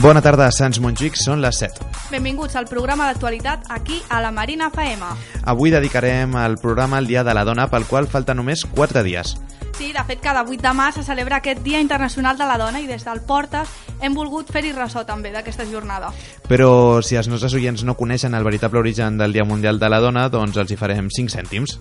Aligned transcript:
Bona 0.00 0.22
tarda, 0.24 0.46
Sants 0.48 0.78
Montjuïc, 0.80 1.18
són 1.20 1.42
les 1.44 1.58
7. 1.60 1.84
Benvinguts 2.08 2.56
al 2.56 2.64
programa 2.64 3.04
d'actualitat 3.10 3.66
aquí 3.74 3.98
a 4.08 4.22
la 4.24 4.30
Marina 4.32 4.70
FM. 4.72 5.10
Avui 5.52 5.68
dedicarem 5.74 6.32
el 6.40 6.56
programa 6.62 6.96
al 6.96 7.06
Dia 7.06 7.20
de 7.28 7.34
la 7.36 7.44
Dona, 7.44 7.66
pel 7.68 7.84
qual 7.84 8.08
falta 8.08 8.32
només 8.32 8.64
4 8.64 9.02
dies. 9.04 9.34
Sí, 9.76 9.92
de 9.92 10.04
fet, 10.08 10.22
cada 10.24 10.46
8 10.48 10.62
de 10.64 10.72
març 10.72 10.96
se 10.96 11.04
celebra 11.04 11.42
aquest 11.42 11.60
Dia 11.60 11.80
Internacional 11.84 12.40
de 12.40 12.48
la 12.48 12.56
Dona 12.56 12.80
i 12.80 12.88
des 12.88 13.04
del 13.04 13.20
Portes 13.20 13.68
hem 14.00 14.16
volgut 14.16 14.48
fer-hi 14.48 14.72
ressò 14.72 15.04
també 15.04 15.28
d'aquesta 15.28 15.68
jornada. 15.68 16.08
Però 16.48 17.02
si 17.04 17.20
els 17.20 17.28
nostres 17.28 17.52
oients 17.52 17.84
no 17.84 17.98
coneixen 17.98 18.32
el 18.32 18.48
veritable 18.48 18.80
origen 18.80 19.20
del 19.20 19.36
Dia 19.36 19.44
Mundial 19.44 19.78
de 19.78 19.92
la 19.92 20.00
Dona, 20.00 20.30
doncs 20.32 20.56
els 20.56 20.72
hi 20.72 20.80
farem 20.80 21.12
5 21.12 21.36
cèntims. 21.36 21.76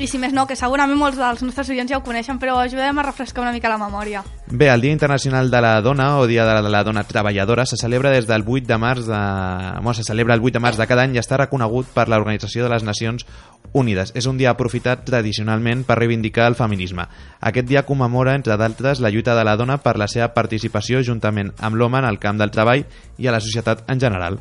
I 0.00 0.06
si 0.08 0.16
més 0.16 0.32
no, 0.32 0.46
que 0.48 0.56
segurament 0.56 0.96
molts 0.96 1.18
dels 1.20 1.42
nostres 1.44 1.68
oients 1.68 1.90
ja 1.92 1.98
ho 1.98 2.02
coneixen, 2.04 2.38
però 2.40 2.54
ajudem 2.56 2.96
a 2.98 3.02
refrescar 3.04 3.42
una 3.42 3.52
mica 3.52 3.68
la 3.68 3.76
memòria. 3.76 4.22
Bé, 4.48 4.70
el 4.72 4.80
Dia 4.80 4.94
Internacional 4.96 5.50
de 5.52 5.60
la 5.60 5.74
Dona 5.84 6.14
o 6.16 6.26
Dia 6.26 6.46
de 6.48 6.70
la 6.72 6.82
Dona 6.82 7.02
Treballadora 7.04 7.66
se 7.68 7.76
celebra 7.76 8.08
des 8.08 8.24
del 8.26 8.46
8 8.46 8.64
de 8.66 8.78
març 8.80 9.04
de... 9.04 9.18
Bueno, 9.82 9.92
se 9.94 10.04
celebra 10.04 10.34
el 10.34 10.40
8 10.40 10.54
de 10.54 10.62
març 10.64 10.80
de 10.80 10.86
cada 10.88 11.04
any 11.04 11.18
i 11.18 11.20
està 11.20 11.36
reconegut 11.36 11.90
per 11.92 12.06
l'Organització 12.08 12.64
de 12.64 12.70
les 12.72 12.86
Nacions 12.86 13.26
Unides. 13.76 14.14
És 14.16 14.24
un 14.24 14.40
dia 14.40 14.54
aprofitat 14.54 15.04
tradicionalment 15.04 15.84
per 15.84 15.98
reivindicar 16.00 16.48
el 16.48 16.56
feminisme. 16.56 17.04
Aquest 17.52 17.68
dia 17.68 17.84
commemora, 17.84 18.38
entre 18.40 18.56
d'altres, 18.56 19.04
la 19.04 19.12
lluita 19.12 19.36
de 19.36 19.44
la 19.44 19.58
dona 19.60 19.82
per 19.84 19.98
la 20.00 20.08
seva 20.08 20.32
participació 20.32 21.04
juntament 21.04 21.52
amb 21.60 21.76
l'home 21.76 22.00
en 22.00 22.08
el 22.08 22.18
camp 22.18 22.40
del 22.40 22.56
treball 22.56 22.88
i 23.18 23.28
a 23.28 23.36
la 23.36 23.44
societat 23.44 23.84
en 23.92 24.00
general. 24.00 24.40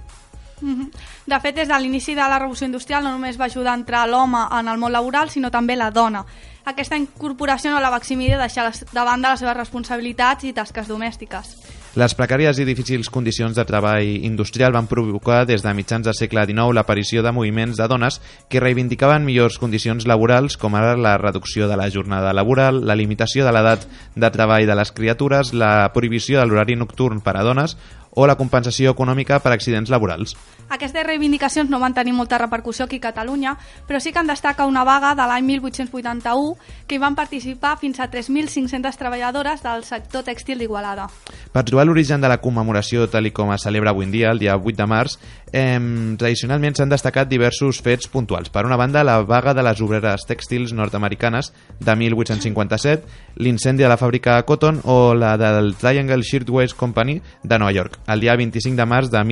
-hmm. 0.61 0.91
De 1.25 1.39
fet, 1.39 1.55
des 1.55 1.67
de 1.67 1.79
l'inici 1.79 2.15
de 2.15 2.21
la 2.21 2.39
revolució 2.39 2.65
industrial 2.65 3.03
no 3.03 3.11
només 3.11 3.39
va 3.39 3.45
ajudar 3.45 3.71
a 3.73 3.79
entrar 3.79 4.07
l'home 4.07 4.47
en 4.59 4.67
el 4.67 4.77
món 4.77 4.91
laboral, 4.91 5.29
sinó 5.29 5.51
també 5.51 5.75
la 5.75 5.91
dona. 5.91 6.25
Aquesta 6.65 6.97
incorporació 6.97 7.71
no 7.71 7.79
la 7.79 7.89
va 7.89 7.97
eximir 7.97 8.29
de 8.29 8.37
deixar 8.37 8.71
de 8.71 9.03
banda 9.03 9.31
les 9.31 9.39
seves 9.39 9.57
responsabilitats 9.57 10.43
i 10.43 10.53
tasques 10.53 10.87
domèstiques. 10.87 11.55
Les 11.97 12.13
precàries 12.13 12.59
i 12.61 12.65
difícils 12.67 13.09
condicions 13.09 13.55
de 13.57 13.63
treball 13.65 14.05
industrial 14.05 14.75
van 14.75 14.85
provocar 14.85 15.47
des 15.49 15.63
de 15.65 15.71
mitjans 15.73 16.05
del 16.05 16.13
segle 16.13 16.43
XIX 16.45 16.75
l'aparició 16.77 17.23
de 17.25 17.31
moviments 17.33 17.79
de 17.81 17.87
dones 17.89 18.19
que 18.47 18.61
reivindicaven 18.61 19.25
millors 19.25 19.57
condicions 19.57 20.05
laborals 20.05 20.55
com 20.61 20.77
ara 20.77 20.93
la 20.95 21.17
reducció 21.17 21.67
de 21.67 21.75
la 21.75 21.89
jornada 21.89 22.31
laboral, 22.31 22.85
la 22.85 22.95
limitació 22.95 23.43
de 23.43 23.55
l'edat 23.55 23.87
de 24.15 24.29
treball 24.29 24.67
de 24.69 24.75
les 24.77 24.91
criatures, 24.91 25.51
la 25.53 25.89
prohibició 25.91 26.37
de 26.37 26.45
l'horari 26.45 26.77
nocturn 26.77 27.25
per 27.25 27.39
a 27.39 27.43
dones 27.43 27.75
o 28.11 28.27
la 28.27 28.37
compensació 28.37 28.93
econòmica 28.95 29.39
per 29.39 29.53
accidents 29.53 29.89
laborals. 29.89 30.35
Aquestes 30.69 31.05
reivindicacions 31.05 31.69
no 31.69 31.79
van 31.81 31.95
tenir 31.97 32.13
molta 32.13 32.37
repercussió 32.37 32.85
aquí 32.85 32.97
a 32.97 33.07
Catalunya, 33.09 33.55
però 33.87 33.99
sí 33.99 34.13
que 34.13 34.19
en 34.19 34.27
destaca 34.29 34.67
una 34.69 34.83
vaga 34.83 35.15
de 35.15 35.25
l'any 35.25 35.45
1881 35.45 36.57
que 36.87 36.95
hi 36.95 37.01
van 37.01 37.15
participar 37.15 37.77
fins 37.81 37.99
a 37.99 38.09
3.500 38.11 38.97
treballadores 38.97 39.63
del 39.65 39.83
sector 39.83 40.23
tèxtil 40.23 40.59
d'Igualada. 40.61 41.09
Per 41.51 41.63
trobar 41.65 41.87
l'origen 41.87 42.21
de 42.21 42.29
la 42.29 42.37
commemoració 42.41 43.07
tal 43.09 43.31
com 43.33 43.53
es 43.53 43.65
celebra 43.65 43.91
avui 43.91 44.05
en 44.05 44.11
dia, 44.11 44.31
el 44.31 44.39
dia 44.39 44.57
8 44.57 44.77
de 44.77 44.87
març, 44.87 45.17
eh, 45.51 46.15
tradicionalment 46.19 46.77
s'han 46.77 46.91
destacat 46.91 47.29
diversos 47.29 47.81
fets 47.85 48.09
puntuals. 48.11 48.49
Per 48.49 48.65
una 48.65 48.77
banda, 48.77 49.03
la 49.03 49.19
vaga 49.23 49.53
de 49.53 49.63
les 49.65 49.81
obreres 49.81 50.25
tèxtils 50.29 50.73
nord-americanes 50.73 51.51
de 51.79 51.95
1857, 51.95 53.07
l'incendi 53.37 53.83
de 53.83 53.89
la 53.89 53.97
fàbrica 53.97 54.41
Cotton 54.45 54.81
o 54.85 55.13
la 55.13 55.35
del 55.37 55.75
Triangle 55.79 56.23
Shirtwaist 56.23 56.77
Company 56.77 57.19
de 57.43 57.59
Nova 57.59 57.71
York, 57.71 57.99
el 58.07 58.21
dia 58.21 58.35
25 58.35 58.77
de 58.77 58.85
març 58.85 59.11
de 59.11 59.23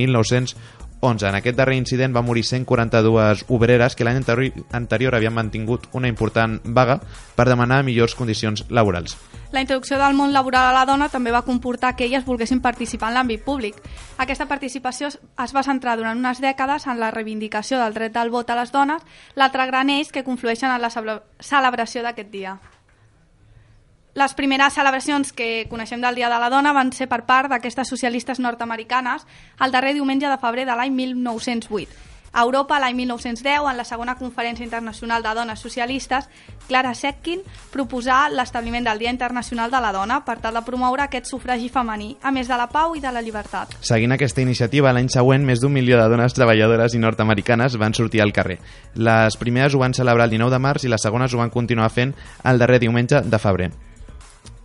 1911. 1.00 1.28
En 1.28 1.34
aquest 1.34 1.56
darrer 1.56 1.76
incident 1.76 2.14
va 2.14 2.22
morir 2.22 2.44
142 2.44 3.44
obreres 3.48 3.94
que 3.94 4.04
l'any 4.04 4.20
anterior 4.72 5.14
havien 5.14 5.34
mantingut 5.34 5.86
una 5.92 6.08
important 6.08 6.60
vaga 6.64 7.00
per 7.36 7.48
demanar 7.48 7.84
millors 7.84 8.14
condicions 8.14 8.64
laborals. 8.68 9.16
La 9.52 9.62
introducció 9.62 9.96
del 9.96 10.14
món 10.14 10.32
laboral 10.32 10.68
a 10.68 10.74
la 10.76 10.84
dona 10.84 11.08
també 11.08 11.30
va 11.32 11.44
comportar 11.46 11.94
que 11.96 12.04
elles 12.04 12.26
volguessin 12.26 12.60
participar 12.60 13.08
en 13.08 13.14
l'àmbit 13.16 13.44
públic. 13.44 13.78
Aquesta 14.18 14.46
participació 14.46 15.08
es 15.08 15.54
va 15.54 15.64
centrar 15.64 15.96
durant 15.96 16.18
unes 16.18 16.42
dècades 16.44 16.86
en 16.86 17.00
la 17.00 17.10
reivindicació 17.10 17.78
del 17.80 17.94
dret 17.94 18.12
del 18.12 18.30
vot 18.30 18.50
a 18.50 18.58
les 18.58 18.72
dones, 18.72 19.02
l'altre 19.36 19.66
gran 19.66 19.88
eix 19.90 20.12
que 20.12 20.24
conflueixen 20.24 20.70
en 20.74 20.82
la 20.82 20.90
celebració 20.92 22.02
d'aquest 22.02 22.30
dia. 22.30 22.58
Les 24.18 24.32
primeres 24.34 24.74
celebracions 24.74 25.28
que 25.30 25.68
coneixem 25.70 26.00
del 26.02 26.16
Dia 26.18 26.26
de 26.26 26.38
la 26.42 26.48
Dona 26.50 26.72
van 26.74 26.88
ser 26.90 27.06
per 27.06 27.20
part 27.22 27.52
d'aquestes 27.52 27.86
socialistes 27.86 28.40
nord-americanes 28.42 29.22
el 29.62 29.70
darrer 29.70 29.92
diumenge 29.94 30.26
de 30.26 30.38
febrer 30.42 30.64
de 30.66 30.74
l'any 30.74 30.90
1908. 30.90 32.06
A 32.32 32.42
Europa, 32.42 32.80
l'any 32.82 32.96
1910, 32.98 33.68
en 33.70 33.76
la 33.78 33.84
segona 33.86 34.16
Conferència 34.18 34.66
Internacional 34.66 35.22
de 35.22 35.36
Dones 35.38 35.62
Socialistes, 35.62 36.26
Clara 36.66 36.96
Zetkin 36.98 37.44
proposà 37.70 38.24
l'establiment 38.32 38.90
del 38.90 38.98
Dia 38.98 39.14
Internacional 39.14 39.70
de 39.70 39.84
la 39.86 39.92
Dona 39.94 40.18
per 40.26 40.40
tal 40.42 40.58
de 40.58 40.66
promoure 40.66 41.06
aquest 41.06 41.30
sufragi 41.30 41.70
femení, 41.70 42.16
a 42.18 42.34
més 42.34 42.50
de 42.50 42.58
la 42.58 42.66
pau 42.66 42.98
i 42.98 43.04
de 43.04 43.14
la 43.14 43.22
llibertat. 43.22 43.78
Seguint 43.86 44.18
aquesta 44.18 44.42
iniciativa, 44.42 44.90
l'any 44.92 45.12
següent, 45.14 45.46
més 45.46 45.62
d'un 45.62 45.72
milió 45.72 45.94
de 45.94 46.08
dones 46.10 46.34
treballadores 46.34 46.98
i 46.98 47.04
nord-americanes 47.06 47.78
van 47.78 47.94
sortir 47.94 48.26
al 48.26 48.34
carrer. 48.34 48.58
Les 48.98 49.38
primeres 49.38 49.78
ho 49.78 49.86
van 49.86 49.94
celebrar 49.94 50.26
el 50.26 50.34
19 50.34 50.58
de 50.58 50.64
març 50.66 50.88
i 50.88 50.90
les 50.90 51.06
segones 51.06 51.30
ho 51.30 51.38
van 51.38 51.54
continuar 51.54 51.92
fent 51.94 52.16
el 52.42 52.58
darrer 52.58 52.82
diumenge 52.82 53.22
de 53.22 53.38
febrer 53.38 53.70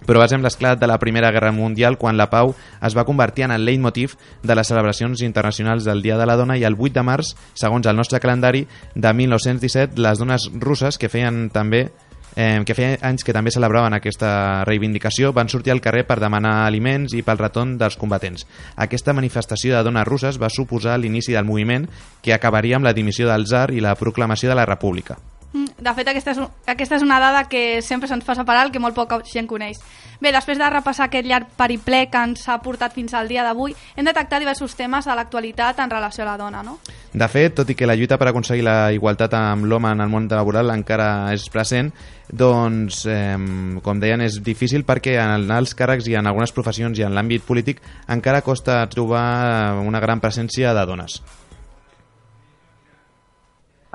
però 0.07 0.23
amb 0.23 0.43
l'esclat 0.43 0.79
de 0.79 0.87
la 0.87 0.99
Primera 0.99 1.31
Guerra 1.31 1.51
Mundial 1.51 1.97
quan 1.97 2.17
la 2.17 2.29
pau 2.29 2.55
es 2.81 2.95
va 2.95 3.05
convertir 3.05 3.45
en 3.45 3.51
el 3.51 3.65
leitmotiv 3.65 4.15
de 4.43 4.55
les 4.55 4.67
celebracions 4.67 5.21
internacionals 5.21 5.83
del 5.83 6.01
Dia 6.01 6.17
de 6.17 6.25
la 6.25 6.35
Dona 6.35 6.57
i 6.57 6.63
el 6.63 6.77
8 6.79 6.93
de 6.93 7.03
març, 7.03 7.35
segons 7.53 7.87
el 7.87 7.95
nostre 7.95 8.19
calendari, 8.19 8.67
de 8.95 9.13
1917, 9.13 9.99
les 10.01 10.19
dones 10.19 10.49
russes 10.59 10.97
que 10.97 11.09
feien 11.09 11.49
també 11.53 11.89
eh, 12.35 12.61
que 12.65 12.75
feia 12.75 12.97
anys 13.05 13.23
que 13.23 13.33
també 13.35 13.51
celebraven 13.53 13.93
aquesta 13.93 14.63
reivindicació, 14.67 15.33
van 15.33 15.49
sortir 15.49 15.73
al 15.73 15.81
carrer 15.81 16.05
per 16.07 16.19
demanar 16.21 16.63
aliments 16.65 17.13
i 17.13 17.23
pel 17.25 17.41
retorn 17.41 17.77
dels 17.77 17.97
combatents. 17.99 18.47
Aquesta 18.75 19.13
manifestació 19.13 19.75
de 19.77 19.83
dones 19.85 20.07
russes 20.07 20.41
va 20.41 20.51
suposar 20.53 20.97
l'inici 20.99 21.33
del 21.33 21.45
moviment 21.45 21.87
que 22.21 22.33
acabaria 22.33 22.77
amb 22.79 22.89
la 22.89 22.95
dimissió 22.97 23.29
del 23.29 23.47
zar 23.47 23.69
i 23.71 23.83
la 23.83 23.95
proclamació 23.95 24.49
de 24.49 24.59
la 24.59 24.65
república. 24.69 25.19
De 25.53 25.91
fet, 25.93 26.07
aquesta 26.09 26.33
és, 26.33 26.39
aquesta 26.65 26.97
és 26.97 27.03
una 27.05 27.19
dada 27.21 27.43
que 27.45 27.81
sempre 27.85 28.07
se'ns 28.09 28.25
fa 28.25 28.33
separar, 28.33 28.71
que 28.73 28.81
molt 28.81 28.95
poca 28.97 29.19
gent 29.29 29.45
coneix. 29.45 29.77
Bé, 30.23 30.31
després 30.33 30.57
de 30.57 30.69
repassar 30.71 31.09
aquest 31.09 31.27
llarg 31.29 31.51
periple 31.59 32.07
que 32.09 32.23
ens 32.25 32.47
ha 32.49 32.55
portat 32.63 32.95
fins 32.95 33.13
al 33.13 33.29
dia 33.29 33.43
d'avui, 33.45 33.75
hem 33.95 34.07
detectat 34.07 34.41
diversos 34.41 34.73
temes 34.79 35.05
de 35.05 35.13
l'actualitat 35.17 35.83
en 35.83 35.93
relació 35.93 36.23
a 36.23 36.31
la 36.31 36.37
dona, 36.39 36.63
no? 36.65 36.79
De 37.13 37.27
fet, 37.29 37.53
tot 37.59 37.69
i 37.69 37.75
que 37.77 37.85
la 37.85 37.97
lluita 37.99 38.17
per 38.17 38.31
aconseguir 38.31 38.65
la 38.65 38.93
igualtat 38.95 39.35
amb 39.37 39.67
l'home 39.69 39.91
en 39.93 40.01
el 40.01 40.09
món 40.09 40.25
laboral 40.31 40.73
encara 40.73 41.29
és 41.35 41.45
present, 41.53 41.91
doncs, 42.31 43.03
eh, 43.05 43.37
com 43.83 44.01
deien, 44.01 44.25
és 44.25 44.39
difícil 44.41 44.87
perquè 44.87 45.19
en 45.21 45.51
els 45.51 45.75
càrrecs 45.77 46.07
i 46.09 46.17
en 46.17 46.25
algunes 46.25 46.55
professions 46.55 46.97
i 46.97 47.05
en 47.05 47.13
l'àmbit 47.13 47.45
polític 47.45 47.83
encara 48.07 48.41
costa 48.41 48.81
trobar 48.89 49.77
una 49.83 50.01
gran 50.01 50.23
presència 50.23 50.73
de 50.73 50.85
dones. 50.89 51.21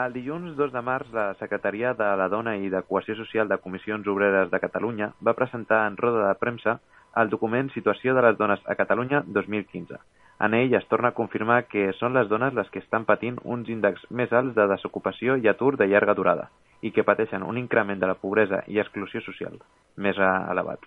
El 0.03 0.13
dilluns 0.15 0.53
2 0.55 0.71
de 0.71 0.81
març, 0.87 1.09
la 1.11 1.33
Secretaria 1.41 1.89
de 1.99 2.07
la 2.19 2.29
Dona 2.31 2.53
i 2.63 2.69
de 2.71 2.81
Cohesió 2.87 3.17
Social 3.19 3.49
de 3.51 3.57
Comissions 3.59 4.07
Obreres 4.13 4.51
de 4.53 4.61
Catalunya 4.63 5.09
va 5.27 5.35
presentar 5.35 5.81
en 5.89 5.97
roda 5.99 6.21
de 6.29 6.37
premsa 6.39 6.77
el 7.23 7.33
document 7.33 7.73
Situació 7.75 8.15
de 8.15 8.23
les 8.23 8.39
dones 8.39 8.63
a 8.71 8.77
Catalunya 8.79 9.25
2015. 9.39 9.99
En 10.47 10.55
ell 10.55 10.77
es 10.79 10.87
torna 10.93 11.11
a 11.11 11.17
confirmar 11.17 11.65
que 11.73 11.89
són 11.99 12.15
les 12.15 12.31
dones 12.31 12.55
les 12.55 12.71
que 12.71 12.79
estan 12.79 13.09
patint 13.09 13.41
uns 13.57 13.73
índexs 13.75 14.07
més 14.21 14.37
alts 14.41 14.55
de 14.61 14.69
desocupació 14.75 15.35
i 15.35 15.51
atur 15.51 15.73
de 15.81 15.91
llarga 15.91 16.15
durada 16.15 16.47
i 16.81 16.95
que 16.95 17.07
pateixen 17.11 17.43
un 17.43 17.59
increment 17.59 17.99
de 17.99 18.13
la 18.13 18.19
pobresa 18.23 18.63
i 18.69 18.79
exclusió 18.79 19.25
social 19.27 19.59
més 19.97 20.23
elevat. 20.29 20.87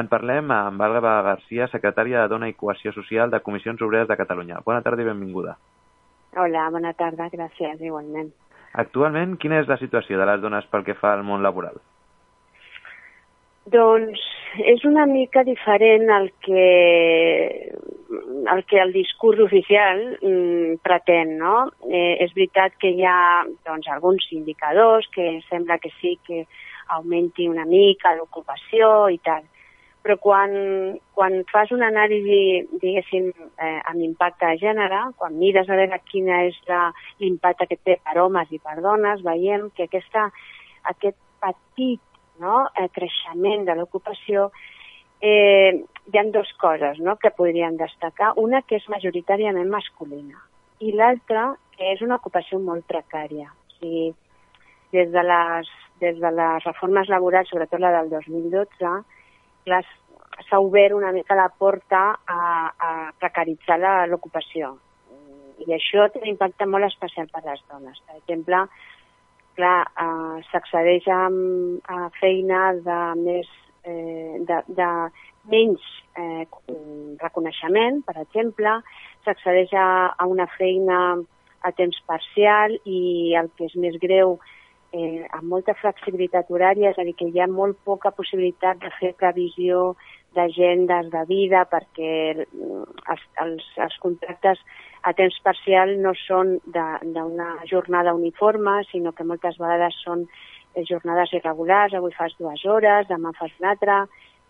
En 0.00 0.08
parlem 0.08 0.56
amb 0.62 0.88
Alba 0.88 1.18
Garcia, 1.28 1.68
secretària 1.68 2.24
de 2.24 2.32
Dona 2.32 2.48
i 2.48 2.56
Cohesió 2.56 2.96
Social 2.96 3.28
de 3.28 3.44
Comissions 3.44 3.84
Obreres 3.84 4.08
de 4.08 4.16
Catalunya. 4.24 4.64
Bona 4.64 4.80
tarda 4.80 5.04
i 5.04 5.12
benvinguda. 5.12 5.58
Hola, 6.40 6.66
bona 6.72 6.96
tarda, 6.96 7.28
gràcies, 7.32 7.84
igualment. 7.84 8.32
Actualment, 8.76 9.36
quina 9.40 9.60
és 9.62 9.68
la 9.70 9.78
situació 9.80 10.18
de 10.20 10.26
les 10.28 10.40
dones 10.42 10.66
pel 10.72 10.84
que 10.84 10.96
fa 10.98 11.14
al 11.16 11.24
món 11.24 11.44
laboral? 11.44 11.78
Doncs 13.72 14.20
és 14.72 14.84
una 14.86 15.06
mica 15.10 15.42
diferent 15.44 16.10
al 16.12 16.28
que 16.44 16.66
el 18.52 18.62
que 18.70 18.78
el 18.78 18.92
discurs 18.92 19.40
oficial 19.42 20.02
mm, 20.20 20.78
pretén, 20.84 21.34
no? 21.40 21.72
Eh, 21.90 22.22
és 22.22 22.32
veritat 22.36 22.76
que 22.80 22.92
hi 22.94 23.02
ha 23.04 23.44
doncs, 23.66 23.88
alguns 23.90 24.28
indicadors 24.36 25.08
que 25.12 25.40
sembla 25.48 25.80
que 25.82 25.90
sí 26.00 26.14
que 26.26 26.44
augmenti 26.94 27.48
una 27.50 27.64
mica 27.66 28.14
l'ocupació 28.14 29.08
i 29.10 29.18
tal, 29.18 29.42
però 30.06 30.14
quan, 30.22 30.52
quan 31.18 31.40
fas 31.50 31.72
una 31.74 31.88
anàlisi, 31.90 32.62
diguéssim, 32.78 33.24
eh, 33.58 33.80
amb 33.90 34.04
impacte 34.06 34.46
de 34.52 34.60
gènere, 34.60 35.00
quan 35.18 35.34
mires 35.34 35.66
a 35.66 35.78
veure 35.80 35.98
quina 36.06 36.44
és 36.46 36.60
l'impacte 37.18 37.66
que 37.66 37.78
té 37.82 37.96
per 38.04 38.14
homes 38.22 38.52
i 38.54 38.60
per 38.62 38.76
dones, 38.84 39.24
veiem 39.26 39.66
que 39.74 39.88
aquesta, 39.88 40.28
aquest 40.92 41.18
petit 41.42 41.98
no, 42.38 42.68
eh, 42.78 42.86
creixement 42.94 43.66
de 43.66 43.74
l'ocupació 43.74 44.52
eh, 45.18 45.74
hi 46.06 46.20
ha 46.20 46.24
dues 46.30 46.52
coses 46.62 47.02
no, 47.02 47.16
que 47.18 47.34
podrien 47.34 47.74
destacar. 47.80 48.34
Una 48.38 48.62
que 48.62 48.78
és 48.78 48.86
majoritàriament 48.92 49.66
masculina 49.72 50.38
i 50.78 50.92
l'altra 50.94 51.56
que 51.74 51.90
és 51.96 52.06
una 52.06 52.20
ocupació 52.20 52.60
molt 52.62 52.86
precària. 52.86 53.50
O 53.50 53.74
sigui, 53.80 54.06
des 54.94 55.10
de 55.10 55.26
les, 55.26 55.74
des 55.98 56.22
de 56.22 56.30
les 56.38 56.64
reformes 56.70 57.10
laborals, 57.10 57.50
sobretot 57.50 57.82
la 57.82 57.90
del 57.98 58.14
2012, 58.14 58.94
s'ha 59.66 60.60
obert 60.60 60.94
una 60.94 61.12
mica 61.12 61.34
la 61.34 61.48
porta 61.48 62.02
a, 62.24 62.40
a 62.78 62.90
precaritzar 63.18 64.06
l'ocupació. 64.08 64.76
I 65.66 65.72
això 65.74 66.06
té 66.12 66.20
un 66.20 66.30
impacte 66.34 66.66
molt 66.68 66.86
especial 66.86 67.28
per 67.32 67.42
les 67.46 67.62
dones. 67.70 67.98
Per 68.06 68.18
exemple, 68.20 68.66
clar, 69.56 69.78
eh, 70.04 70.42
s'accedeix 70.50 71.08
a, 71.08 71.22
a 71.96 72.10
feina 72.20 72.74
de 72.86 72.98
més 73.22 73.48
eh, 73.88 74.36
de, 74.46 74.60
de 74.76 74.90
menys 75.50 75.86
eh, 76.18 76.44
reconeixement, 77.22 78.02
per 78.06 78.18
exemple, 78.22 78.76
s'accedeix 79.24 79.72
a, 79.74 79.88
a 80.14 80.28
una 80.28 80.46
feina 80.58 81.00
a 81.66 81.72
temps 81.74 81.98
parcial 82.06 82.76
i 82.84 83.34
el 83.38 83.48
que 83.56 83.66
és 83.66 83.74
més 83.80 83.96
greu, 84.02 84.36
eh, 84.96 85.26
amb 85.36 85.50
molta 85.52 85.76
flexibilitat 85.78 86.50
horària, 86.50 86.90
és 86.90 86.98
a 86.98 87.04
dir, 87.04 87.14
que 87.18 87.28
hi 87.28 87.40
ha 87.40 87.48
molt 87.50 87.78
poca 87.84 88.14
possibilitat 88.16 88.80
de 88.82 88.92
fer 88.98 89.12
previsió 89.20 89.94
d'agendes 90.36 91.08
de 91.12 91.22
vida 91.28 91.64
perquè 91.70 92.10
els, 92.36 93.22
els, 93.42 93.68
els 93.86 93.96
contractes 94.02 94.60
a 95.06 95.12
temps 95.16 95.36
parcial 95.44 95.94
no 96.02 96.12
són 96.18 96.56
d'una 96.66 97.48
jornada 97.70 98.14
uniforme, 98.16 98.80
sinó 98.90 99.12
que 99.14 99.24
moltes 99.24 99.58
vegades 99.62 99.96
són 100.02 100.26
eh, 100.26 100.82
jornades 100.88 101.32
irregulars, 101.38 101.94
avui 101.94 102.14
fas 102.16 102.34
dues 102.40 102.64
hores, 102.66 103.06
demà 103.08 103.32
fas 103.38 103.54
una 103.60 103.72
altra, 103.76 104.00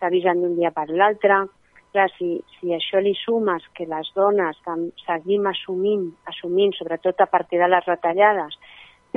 t'avisen 0.01 0.41
d'un 0.41 0.57
dia 0.57 0.73
per 0.73 0.89
l'altre. 0.89 1.45
Clar, 1.93 2.09
si, 2.17 2.33
si 2.57 2.73
això 2.75 2.99
li 3.01 3.13
sumes 3.15 3.63
que 3.77 3.87
les 3.89 4.09
dones 4.15 4.57
seguim 5.05 5.45
assumint, 5.49 6.09
assumint, 6.29 6.73
sobretot 6.75 7.21
a 7.23 7.29
partir 7.31 7.61
de 7.61 7.69
les 7.71 7.85
retallades, 7.87 8.57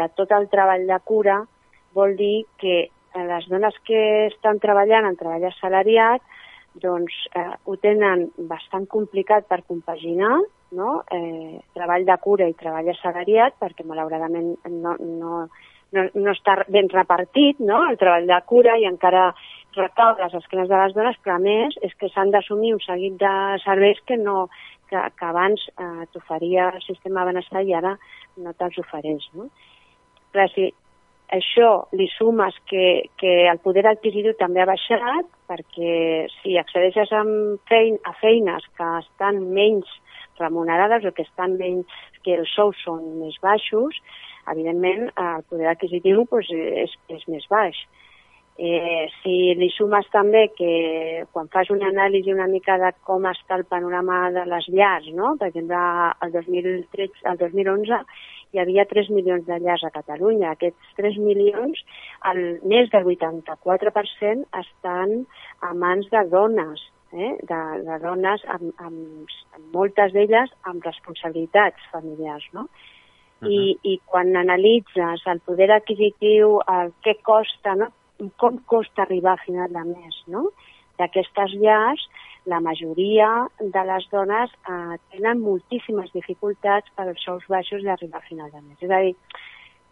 de 0.00 0.08
tot 0.17 0.32
el 0.32 0.49
treball 0.52 0.87
de 0.88 0.99
cura, 1.05 1.43
vol 1.94 2.17
dir 2.17 2.47
que 2.58 2.76
eh, 2.88 3.25
les 3.32 3.49
dones 3.52 3.76
que 3.87 4.02
estan 4.26 4.61
treballant 4.62 5.08
en 5.08 5.19
treball 5.20 5.49
assalariat 5.50 6.25
doncs 6.81 7.14
eh, 7.35 7.50
ho 7.67 7.76
tenen 7.82 8.29
bastant 8.50 8.87
complicat 8.87 9.49
per 9.50 9.62
compaginar, 9.67 10.38
no? 10.76 11.00
eh, 11.11 11.58
treball 11.75 12.06
de 12.06 12.17
cura 12.23 12.47
i 12.49 12.55
treball 12.58 12.93
assalariat, 12.93 13.56
perquè 13.58 13.87
malauradament 13.87 14.52
no, 14.70 14.94
no, 15.00 15.47
no, 15.93 16.05
no 16.14 16.35
està 16.35 16.61
ben 16.69 16.91
repartit, 16.93 17.58
no?, 17.58 17.82
el 17.91 17.99
treball 17.99 18.29
de 18.31 18.38
cura 18.46 18.76
i 18.79 18.87
encara 18.87 19.31
recau 19.76 20.17
les 20.19 20.35
esquenes 20.35 20.70
de 20.70 20.79
les 20.79 20.94
dones, 20.94 21.19
però 21.25 21.37
a 21.37 21.43
més 21.43 21.75
és 21.87 21.94
que 21.99 22.11
s'han 22.11 22.31
d'assumir 22.35 22.75
un 22.75 22.82
seguit 22.87 23.19
de 23.19 23.35
serveis 23.64 23.99
que, 24.06 24.19
no, 24.19 24.46
que, 24.91 25.03
que 25.19 25.26
abans 25.26 25.67
eh, 25.75 26.06
t'oferia 26.12 26.70
el 26.75 26.82
sistema 26.87 27.25
de 27.25 27.32
benestar 27.32 27.67
i 27.67 27.75
ara 27.75 27.96
no 28.38 28.55
te'ls 28.58 28.79
ofereix. 28.82 29.26
No? 29.35 29.50
Clar, 30.31 30.47
si 30.55 30.69
això 31.35 31.71
li 31.94 32.06
sumes 32.17 32.56
que, 32.71 33.11
que 33.21 33.32
el 33.50 33.61
poder 33.62 33.87
adquisitiu 33.91 34.35
també 34.38 34.62
ha 34.62 34.71
baixat, 34.71 35.29
perquè 35.50 36.27
si 36.41 36.56
accedeixes 36.59 37.12
a, 37.15 37.23
fein, 37.71 37.99
a 38.06 38.15
feines 38.21 38.67
que 38.79 38.88
estan 39.05 39.41
menys 39.55 39.91
remunerades 40.41 41.06
o 41.06 41.15
que 41.15 41.27
estan 41.27 41.56
menys, 41.61 41.87
que 42.25 42.37
els 42.41 42.50
sous 42.55 42.77
són 42.85 43.05
més 43.21 43.38
baixos, 43.43 43.97
evidentment 44.50 45.09
el 45.15 45.47
poder 45.49 45.71
adquisitiu 45.71 46.25
doncs, 46.25 46.50
és, 46.85 46.94
és 47.09 47.27
més 47.31 47.47
baix. 47.50 47.79
Eh, 48.61 49.06
si 49.23 49.55
li 49.56 49.71
sumes 49.73 50.05
també 50.12 50.50
que 50.53 50.73
quan 51.32 51.47
fas 51.49 51.71
una 51.73 51.88
anàlisi 51.88 52.35
una 52.35 52.49
mica 52.50 52.77
de 52.82 52.91
com 53.09 53.25
està 53.31 53.56
el 53.56 53.65
panorama 53.65 54.27
de 54.35 54.43
les 54.50 54.67
llars, 54.69 55.06
no? 55.17 55.32
per 55.41 55.49
exemple, 55.49 55.79
el, 56.27 56.35
2013, 56.35 57.25
el 57.31 57.41
2011 57.41 58.03
hi 58.52 58.61
havia 58.62 58.87
3 58.91 59.11
milions 59.14 59.47
de 59.47 59.58
llars 59.62 59.85
a 59.87 59.93
Catalunya. 59.94 60.55
Aquests 60.55 60.94
3 60.99 61.19
milions, 61.23 61.82
el, 62.32 62.41
més 62.67 62.91
del 62.94 63.06
84% 63.14 64.47
estan 64.62 65.14
a 65.67 65.73
mans 65.75 66.08
de 66.11 66.25
dones, 66.32 66.82
eh? 67.12 67.37
de, 67.50 67.61
de 67.87 67.99
dones, 68.02 68.44
amb, 68.56 68.73
amb, 68.87 69.37
amb 69.56 69.76
moltes 69.76 70.14
d'elles 70.17 70.50
amb 70.70 70.85
responsabilitats 70.87 71.91
familiars. 71.93 72.47
No? 72.52 72.67
Uh 72.67 73.47
-huh. 73.47 73.52
I, 73.52 73.79
I 73.82 74.00
quan 74.05 74.37
analitzes 74.37 75.26
el 75.26 75.41
poder 75.41 75.70
adquisitiu, 75.73 76.61
el 76.67 76.93
què 77.05 77.17
costa, 77.23 77.75
no? 77.75 77.93
com 78.37 78.58
costa 78.67 79.03
arribar 79.03 79.32
a 79.32 79.44
final 79.44 79.73
de 79.73 79.85
mes, 79.85 80.23
no? 80.26 80.50
D'aquestes 81.00 81.55
llars, 81.62 82.02
la 82.47 82.61
majoria 82.61 83.29
de 83.61 83.85
les 83.88 84.06
dones 84.12 84.52
eh, 84.69 84.97
tenen 85.12 85.43
moltíssimes 85.44 86.12
dificultats 86.17 86.93
per 86.97 87.08
als 87.08 87.25
sous 87.25 87.47
baixos 87.49 87.85
d'arribar 87.85 88.20
a 88.20 88.29
final 88.29 88.50
de 88.52 88.61
mes. 88.61 88.79
És 88.81 88.91
a 88.91 89.00
dir, 89.05 89.14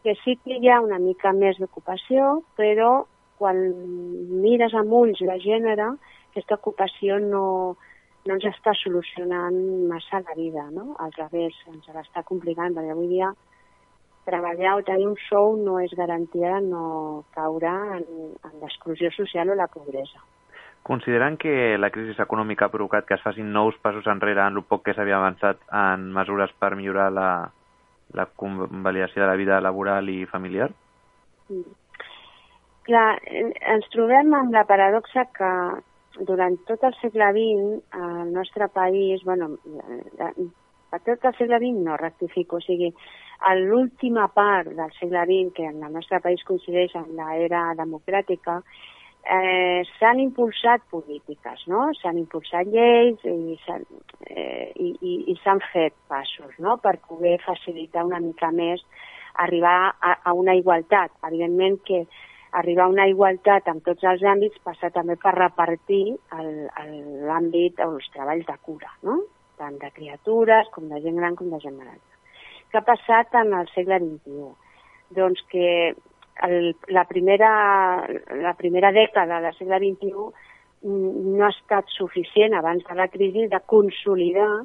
que 0.05 0.15
sí 0.23 0.37
que 0.45 0.59
hi 0.59 0.71
ha 0.71 0.81
una 0.85 1.01
mica 1.03 1.33
més 1.37 1.59
d'ocupació, 1.61 2.39
però 2.57 3.05
quan 3.39 3.59
mires 4.43 4.75
amb 4.75 4.95
ulls 5.01 5.21
de 5.21 5.37
gènere, 5.43 5.91
aquesta 6.31 6.59
ocupació 6.59 7.19
no, 7.23 7.45
no 8.27 8.37
ens 8.37 8.47
està 8.51 8.75
solucionant 8.79 9.59
massa 9.91 10.23
la 10.25 10.35
vida, 10.39 10.65
no? 10.75 10.95
Al 11.05 11.15
revés, 11.17 11.57
ens 11.71 11.87
l'està 11.95 12.25
complicant, 12.27 12.75
perquè 12.77 12.95
avui 12.95 13.13
dia 13.15 13.31
treballar 14.29 14.75
o 14.77 14.83
tenir 14.85 15.07
un 15.09 15.17
sou 15.29 15.57
no 15.57 15.79
és 15.81 15.95
garantia 15.97 16.59
de 16.59 16.67
no 16.69 16.83
caure 17.37 17.71
en, 17.97 18.05
en 18.45 18.59
l'exclusió 18.63 19.11
social 19.17 19.55
o 19.55 19.57
la 19.57 19.71
pobresa. 19.73 20.21
Consideren 20.83 21.37
que 21.37 21.77
la 21.77 21.91
crisi 21.91 22.15
econòmica 22.23 22.67
ha 22.67 22.73
provocat 22.73 23.05
que 23.07 23.17
es 23.19 23.25
facin 23.25 23.53
nous 23.53 23.77
passos 23.83 24.07
enrere 24.09 24.41
en 24.47 24.57
el 24.57 24.65
poc 24.65 24.87
que 24.87 24.95
s'havia 24.97 25.19
avançat 25.19 25.61
en 25.75 26.09
mesures 26.17 26.55
per 26.59 26.75
millorar 26.77 27.11
la, 27.13 27.31
la 28.15 28.27
convalidació 28.27 29.23
de 29.23 29.29
la 29.29 29.37
vida 29.37 29.61
laboral 29.61 30.09
i 30.09 30.25
familiar? 30.27 30.71
Mm. 31.49 31.77
Clar, 32.89 33.09
ens 33.29 33.91
trobem 33.93 34.33
amb 34.33 34.55
la 34.55 34.65
paradoxa 34.65 35.27
que 35.37 35.53
durant 36.25 36.57
tot 36.67 36.85
el 36.89 36.95
segle 37.03 37.29
XX, 37.37 37.83
al 37.93 38.33
nostre 38.33 38.69
país, 38.73 39.23
bueno, 39.25 39.51
a 40.91 40.99
tot 40.99 41.25
el 41.25 41.35
segle 41.37 41.59
XX 41.61 41.85
no, 41.85 41.97
rectifico, 42.01 42.57
o 42.57 42.65
sigui, 42.65 42.89
a 43.45 43.55
l'última 43.55 44.27
part 44.35 44.73
del 44.73 44.93
segle 44.99 45.25
XX, 45.29 45.53
que 45.55 45.67
en 45.69 45.83
el 45.85 45.93
nostre 45.93 46.21
país 46.25 46.43
coincideix 46.49 46.97
amb 46.97 47.13
l'era 47.19 47.69
democràtica, 47.79 48.63
eh, 49.29 49.83
s'han 49.99 50.21
impulsat 50.23 50.83
polítiques, 50.91 51.65
no? 51.69 51.89
S'han 52.01 52.19
impulsat 52.21 52.71
lleis 52.73 53.21
i 53.29 53.59
s'han 53.65 53.85
eh, 54.31 54.73
i, 54.75 54.95
i, 55.01 55.15
i 55.33 55.37
fet 55.73 55.95
passos, 56.09 56.55
no?, 56.59 56.79
per 56.79 56.99
poder 57.09 57.39
facilitar 57.45 58.05
una 58.05 58.21
mica 58.21 58.51
més 58.51 58.83
arribar 59.39 59.95
a, 60.01 60.17
a 60.25 60.33
una 60.35 60.55
igualtat. 60.59 61.13
Evidentment 61.29 61.79
que 61.85 62.07
arribar 62.59 62.87
a 62.87 62.95
una 62.95 63.07
igualtat 63.09 63.69
en 63.69 63.81
tots 63.85 64.05
els 64.05 64.23
àmbits 64.23 64.61
passa 64.65 64.91
també 64.91 65.17
per 65.21 65.35
repartir 65.37 66.17
l'àmbit 66.33 67.81
o 67.85 67.93
els 67.95 68.09
treballs 68.15 68.47
de 68.49 68.57
cura, 68.65 68.91
no? 69.03 69.21
tant 69.59 69.77
de 69.83 69.91
criatures 69.91 70.69
com 70.75 70.89
de 70.89 71.01
gent 71.03 71.17
gran 71.19 71.35
com 71.37 71.51
de 71.51 71.59
gent 71.61 71.77
malalta. 71.77 72.19
Què 72.71 72.79
ha 72.79 72.87
passat 72.87 73.35
en 73.41 73.53
el 73.59 73.69
segle 73.75 73.99
XXI? 74.05 74.51
Doncs 75.17 75.43
que 75.51 75.69
el, 76.47 76.77
la, 76.89 77.05
primera, 77.05 78.07
la 78.43 78.55
primera 78.59 78.93
dècada 78.93 79.41
del 79.41 79.57
segle 79.59 79.81
XXI 79.83 80.29
no 80.83 81.45
ha 81.45 81.51
estat 81.51 81.89
suficient 81.91 82.55
abans 82.55 82.85
de 82.87 82.95
la 82.95 83.09
crisi 83.11 83.49
de 83.51 83.61
consolidar 83.67 84.65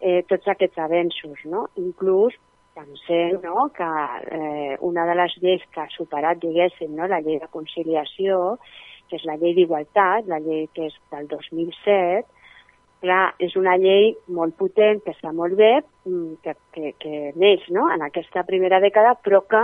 eh, 0.00 0.22
tots 0.28 0.48
aquests 0.52 0.78
avenços, 0.84 1.38
no? 1.48 1.68
Inclús 1.80 2.36
pensem 2.76 3.40
no, 3.42 3.70
que 3.72 3.88
eh, 4.36 4.76
una 4.84 5.06
de 5.08 5.14
les 5.16 5.36
lleis 5.40 5.64
que 5.72 5.80
ha 5.80 5.88
superat, 5.94 6.42
diguéssim, 6.42 6.92
no, 6.96 7.08
la 7.08 7.22
llei 7.24 7.40
de 7.40 7.48
conciliació, 7.48 8.58
que 9.08 9.16
és 9.16 9.24
la 9.24 9.38
llei 9.40 9.54
d'igualtat, 9.56 10.28
la 10.28 10.40
llei 10.44 10.66
que 10.76 10.90
és 10.90 10.98
del 11.14 11.28
2007, 11.30 12.26
clar, 13.00 13.32
és 13.40 13.56
una 13.56 13.76
llei 13.80 14.12
molt 14.28 14.56
potent, 14.60 15.00
que 15.04 15.14
està 15.14 15.32
molt 15.32 15.56
bé, 15.56 15.72
mm, 16.04 16.40
que, 16.44 16.56
que, 16.74 16.92
que 17.00 17.32
neix 17.40 17.64
no, 17.72 17.88
en 17.92 18.04
aquesta 18.04 18.44
primera 18.48 18.80
dècada, 18.84 19.14
però 19.24 19.42
que 19.48 19.62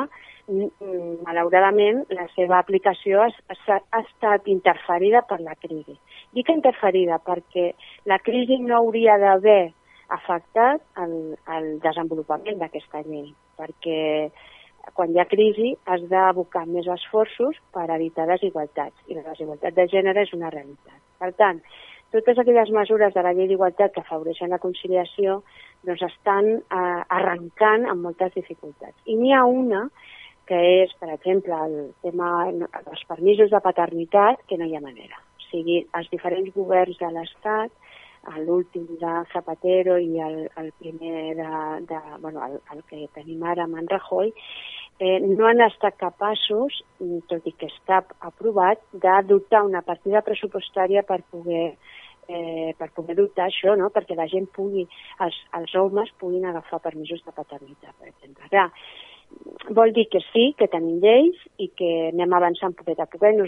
mm, 0.53 1.13
malauradament 1.27 2.05
la 2.15 2.27
seva 2.37 2.59
aplicació 2.59 3.25
ha, 3.25 3.29
ha, 3.51 3.79
ha 3.79 4.01
estat 4.05 4.49
interferida 4.53 5.23
per 5.29 5.41
la 5.41 5.57
crisi. 5.59 5.97
Dic 6.37 6.51
interferida 6.53 7.19
perquè 7.25 7.73
la 8.11 8.19
crisi 8.23 8.59
no 8.63 8.79
hauria 8.81 9.19
d'haver 9.23 9.73
afectat 10.13 10.83
el, 11.03 11.15
el 11.57 11.69
desenvolupament 11.85 12.59
d'aquesta 12.61 13.05
llei, 13.07 13.31
perquè 13.59 14.03
quan 14.97 15.13
hi 15.13 15.21
ha 15.23 15.29
crisi 15.31 15.73
has 15.87 16.03
d'abocar 16.11 16.67
més 16.67 16.89
esforços 16.91 17.59
per 17.75 17.87
evitar 17.95 18.27
desigualtats, 18.29 18.97
i 19.09 19.17
la 19.17 19.25
desigualtat 19.29 19.77
de 19.79 19.87
gènere 19.93 20.27
és 20.27 20.35
una 20.37 20.51
realitat. 20.51 20.99
Per 21.23 21.31
tant, 21.39 21.61
totes 22.13 22.39
aquelles 22.39 22.71
mesures 22.75 23.15
de 23.15 23.23
la 23.25 23.33
llei 23.33 23.49
d'igualtat 23.49 23.95
que 23.95 24.03
afavoreixen 24.03 24.51
la 24.53 24.61
conciliació 24.61 25.41
doncs 25.87 26.03
estan 26.09 26.51
eh, 26.59 27.03
arrencant 27.17 27.87
amb 27.89 28.05
moltes 28.09 28.35
dificultats. 28.35 28.99
I 29.07 29.17
n'hi 29.17 29.33
ha 29.33 29.45
una 29.49 29.87
que 30.49 30.59
és, 30.83 30.93
per 31.01 31.11
exemple, 31.15 31.59
el 31.67 31.93
tema 32.03 32.31
dels 32.51 33.05
permisos 33.09 33.53
de 33.53 33.61
paternitat, 33.65 34.43
que 34.49 34.59
no 34.59 34.67
hi 34.67 34.77
ha 34.77 34.85
manera. 34.85 35.21
O 35.39 35.47
sigui, 35.51 35.83
els 35.99 36.11
diferents 36.13 36.53
governs 36.57 36.99
de 37.01 37.11
l'Estat 37.15 37.73
l'últim 38.39 38.87
de 39.01 39.13
Zapatero 39.33 39.97
i 39.99 40.21
el, 40.23 40.37
el 40.57 40.71
primer 40.79 41.35
de, 41.37 41.49
de 41.89 41.99
bueno, 42.21 42.45
el, 42.47 42.61
el 42.75 42.83
que 42.87 43.09
tenim 43.17 43.43
ara 43.43 43.65
amb 43.67 43.81
en 43.81 43.89
Rajoy, 43.91 44.31
eh, 45.03 45.19
no 45.25 45.49
han 45.49 45.61
estat 45.67 45.99
capaços, 45.99 46.79
tot 47.29 47.47
i 47.47 47.55
que 47.59 47.67
està 47.67 48.03
aprovat, 48.21 48.83
de 48.93 49.17
dotar 49.27 49.65
una 49.67 49.83
partida 49.83 50.23
pressupostària 50.23 51.03
per 51.03 51.23
poder 51.35 51.75
eh, 52.29 52.73
per 52.79 52.91
poder 52.95 53.17
dotar 53.19 53.49
això, 53.49 53.75
no? 53.77 53.91
perquè 53.91 54.15
la 54.17 54.29
gent 54.31 54.47
pugui, 54.55 54.87
els, 55.25 55.39
els 55.59 55.75
homes 55.75 56.13
puguin 56.21 56.47
agafar 56.47 56.79
permisos 56.85 57.25
de 57.27 57.35
paternitat, 57.35 57.97
per 57.99 58.13
exemple. 58.13 58.47
Clar, 58.53 58.69
vol 59.71 59.93
dir 59.93 60.09
que 60.11 60.21
sí, 60.33 60.53
que 60.59 60.69
tenim 60.71 61.01
lleis 61.03 61.39
i 61.61 61.69
que 61.77 61.91
anem 62.11 62.35
avançant 62.37 62.75
poquet 62.77 63.01
a 63.01 63.07
poquet. 63.11 63.39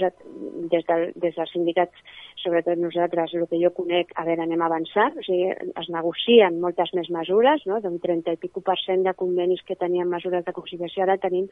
Des, 0.71 0.85
del, 0.89 1.07
des 1.21 1.37
dels 1.37 1.53
sindicats, 1.53 2.19
sobretot 2.41 2.79
nosaltres, 2.81 3.35
el 3.35 3.47
que 3.51 3.61
jo 3.61 3.73
conec, 3.77 4.13
a 4.17 4.25
veure, 4.27 4.45
anem 4.45 4.63
avançant. 4.65 5.17
O 5.19 5.25
sigui, 5.27 5.51
es 5.53 5.89
negocien 5.93 6.61
moltes 6.63 6.93
més 6.97 7.11
mesures, 7.15 7.65
no? 7.71 7.81
d'un 7.85 7.99
30 8.03 8.37
i 8.37 8.41
pico 8.41 8.63
per 8.65 8.77
cent 8.83 9.05
de 9.07 9.15
convenis 9.19 9.63
que 9.67 9.79
tenien 9.81 10.11
mesures 10.11 10.45
de 10.47 10.57
conciliació, 10.57 11.05
ara 11.05 11.19
tenim 11.23 11.49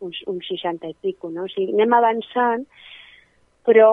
uns, 0.00 0.22
uns 0.26 0.48
60 0.50 0.92
i 0.92 0.96
pico. 1.02 1.30
No? 1.30 1.46
O 1.46 1.52
sigui, 1.52 1.74
anem 1.76 1.96
avançant, 1.98 2.64
però 3.66 3.90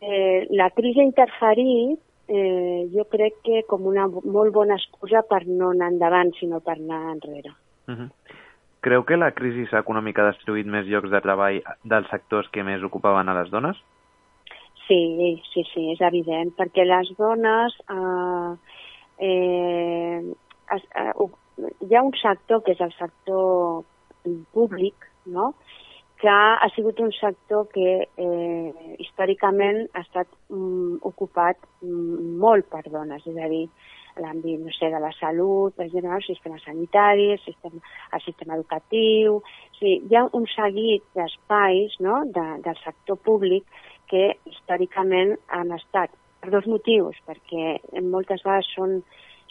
eh, 0.00 0.46
la 0.50 0.70
crisi 0.76 1.02
ha 1.02 1.08
interferit 1.08 1.98
eh, 2.30 2.86
jo 2.94 3.04
crec 3.10 3.40
que 3.42 3.64
com 3.66 3.88
una 3.90 4.06
molt 4.06 4.54
bona 4.54 4.76
excusa 4.78 5.24
per 5.26 5.42
no 5.48 5.72
anar 5.74 5.90
endavant, 5.90 6.30
sinó 6.38 6.60
per 6.62 6.78
anar 6.78 7.16
enrere. 7.16 7.50
Uh 7.90 7.96
-huh. 7.96 8.08
Creu 8.80 9.04
que 9.04 9.18
la 9.20 9.32
crisi 9.36 9.66
econòmica 9.76 10.22
ha 10.24 10.30
destruït 10.30 10.68
més 10.68 10.86
llocs 10.88 11.10
de 11.12 11.20
treball 11.20 11.60
dels 11.84 12.08
sectors 12.12 12.48
que 12.52 12.64
més 12.64 12.84
ocupaven 12.86 13.28
a 13.28 13.36
les 13.36 13.50
dones? 13.52 13.76
Sí, 14.86 15.00
sí, 15.52 15.64
sí, 15.72 15.90
és 15.92 16.00
evident, 16.00 16.54
perquè 16.56 16.86
les 16.88 17.12
dones... 17.18 17.76
Eh, 17.92 18.52
eh, 19.28 20.22
es, 20.76 20.88
eh, 20.96 21.12
hi 21.84 21.94
ha 21.94 22.02
un 22.02 22.16
sector 22.16 22.64
que 22.64 22.72
és 22.72 22.80
el 22.80 22.92
sector 22.96 23.84
públic, 24.56 25.06
no?, 25.26 25.52
que 26.20 26.28
ha 26.28 26.68
sigut 26.74 26.98
un 27.00 27.12
sector 27.16 27.68
que 27.72 27.92
eh, 28.04 28.96
històricament 29.00 29.86
ha 29.94 30.02
estat 30.04 30.28
mm, 30.52 30.98
ocupat 31.08 31.56
mm, 31.80 32.34
molt 32.42 32.68
per 32.68 32.82
dones, 32.92 33.24
és 33.24 33.38
a 33.40 33.48
dir, 33.48 33.62
l'àmbit, 34.18 34.60
no 34.60 34.72
sé, 34.74 34.90
de 34.92 35.00
la 35.02 35.12
salut, 35.18 35.74
per 35.76 35.86
exemple, 35.86 36.16
el 36.16 36.26
sistema 36.26 36.58
sanitari, 36.64 37.30
el 37.36 37.42
sistema, 37.44 37.82
el 38.12 38.24
sistema 38.26 38.58
educatiu... 38.58 39.40
O 39.40 39.80
sigui, 39.80 40.10
hi 40.10 40.16
ha 40.18 40.26
un 40.36 40.44
seguit 40.52 41.04
d'espais 41.16 41.94
no, 42.04 42.18
de, 42.28 42.46
del 42.66 42.76
sector 42.82 43.16
públic 43.24 43.64
que 44.12 44.34
històricament 44.50 45.36
han 45.56 45.72
estat 45.72 46.12
per 46.40 46.50
dos 46.52 46.66
motius, 46.68 47.16
perquè 47.28 47.78
moltes 48.04 48.42
vegades 48.44 48.68
són, 48.74 48.98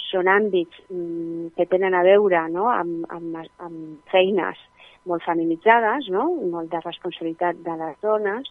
són 0.09 0.29
àmbits 0.29 0.83
mm, 0.89 1.53
que 1.57 1.65
tenen 1.71 1.97
a 1.97 2.03
veure 2.05 2.43
no, 2.53 2.67
amb, 2.73 3.07
amb, 3.15 3.39
amb 3.65 4.11
feines 4.13 4.61
molt 5.09 5.25
feminitzades, 5.25 6.09
no? 6.13 6.27
molt 6.51 6.69
de 6.73 6.81
responsabilitat 6.83 7.61
de 7.65 7.77
les 7.79 7.97
dones, 8.05 8.49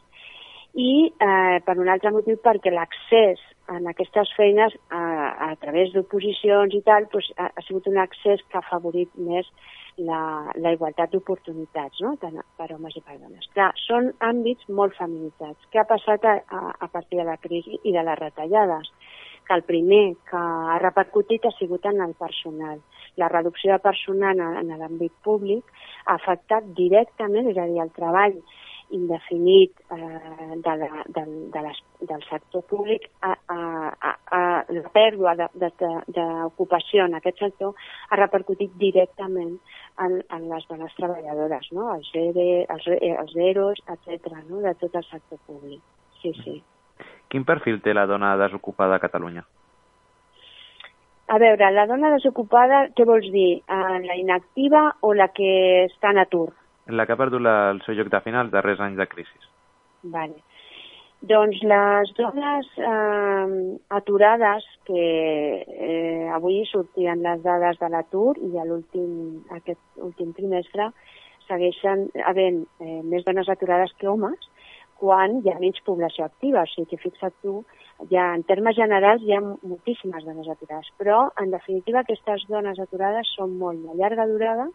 i 0.78 1.08
eh, 1.08 1.58
per 1.64 1.78
un 1.80 1.88
altre 1.90 2.12
motiu 2.14 2.38
perquè 2.42 2.72
l'accés 2.74 3.42
en 3.74 3.88
aquestes 3.90 4.30
feines 4.36 4.74
a, 4.90 5.02
a 5.50 5.56
través 5.62 5.92
d'oposicions 5.92 6.74
i 6.74 6.80
tal 6.86 7.08
doncs, 7.12 7.28
ha, 7.36 7.50
ha 7.52 7.64
sigut 7.66 7.88
un 7.90 7.98
accés 8.00 8.42
que 8.48 8.58
ha 8.58 8.64
favorit 8.70 9.12
més 9.16 9.48
la, 9.98 10.20
la 10.56 10.72
igualtat 10.74 11.12
d'oportunitats 11.12 12.02
no? 12.04 12.14
tant 12.22 12.38
per 12.58 12.68
homes 12.74 12.96
i 12.96 13.02
per 13.04 13.18
dones. 13.18 13.48
Clar, 13.54 13.70
són 13.84 14.12
àmbits 14.24 14.68
molt 14.70 14.96
feminitzats. 14.98 15.70
Què 15.72 15.82
ha 15.82 15.88
passat 15.88 16.24
a, 16.24 16.38
a, 16.48 16.62
a 16.86 16.88
partir 16.92 17.20
de 17.20 17.26
la 17.28 17.38
crisi 17.42 17.80
i 17.82 17.94
de 17.94 18.04
les 18.06 18.20
retallades? 18.20 18.92
Que 19.48 19.56
el 19.56 19.64
primer 19.64 20.04
que 20.28 20.38
ha 20.38 20.78
repercutit 20.82 21.46
ha 21.48 21.54
sigut 21.56 21.86
en 21.88 22.02
el 22.04 22.14
personal. 22.20 22.80
La 23.16 23.30
reducció 23.32 23.72
de 23.74 23.82
personal 23.82 24.40
en, 24.44 24.58
en 24.62 24.80
l'àmbit 24.80 25.14
públic 25.24 25.64
ha 26.06 26.18
afectat 26.18 26.68
directament, 26.78 27.48
és 27.50 27.58
a 27.58 27.66
dir, 27.68 27.80
el 27.82 27.94
treball 27.96 28.36
indefinit 28.90 29.72
eh, 29.90 30.56
de 30.64 30.74
la, 30.80 31.04
de, 31.06 31.24
de 31.52 31.62
les, 31.66 31.80
del 32.00 32.22
sector 32.28 32.62
públic, 32.70 33.08
a, 33.20 33.34
a, 33.48 33.58
a, 34.00 34.12
a 34.38 34.40
la 34.72 34.92
pèrdua 34.94 35.34
d'ocupació 35.36 37.04
en 37.04 37.18
aquest 37.18 37.42
sector 37.44 37.74
ha 38.08 38.20
repercutit 38.20 38.72
directament 38.80 39.58
en, 39.98 40.18
en 40.22 40.48
les 40.52 40.66
dones 40.70 40.94
treballadores, 40.96 41.68
no? 41.72 41.90
els, 41.94 42.10
ERE, 42.14 42.64
els, 42.70 42.88
els 42.88 43.36
EROs, 43.50 43.84
etc., 43.94 44.40
no? 44.48 44.62
de 44.64 44.74
tot 44.80 44.94
el 44.94 45.06
sector 45.10 45.40
públic. 45.46 45.82
Sí, 46.22 46.32
sí. 46.42 46.58
Quin 47.28 47.44
perfil 47.44 47.82
té 47.84 47.94
la 47.94 48.06
dona 48.08 48.36
desocupada 48.40 48.96
a 48.96 49.02
Catalunya? 49.02 49.44
A 51.28 51.36
veure, 51.36 51.68
la 51.76 51.84
dona 51.84 52.08
desocupada, 52.14 52.86
què 52.96 53.04
vols 53.04 53.26
dir? 53.34 53.60
Eh, 53.60 53.98
la 54.06 54.16
inactiva 54.16 54.86
o 55.04 55.12
la 55.12 55.28
que 55.36 55.50
està 55.84 56.14
en 56.14 56.22
atur? 56.24 56.48
La 56.88 57.06
que 57.06 57.12
ha 57.12 57.20
perdut 57.20 57.42
la, 57.44 57.70
el 57.74 57.82
seu 57.84 57.96
lloc 57.98 58.10
de 58.12 58.20
final 58.24 58.46
els 58.46 58.54
darrers 58.54 58.80
anys 58.80 58.98
de 59.00 59.06
crisi. 59.10 59.48
Vale. 60.02 60.38
Doncs 61.28 61.58
les 61.66 62.12
dones 62.14 62.66
eh, 62.78 63.78
aturades, 63.90 64.66
que 64.86 65.06
eh, 65.66 66.28
avui 66.30 66.62
sortien 66.70 67.24
les 67.24 67.42
dades 67.42 67.80
de 67.80 67.88
l'atur 67.90 68.36
i 68.38 68.52
a 68.56 68.66
l'últim 68.68 69.42
aquest 69.56 69.82
últim 69.98 70.30
trimestre 70.36 70.92
segueixen 71.48 72.06
havent 72.22 72.62
eh, 72.78 73.00
més 73.02 73.26
dones 73.26 73.50
aturades 73.50 73.92
que 73.98 74.06
homes 74.06 74.46
quan 74.98 75.40
hi 75.42 75.50
ha 75.50 75.58
menys 75.58 75.82
població 75.86 76.26
activa. 76.26 76.62
O 76.62 76.70
sigui 76.70 76.92
que 76.92 77.02
fixa't 77.02 77.34
tu, 77.42 77.64
ja 78.12 78.30
en 78.36 78.44
termes 78.46 78.78
generals 78.78 79.24
hi 79.26 79.34
ha 79.34 79.42
moltíssimes 79.42 80.26
dones 80.26 80.48
aturades, 80.54 80.90
però 81.02 81.28
en 81.42 81.50
definitiva 81.54 82.04
aquestes 82.04 82.46
dones 82.50 82.78
aturades 82.78 83.30
són 83.34 83.58
molt 83.58 83.82
de 83.86 83.98
llarga 83.98 84.26
durada, 84.30 84.68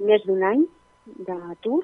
més 0.00 0.24
d'un 0.26 0.42
any 0.42 0.64
d'atur 1.26 1.82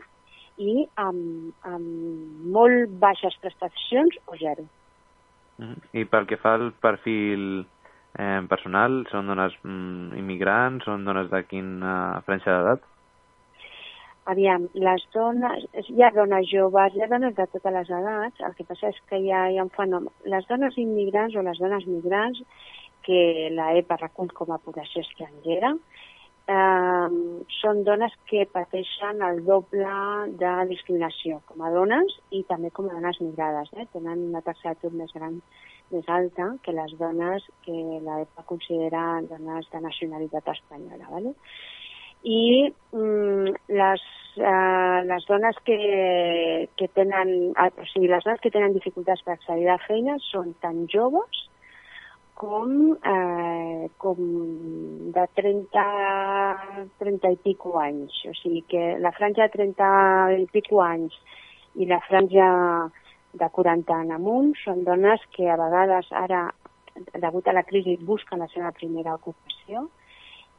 i 0.61 0.85
amb, 1.00 1.52
amb 1.64 2.47
molt 2.55 2.97
baixes 3.02 3.37
prestacions 3.43 4.17
o 4.26 4.38
zero. 4.40 4.67
I 5.93 6.07
pel 6.09 6.26
que 6.29 6.38
fa 6.40 6.55
al 6.57 6.71
perfil 6.81 7.64
eh, 8.19 8.40
personal, 8.49 9.02
són 9.12 9.29
dones 9.31 9.57
mm, 9.62 10.17
immigrants, 10.21 10.87
són 10.88 11.05
dones 11.05 11.29
de 11.33 11.43
quina 11.49 12.23
franja 12.26 12.57
d'edat? 12.57 12.87
Aviam, 14.31 14.67
les 14.79 15.05
dones, 15.14 15.64
hi 15.88 16.02
ha 16.05 16.11
dones 16.14 16.47
joves, 16.50 16.95
hi 16.95 17.02
ha 17.02 17.09
dones 17.11 17.35
de 17.35 17.47
totes 17.50 17.73
les 17.75 17.88
edats, 18.00 18.43
el 18.47 18.52
que 18.55 18.67
passa 18.69 18.93
és 18.93 18.99
que 19.09 19.19
hi 19.19 19.33
ha, 19.33 19.47
hi 19.50 19.59
ha 19.59 19.64
un 19.67 19.73
fenomen. 19.75 20.12
Les 20.33 20.47
dones 20.50 20.76
immigrants 20.79 21.35
o 21.35 21.43
les 21.47 21.59
dones 21.59 21.87
migrants, 21.88 22.43
que 23.07 23.49
la 23.57 23.73
EPA 23.81 23.97
recull 24.02 24.31
com 24.37 24.52
a 24.52 24.61
població 24.62 25.02
estrangera, 25.02 25.73
eh, 26.49 27.09
són 27.61 27.83
dones 27.85 28.15
que 28.31 28.47
pateixen 28.53 29.23
el 29.27 29.43
doble 29.47 29.97
de 30.41 30.53
discriminació 30.71 31.41
com 31.51 31.65
a 31.65 31.73
dones 31.75 32.17
i 32.31 32.45
també 32.49 32.71
com 32.71 32.89
a 32.89 32.95
dones 32.95 33.21
migrades. 33.21 33.73
Eh? 33.77 33.89
Tenen 33.93 34.31
una 34.31 34.45
taxa 34.47 34.73
d'atur 34.73 34.93
més 34.95 35.13
gran 35.17 35.41
més 35.91 36.07
alta 36.07 36.47
que 36.63 36.73
les 36.73 36.93
dones 36.99 37.45
que 37.65 37.75
l'EPA 37.75 38.45
considera 38.47 39.21
dones 39.27 39.67
de 39.73 39.81
nacionalitat 39.83 40.49
espanyola. 40.55 41.09
¿vale? 41.11 41.35
I 42.23 42.71
mm, 42.93 43.55
les, 43.75 44.05
eh, 44.37 45.01
les 45.09 45.27
dones 45.27 45.57
que, 45.65 45.79
que 46.77 46.89
tenen, 46.95 47.53
o 47.57 47.87
sigui, 47.93 48.09
les 48.09 48.25
dones 48.25 48.41
que 48.41 48.53
tenen 48.55 48.77
dificultats 48.77 49.25
per 49.27 49.35
accedir 49.35 49.71
a 49.73 49.81
feines 49.87 50.31
són 50.31 50.55
tan 50.63 50.85
joves 50.93 51.47
com, 52.41 52.97
eh, 53.05 53.91
com 53.99 54.17
de 55.13 55.25
30, 55.37 55.83
30 56.99 57.33
i 57.35 57.37
pico 57.37 57.75
anys. 57.79 58.17
O 58.31 58.33
sigui 58.39 58.63
que 58.71 58.85
la 58.99 59.13
franja 59.13 59.45
de 59.45 59.53
30 59.59 59.91
i 60.41 60.47
pico 60.49 60.81
anys 60.81 61.19
i 61.77 61.85
la 61.91 62.01
franja 62.07 62.47
de 63.43 63.49
40 63.59 63.99
en 64.07 64.15
amunt 64.17 64.55
són 64.63 64.87
dones 64.89 65.21
que 65.37 65.51
a 65.53 65.59
vegades 65.61 66.09
ara, 66.23 66.47
degut 67.27 67.47
a 67.47 67.57
la 67.59 67.67
crisi, 67.69 67.99
busquen 68.01 68.41
la 68.41 68.49
seva 68.55 68.73
primera 68.73 69.19
ocupació 69.21 69.85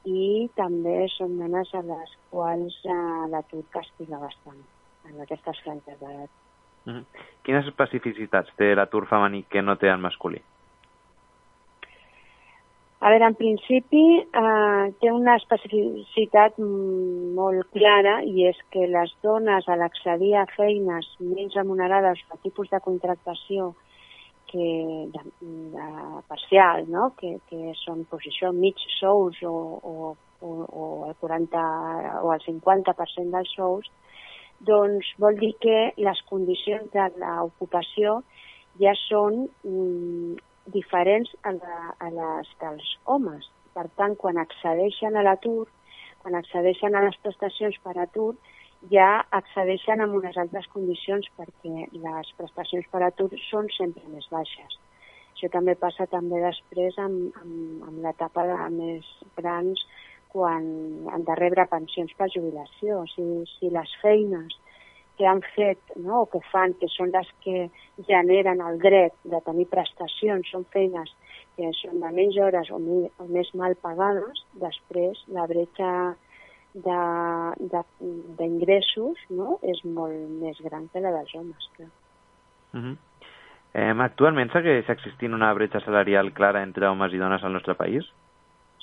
i 0.06 0.52
també 0.62 1.10
són 1.18 1.34
dones 1.42 1.74
a 1.74 1.82
les 1.90 2.14
quals 2.30 2.78
eh, 2.86 3.02
l'atur 3.34 3.66
castiga 3.74 4.22
bastant 4.22 4.62
en 5.10 5.26
aquestes 5.26 5.66
franges 5.66 5.98
d'edat. 5.98 6.30
Mm. 6.86 7.26
Quines 7.42 7.74
especificitats 7.74 8.54
té 8.62 8.76
l'atur 8.78 9.08
femení 9.10 9.48
que 9.50 9.66
no 9.66 9.80
té 9.82 9.90
el 9.90 10.02
masculí? 10.02 10.46
A 13.02 13.10
veure, 13.10 13.26
en 13.32 13.34
principi 13.34 14.02
eh, 14.22 14.90
té 15.02 15.10
una 15.10 15.34
especificitat 15.40 16.60
molt 16.62 17.72
clara 17.74 18.20
i 18.22 18.46
és 18.46 18.60
que 18.70 18.84
les 18.92 19.14
dones 19.26 19.66
a 19.66 19.78
l'accedir 19.80 20.36
a 20.38 20.44
feines 20.52 21.08
menys 21.18 21.58
remunerades 21.58 22.22
o 22.30 22.38
tipus 22.44 22.70
de 22.70 22.80
contractació 22.86 23.72
que 24.52 24.68
de, 25.16 25.24
de 25.74 25.88
parcial, 26.30 26.86
no? 26.94 27.08
que, 27.18 27.40
que 27.50 27.74
són 27.82 28.06
posició 28.12 28.54
mig 28.54 28.78
sous 29.00 29.42
o, 29.50 29.56
o, 29.82 30.14
o, 30.46 30.52
o 30.84 30.92
el 31.08 31.18
40 31.26 31.66
o 32.22 32.36
el 32.36 32.46
50% 32.46 33.34
dels 33.34 33.56
sous, 33.58 33.90
doncs 34.62 35.10
vol 35.18 35.42
dir 35.42 35.56
que 35.66 35.80
les 35.98 36.22
condicions 36.30 36.94
de 36.94 37.10
l'ocupació 37.18 38.20
ja 38.78 38.94
són 39.08 39.48
mm, 39.66 40.38
diferents 40.66 41.32
a, 41.44 41.54
la, 41.58 41.80
a 42.00 42.10
les 42.14 42.50
dels 42.62 42.96
homes. 43.06 43.48
Per 43.74 43.88
tant, 43.98 44.16
quan 44.20 44.38
accedeixen 44.38 45.16
a 45.16 45.24
l'atur, 45.26 45.66
quan 46.22 46.36
accedeixen 46.38 46.96
a 46.96 47.04
les 47.06 47.18
prestacions 47.24 47.78
per 47.84 47.96
atur, 47.98 48.36
ja 48.92 49.24
accedeixen 49.38 50.02
amb 50.02 50.18
unes 50.18 50.38
altres 50.42 50.68
condicions 50.74 51.28
perquè 51.38 51.88
les 51.94 52.32
prestacions 52.38 52.88
per 52.92 53.04
atur 53.06 53.30
són 53.50 53.70
sempre 53.78 54.04
més 54.10 54.28
baixes. 54.34 54.78
Això 55.34 55.50
també 55.54 55.76
passa 55.76 56.06
també 56.10 56.42
després 56.42 56.98
amb, 57.02 57.38
amb, 57.42 57.84
amb 57.88 58.02
l'etapa 58.06 58.46
de 58.50 58.58
més 58.76 59.08
grans 59.38 59.86
quan 60.32 60.66
han 61.12 61.24
de 61.28 61.36
rebre 61.40 61.66
pensions 61.70 62.12
per 62.18 62.30
jubilació. 62.34 63.04
Si, 63.14 63.26
si 63.58 63.72
les 63.74 63.96
feines 64.02 64.58
que 65.22 65.28
han 65.30 65.44
fet 65.54 65.78
no, 66.02 66.24
o 66.24 66.26
que 66.26 66.40
fan, 66.50 66.74
que 66.82 66.88
són 66.90 67.12
les 67.14 67.28
que 67.46 67.70
generen 68.08 68.58
el 68.66 68.80
dret 68.82 69.14
de 69.30 69.38
tenir 69.46 69.68
prestacions, 69.70 70.50
són 70.50 70.66
feines 70.74 71.12
que 71.60 71.70
són 71.78 72.02
de 72.02 72.10
menys 72.16 72.40
hores 72.42 72.72
o, 72.74 72.80
mi, 72.82 73.06
o 73.22 73.28
més 73.30 73.52
mal 73.54 73.76
pagades, 73.84 74.42
després 74.64 75.22
la 75.36 75.46
bretxa 75.52 76.18
d'ingressos 78.40 79.18
no? 79.38 79.60
és 79.62 79.84
molt 79.86 80.18
més 80.42 80.58
gran 80.66 80.88
que 80.90 81.00
la 81.06 81.12
dels 81.20 81.36
homes. 81.38 81.70
Clar. 81.78 81.92
Uh 82.74 82.80
-huh. 82.82 82.96
eh, 83.74 83.94
actualment 84.08 84.50
segueix 84.52 84.90
existint 84.90 85.34
una 85.38 85.54
bretxa 85.54 85.86
salarial 85.86 86.34
clara 86.34 86.64
entre 86.64 86.88
homes 86.88 87.14
i 87.14 87.18
dones 87.18 87.44
al 87.44 87.54
nostre 87.54 87.76
país? 87.76 88.04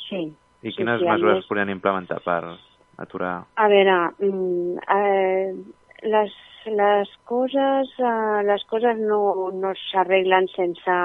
Sí. 0.08 0.32
I 0.62 0.72
quines 0.72 1.00
sí, 1.00 1.04
sí, 1.04 1.10
mesures 1.10 1.36
més... 1.36 1.46
podrien 1.46 1.70
implementar 1.70 2.20
per 2.20 2.58
aturar... 2.98 3.44
A 3.56 3.68
veure, 3.68 4.10
mm, 4.20 4.78
eh, 4.96 5.54
les, 6.02 6.34
les 6.66 7.08
coses, 7.24 7.94
eh, 7.98 8.42
les 8.46 8.64
coses 8.70 9.00
no, 9.00 9.50
no 9.54 9.72
s'arreglen 9.88 10.46
sense, 10.54 10.98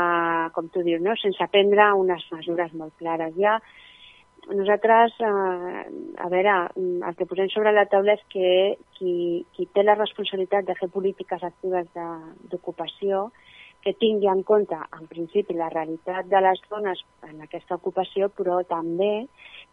com 0.53 0.69
tu 0.73 0.83
dius, 0.85 1.01
no? 1.01 1.15
sense 1.21 1.49
prendre 1.53 1.93
unes 1.97 2.27
mesures 2.35 2.73
molt 2.77 2.93
clares. 3.01 3.33
Ja 3.39 3.59
nosaltres, 4.51 5.13
eh, 5.19 5.85
a 6.17 6.29
veure, 6.29 6.53
el 6.75 7.15
que 7.15 7.25
posem 7.25 7.49
sobre 7.49 7.71
la 7.71 7.85
taula 7.87 8.17
és 8.17 8.23
que 8.29 8.77
qui, 8.97 9.45
qui 9.55 9.67
té 9.71 9.83
la 9.83 9.95
responsabilitat 9.95 10.67
de 10.67 10.75
fer 10.75 10.89
polítiques 10.91 11.43
actives 11.43 11.87
d'ocupació, 12.51 13.29
que 13.83 13.93
tingui 13.99 14.29
en 14.31 14.43
compte, 14.47 14.75
en 14.75 15.07
principi, 15.11 15.55
la 15.55 15.69
realitat 15.71 16.27
de 16.31 16.41
les 16.43 16.59
dones 16.69 16.99
en 17.27 17.41
aquesta 17.43 17.75
ocupació, 17.75 18.29
però 18.31 18.61
també 18.67 19.27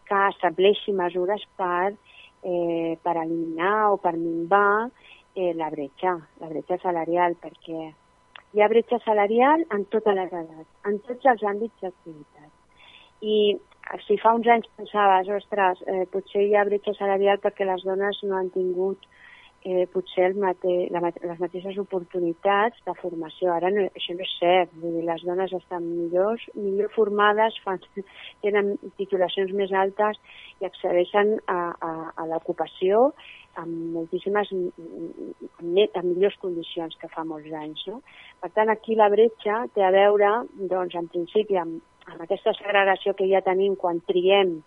que 0.09 0.23
estableixi 0.35 0.93
mesures 0.93 1.45
per, 1.57 1.95
eh, 2.43 2.99
per 3.03 3.17
eliminar 3.17 3.91
o 3.93 3.97
per 4.03 4.15
minvar 4.17 4.91
eh, 5.35 5.53
la 5.55 5.71
bretxa, 5.71 6.17
la 6.41 6.49
bretxa 6.53 6.79
salarial, 6.83 7.37
perquè 7.41 7.91
hi 8.53 8.63
ha 8.63 8.69
bretxa 8.69 8.99
salarial 9.05 9.65
en 9.71 9.85
totes 9.95 10.17
les 10.17 10.33
edats, 10.33 10.71
en 10.89 10.99
tots 11.07 11.33
els 11.33 11.45
àmbits 11.53 11.85
d'activitat. 11.85 12.51
I 13.21 13.59
si 14.07 14.17
fa 14.23 14.35
uns 14.39 14.49
anys 14.49 14.69
pensaves, 14.79 15.29
ostres, 15.37 15.83
eh, 15.87 16.07
potser 16.13 16.47
hi 16.47 16.55
ha 16.57 16.67
bretxa 16.69 16.95
salarial 16.99 17.41
perquè 17.43 17.67
les 17.67 17.83
dones 17.87 18.23
no 18.25 18.39
han 18.39 18.51
tingut 18.55 19.07
eh, 19.65 19.87
potser 19.93 20.31
el 20.31 20.37
mate, 20.41 20.73
la, 20.95 21.03
les 21.05 21.41
mateixes 21.41 21.77
oportunitats 21.83 22.81
de 22.87 22.95
formació. 23.01 23.53
Ara 23.53 23.71
no, 23.75 23.85
això 23.97 24.17
no 24.17 24.25
és 24.25 24.33
cert, 24.39 24.73
vull 24.81 24.97
dir, 24.97 25.05
les 25.09 25.25
dones 25.27 25.53
estan 25.57 25.85
millors, 25.85 26.47
millor 26.57 26.91
formades, 26.95 27.59
fan, 27.65 27.83
tenen 28.45 28.73
titulacions 29.01 29.53
més 29.57 29.75
altes 29.77 30.21
i 30.61 30.69
accedeixen 30.69 31.37
a, 31.47 31.61
a, 31.77 31.93
a 32.17 32.27
l'ocupació 32.31 33.11
amb 33.61 33.95
moltíssimes, 33.97 34.51
amb, 34.55 34.83
amb 35.61 36.09
millors 36.09 36.39
condicions 36.41 36.97
que 37.01 37.11
fa 37.13 37.27
molts 37.29 37.53
anys. 37.53 37.85
No? 37.91 38.01
Per 38.41 38.53
tant, 38.57 38.73
aquí 38.73 38.97
la 38.97 39.11
bretxa 39.13 39.65
té 39.75 39.85
a 39.85 39.93
veure, 39.95 40.33
doncs, 40.71 40.97
en 40.97 41.11
principi, 41.13 41.59
amb, 41.61 41.83
amb 42.09 42.25
aquesta 42.25 42.55
segregació 42.57 43.13
que 43.19 43.29
ja 43.29 43.45
tenim 43.45 43.77
quan 43.77 44.01
triem 44.09 44.61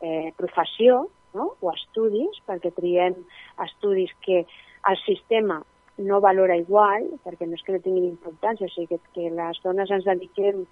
eh, 0.00 0.30
professió 0.38 1.06
no? 1.34 1.54
o 1.60 1.72
estudis, 1.72 2.40
perquè 2.46 2.72
triem 2.76 3.16
estudis 3.64 4.14
que 4.24 4.44
el 4.88 5.00
sistema 5.04 5.62
no 5.98 6.20
valora 6.22 6.56
igual, 6.56 7.08
perquè 7.24 7.46
no 7.46 7.58
és 7.58 7.64
que 7.66 7.74
no 7.74 7.82
tinguin 7.82 8.06
importància, 8.06 8.68
o 8.68 8.74
sigui 8.74 8.94
que, 8.94 9.00
que 9.16 9.32
les 9.34 9.58
dones 9.64 9.90
ens 9.90 10.06
dediquem 10.06 10.62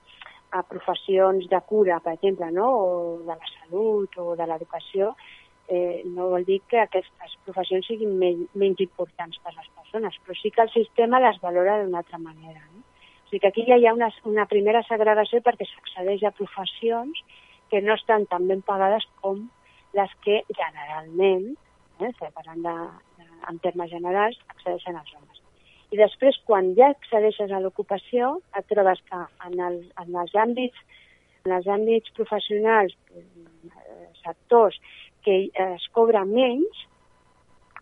a 0.54 0.62
professions 0.62 1.48
de 1.50 1.60
cura, 1.66 1.98
per 2.00 2.14
exemple, 2.14 2.48
no? 2.54 2.68
o 2.70 3.18
de 3.26 3.34
la 3.34 3.50
salut 3.56 4.14
o 4.22 4.36
de 4.38 4.46
l'educació, 4.46 5.10
eh, 5.68 6.02
no 6.06 6.30
vol 6.30 6.46
dir 6.46 6.60
que 6.70 6.78
aquestes 6.78 7.34
professions 7.44 7.88
siguin 7.90 8.14
menys 8.18 8.82
importants 8.84 9.40
per 9.42 9.54
les 9.56 9.68
persones, 9.74 10.18
però 10.22 10.38
sí 10.38 10.52
que 10.54 10.62
el 10.62 10.70
sistema 10.70 11.20
les 11.20 11.40
valora 11.42 11.80
d'una 11.82 12.04
altra 12.04 12.22
manera. 12.22 12.62
No? 12.70 12.84
O 13.26 13.28
sigui 13.28 13.42
que 13.42 13.50
aquí 13.50 13.66
ja 13.66 13.76
hi 13.76 13.88
ha 13.90 13.94
una, 13.94 14.12
una 14.30 14.46
primera 14.46 14.84
segregació 14.86 15.42
perquè 15.42 15.66
s'accedeix 15.66 16.22
a 16.22 16.34
professions 16.38 17.18
que 17.70 17.82
no 17.82 17.96
estan 17.98 18.26
tan 18.30 18.46
ben 18.46 18.62
pagades 18.62 19.02
com 19.20 19.48
les 19.96 20.12
que 20.24 20.42
generalment, 20.50 21.48
eh, 22.00 22.12
parlant 22.34 22.62
de, 22.66 22.76
de, 23.20 23.30
en 23.50 23.58
termes 23.64 23.90
generals, 23.90 24.38
accedeixen 24.52 24.98
als 24.98 25.14
homes. 25.16 25.42
I 25.94 26.00
després, 26.00 26.36
quan 26.48 26.72
ja 26.78 26.90
accedeixes 26.92 27.52
a 27.54 27.62
l'ocupació, 27.62 28.36
et 28.58 28.66
trobes 28.72 29.00
que 29.08 29.22
en, 29.48 29.58
el, 29.68 29.82
en 30.02 30.22
els 30.22 30.34
àmbits 30.34 30.86
en 31.46 31.54
els 31.54 31.68
àmbits 31.70 32.12
professionals, 32.18 32.94
eh, 33.14 34.08
sectors 34.24 34.76
que 35.22 35.36
es 35.66 35.86
cobra 35.94 36.24
menys, 36.26 36.82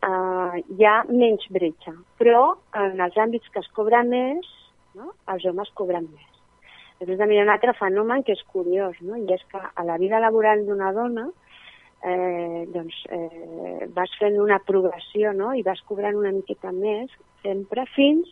eh, 0.04 0.60
hi 0.76 0.86
ha 0.88 0.98
menys 1.08 1.48
bretxa. 1.56 1.94
Però 2.20 2.44
en 2.80 3.00
els 3.00 3.16
àmbits 3.24 3.50
que 3.52 3.62
es 3.64 3.70
cobra 3.76 4.02
més, 4.04 4.48
no? 4.94 5.14
els 5.32 5.46
homes 5.48 5.72
cobren 5.80 6.08
més. 6.12 6.30
Després 7.00 7.18
també 7.18 7.36
hi 7.36 7.40
ha 7.42 7.46
un 7.48 7.54
altre 7.54 7.74
fenomen 7.78 8.22
que 8.22 8.36
és 8.36 8.44
curiós, 8.52 9.00
no? 9.00 9.16
i 9.16 9.26
és 9.34 9.42
que 9.50 9.60
a 9.60 9.84
la 9.88 9.98
vida 9.98 10.20
laboral 10.22 10.64
d'una 10.68 10.92
dona 10.96 11.26
eh, 12.02 12.64
doncs, 12.74 12.96
eh, 13.10 13.86
vas 13.94 14.12
fent 14.20 14.38
una 14.40 14.58
progressió 14.66 15.32
no? 15.32 15.52
i 15.54 15.62
vas 15.62 15.82
cobrant 15.88 16.16
una 16.18 16.32
miqueta 16.34 16.72
més 16.72 17.12
sempre 17.44 17.86
fins 17.94 18.30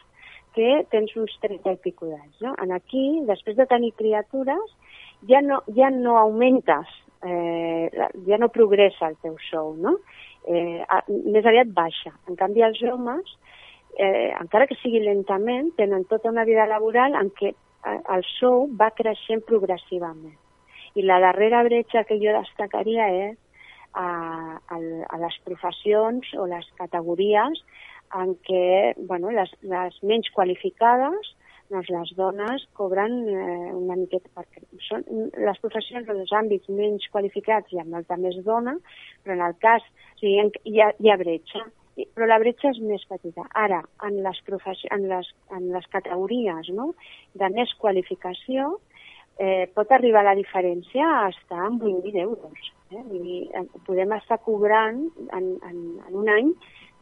que 0.57 0.83
tens 0.93 1.15
uns 1.17 1.33
30 1.41 1.73
i 1.73 1.79
pico 1.81 2.09
d'anys. 2.09 2.41
No? 2.45 2.57
En 2.61 2.73
aquí, 2.77 3.23
després 3.29 3.57
de 3.57 3.67
tenir 3.71 3.93
criatures, 3.97 4.75
ja 5.29 5.41
no, 5.45 5.63
ja 5.77 5.89
no 5.95 6.19
augmentes, 6.21 6.91
eh, 7.25 7.89
ja 8.27 8.39
no 8.41 8.53
progressa 8.53 9.09
el 9.09 9.17
teu 9.25 9.39
sou, 9.49 9.73
no? 9.81 9.97
Eh, 10.43 10.83
més 11.09 11.47
aviat 11.47 11.71
baixa. 11.73 12.13
En 12.29 12.37
canvi, 12.37 12.65
els 12.67 12.83
homes 12.83 13.37
eh, 13.97 14.33
encara 14.41 14.67
que 14.67 14.79
sigui 14.81 15.03
lentament, 15.05 15.73
tenen 15.79 16.05
tota 16.11 16.31
una 16.31 16.45
vida 16.49 16.67
laboral 16.67 17.15
en 17.19 17.31
què 17.39 17.53
eh, 17.53 17.99
el 18.17 18.25
sou 18.39 18.67
va 18.79 18.91
creixent 18.97 19.45
progressivament. 19.49 20.37
I 20.99 21.07
la 21.09 21.21
darrera 21.25 21.63
bretxa 21.65 22.05
que 22.05 22.19
jo 22.21 22.35
destacaria 22.37 23.09
és 23.31 23.39
a, 23.99 24.09
a, 24.59 24.79
a 24.79 25.21
les 25.25 25.39
professions 25.47 26.33
o 26.39 26.47
les 26.51 26.67
categories 26.81 27.63
en 28.19 28.35
què 28.47 28.95
bueno, 29.09 29.31
les, 29.33 29.53
les 29.63 29.97
menys 30.03 30.29
qualificades 30.37 31.33
doncs 31.73 31.89
les 31.89 32.11
dones 32.19 32.65
cobren 32.77 33.15
eh, 33.33 33.71
una 33.73 33.97
miqueta, 33.97 34.29
perquè 34.37 34.61
són 34.85 35.05
les 35.33 35.61
professions 35.63 36.09
o 36.09 36.17
els 36.19 36.33
àmbits 36.37 36.69
menys 36.69 37.07
qualificats 37.15 37.73
hi 37.73 37.81
ha 37.81 37.87
molta 37.89 38.19
més 38.21 38.37
dona, 38.45 38.75
però 39.25 39.39
en 39.39 39.47
el 39.47 39.57
cas, 39.63 39.87
o 39.87 40.19
sigui, 40.21 40.51
hi 40.69 40.83
ha, 40.85 40.91
hi 41.01 41.13
ha 41.13 41.21
bretxa 41.21 41.65
però 41.93 42.27
la 42.29 42.39
bretxa 42.41 42.71
és 42.73 42.79
més 42.81 43.03
petita. 43.09 43.45
Ara, 43.59 43.83
en 44.07 44.15
les, 44.25 44.39
en 44.97 45.03
les, 45.11 45.27
en 45.53 45.67
les 45.75 45.89
categories 45.93 46.71
no? 46.73 46.93
de 47.37 47.51
més 47.53 47.75
qualificació, 47.83 48.79
eh, 49.39 49.69
pot 49.75 49.93
arribar 49.93 50.25
la 50.25 50.37
diferència 50.39 51.05
a 51.19 51.29
estar 51.29 51.67
en 51.67 51.79
8.000 51.81 52.23
euros. 52.25 52.73
Eh? 52.93 53.05
I 53.17 53.41
eh, 53.55 53.67
podem 53.87 54.13
estar 54.19 54.39
cobrant 54.45 55.03
en, 55.33 55.51
en, 55.69 55.83
en 56.09 56.17
un 56.23 56.29
any 56.29 56.53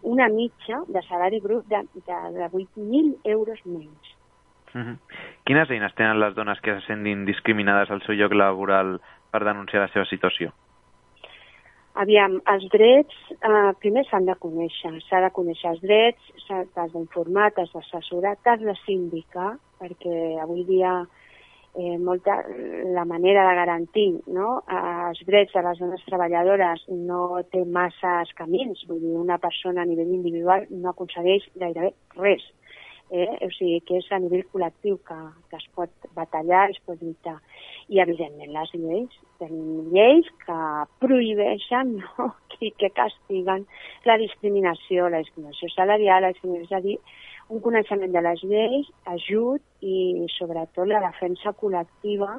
una 0.03 0.29
mitja 0.33 0.81
de 0.89 1.03
salari 1.03 1.41
brut 1.41 1.67
de, 1.69 1.83
de, 1.95 2.19
de 2.39 2.49
8.000 2.49 3.19
euros 3.25 3.61
menys. 3.67 4.17
Uh 4.75 4.81
-huh. 4.81 4.97
Quines 5.45 5.71
eines 5.71 5.95
tenen 5.95 6.21
les 6.21 6.35
dones 6.35 6.61
que 6.61 6.75
se 6.75 6.87
sentin 6.87 7.25
discriminades 7.25 7.91
al 7.91 8.03
seu 8.03 8.15
lloc 8.15 8.33
laboral 8.33 9.01
per 9.31 9.45
denunciar 9.45 9.83
la 9.83 9.93
seva 9.93 10.05
situació? 10.05 10.53
Aviam, 11.95 12.41
els 12.47 12.69
drets 12.71 13.15
eh, 13.31 13.73
primer 13.79 14.05
s'han 14.07 14.25
de 14.25 14.35
conèixer, 14.35 14.93
s'ha 15.09 15.21
de 15.21 15.31
conèixer 15.31 15.71
els 15.71 15.81
drets, 15.81 16.23
t'has 16.75 16.93
d'informar, 16.93 17.51
t'has 17.53 17.73
d'assessorar, 17.73 18.37
t'has 18.45 18.61
de 18.61 18.75
sindicar, 18.87 19.57
perquè 19.81 20.39
avui 20.41 20.65
dia 20.65 21.03
eh, 21.03 21.07
molta, 22.03 22.41
la 22.95 23.05
manera 23.05 23.45
de 23.49 23.55
garantir 23.55 24.09
no, 24.27 24.63
els 24.67 25.21
drets 25.27 25.55
de 25.55 25.63
les 25.63 25.79
dones 25.79 26.03
treballadores 26.07 26.83
no 26.91 27.43
té 27.53 27.63
masses 27.65 28.33
camins, 28.39 28.83
vull 28.89 28.99
dir, 29.01 29.15
una 29.17 29.39
persona 29.39 29.85
a 29.85 29.89
nivell 29.89 30.11
individual 30.17 30.67
no 30.71 30.91
aconsegueix 30.91 31.47
gairebé 31.63 31.95
res 32.19 32.43
eh? 33.11 33.39
o 33.43 33.51
sigui 33.55 33.81
que 33.87 33.99
és 34.01 34.09
a 34.15 34.19
nivell 34.23 34.47
col·lectiu 34.53 34.99
que, 35.07 35.19
que 35.51 35.59
es 35.59 35.67
pot 35.77 36.11
batallar, 36.17 36.69
es 36.71 36.79
pot 36.87 37.01
lluitar. 37.03 37.37
I, 37.91 37.99
evidentment, 38.05 38.53
les 38.55 38.75
lleis. 38.77 39.17
Tenim 39.41 39.91
lleis 39.95 40.29
que 40.45 40.59
prohibeixen 41.03 41.97
no? 42.03 42.31
i 42.61 42.71
que 42.77 42.93
castiguen 42.95 43.67
la 44.09 44.19
discriminació, 44.21 45.09
la 45.09 45.23
discriminació 45.25 45.71
salarial, 45.75 46.27
la 46.27 46.33
discriminació, 46.35 46.69
és 46.69 46.77
a 46.77 46.85
dir, 46.85 46.99
un 47.51 47.61
coneixement 47.65 48.13
de 48.15 48.23
les 48.23 48.43
lleis, 48.47 48.89
ajut 49.11 49.63
i, 49.83 50.27
sobretot, 50.37 50.87
la 50.89 51.03
defensa 51.09 51.53
col·lectiva 51.59 52.37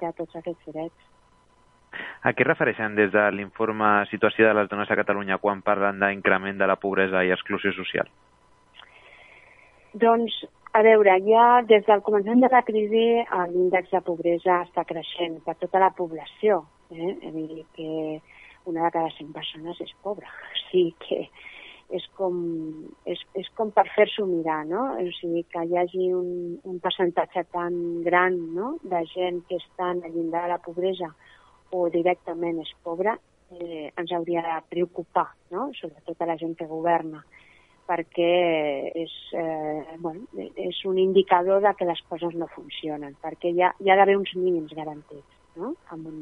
de 0.00 0.10
tots 0.16 0.38
aquests 0.40 0.72
drets. 0.72 1.04
A 2.28 2.34
què 2.36 2.44
refereixen 2.44 2.96
des 2.98 3.10
de 3.12 3.24
l'informe 3.32 3.88
Situació 4.10 4.48
de 4.48 4.54
les 4.58 4.68
dones 4.68 4.90
a 4.90 4.96
Catalunya 4.98 5.38
quan 5.42 5.62
parlen 5.64 6.00
d'increment 6.02 6.58
de 6.60 6.68
la 6.68 6.76
pobresa 6.80 7.24
i 7.24 7.32
exclusió 7.34 7.72
social? 7.76 8.08
Doncs 9.96 10.42
a 10.76 10.82
veure, 10.84 11.14
ja 11.24 11.62
des 11.68 11.86
del 11.86 12.02
començament 12.06 12.42
de 12.44 12.50
la 12.52 12.64
crisi 12.66 13.06
l'índex 13.52 13.94
de 13.94 14.02
pobresa 14.04 14.62
està 14.66 14.84
creixent 14.88 15.40
per 15.46 15.56
tota 15.62 15.80
la 15.80 15.92
població. 15.96 16.60
Eh? 16.92 17.14
És 17.14 17.30
a 17.30 17.32
dir, 17.36 17.64
que 17.76 17.88
una 18.68 18.84
de 18.84 18.90
cada 18.92 19.10
cinc 19.16 19.32
persones 19.36 19.80
és 19.80 19.94
pobra. 20.04 20.28
O 20.52 20.60
sigui 20.68 20.92
que 21.00 21.22
és 21.88 22.04
com, 22.18 22.34
és, 23.08 23.20
és 23.40 23.48
com 23.56 23.70
per 23.72 23.86
fer-s'ho 23.94 24.26
mirar, 24.28 24.60
no? 24.68 24.82
O 25.00 25.06
sigui, 25.16 25.44
que 25.48 25.62
hi 25.64 25.78
hagi 25.80 26.10
un, 26.12 26.58
un 26.68 26.76
percentatge 26.84 27.46
tan 27.54 27.78
gran 28.04 28.36
no? 28.54 28.74
de 28.84 29.00
gent 29.14 29.40
que 29.48 29.56
està 29.56 29.94
al 29.94 30.04
llindar 30.04 30.44
de 30.44 30.52
la 30.52 30.60
pobresa 30.60 31.08
o 31.72 31.86
directament 31.92 32.60
és 32.60 32.74
pobra, 32.84 33.16
eh, 33.56 33.88
ens 33.96 34.12
hauria 34.12 34.44
de 34.44 34.56
preocupar, 34.68 35.30
no? 35.54 35.70
sobretot 35.80 36.20
a 36.20 36.28
la 36.28 36.36
gent 36.40 36.56
que 36.58 36.68
governa 36.68 37.24
perquè 37.88 38.92
és, 39.00 39.12
eh, 39.32 39.96
bueno, 40.04 40.26
és 40.60 40.82
un 40.84 40.98
indicador 41.00 41.62
de 41.64 41.72
que 41.72 41.86
les 41.88 42.02
coses 42.10 42.34
no 42.36 42.50
funcionen, 42.52 43.16
perquè 43.22 43.48
hi 43.48 43.62
ha, 43.64 43.72
hi 43.80 43.88
ha 43.88 43.96
d'haver 43.96 44.18
uns 44.18 44.34
mínims 44.36 44.74
garantits 44.76 45.38
no? 45.56 45.72
en, 45.94 46.04
un, 46.04 46.18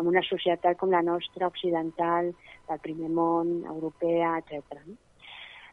en 0.00 0.08
una 0.08 0.22
societat 0.24 0.78
com 0.80 0.88
la 0.90 1.02
nostra, 1.04 1.50
occidental, 1.52 2.32
del 2.70 2.80
primer 2.80 3.12
món, 3.12 3.60
europea, 3.68 4.38
etc. 4.40 4.80
No? 4.86 4.96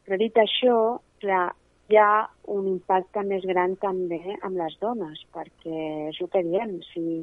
Però 0.07 0.19
dit 0.19 0.39
això, 0.39 0.77
clar, 1.21 1.49
hi 1.91 1.99
ha 1.99 2.27
un 2.55 2.69
impacte 2.71 3.23
més 3.27 3.43
gran 3.47 3.75
també 3.83 4.21
amb 4.41 4.55
les 4.59 4.77
dones, 4.79 5.19
perquè 5.35 5.83
és 6.07 6.21
el 6.23 6.31
que 6.31 6.43
diem, 6.47 6.77
si, 6.93 7.21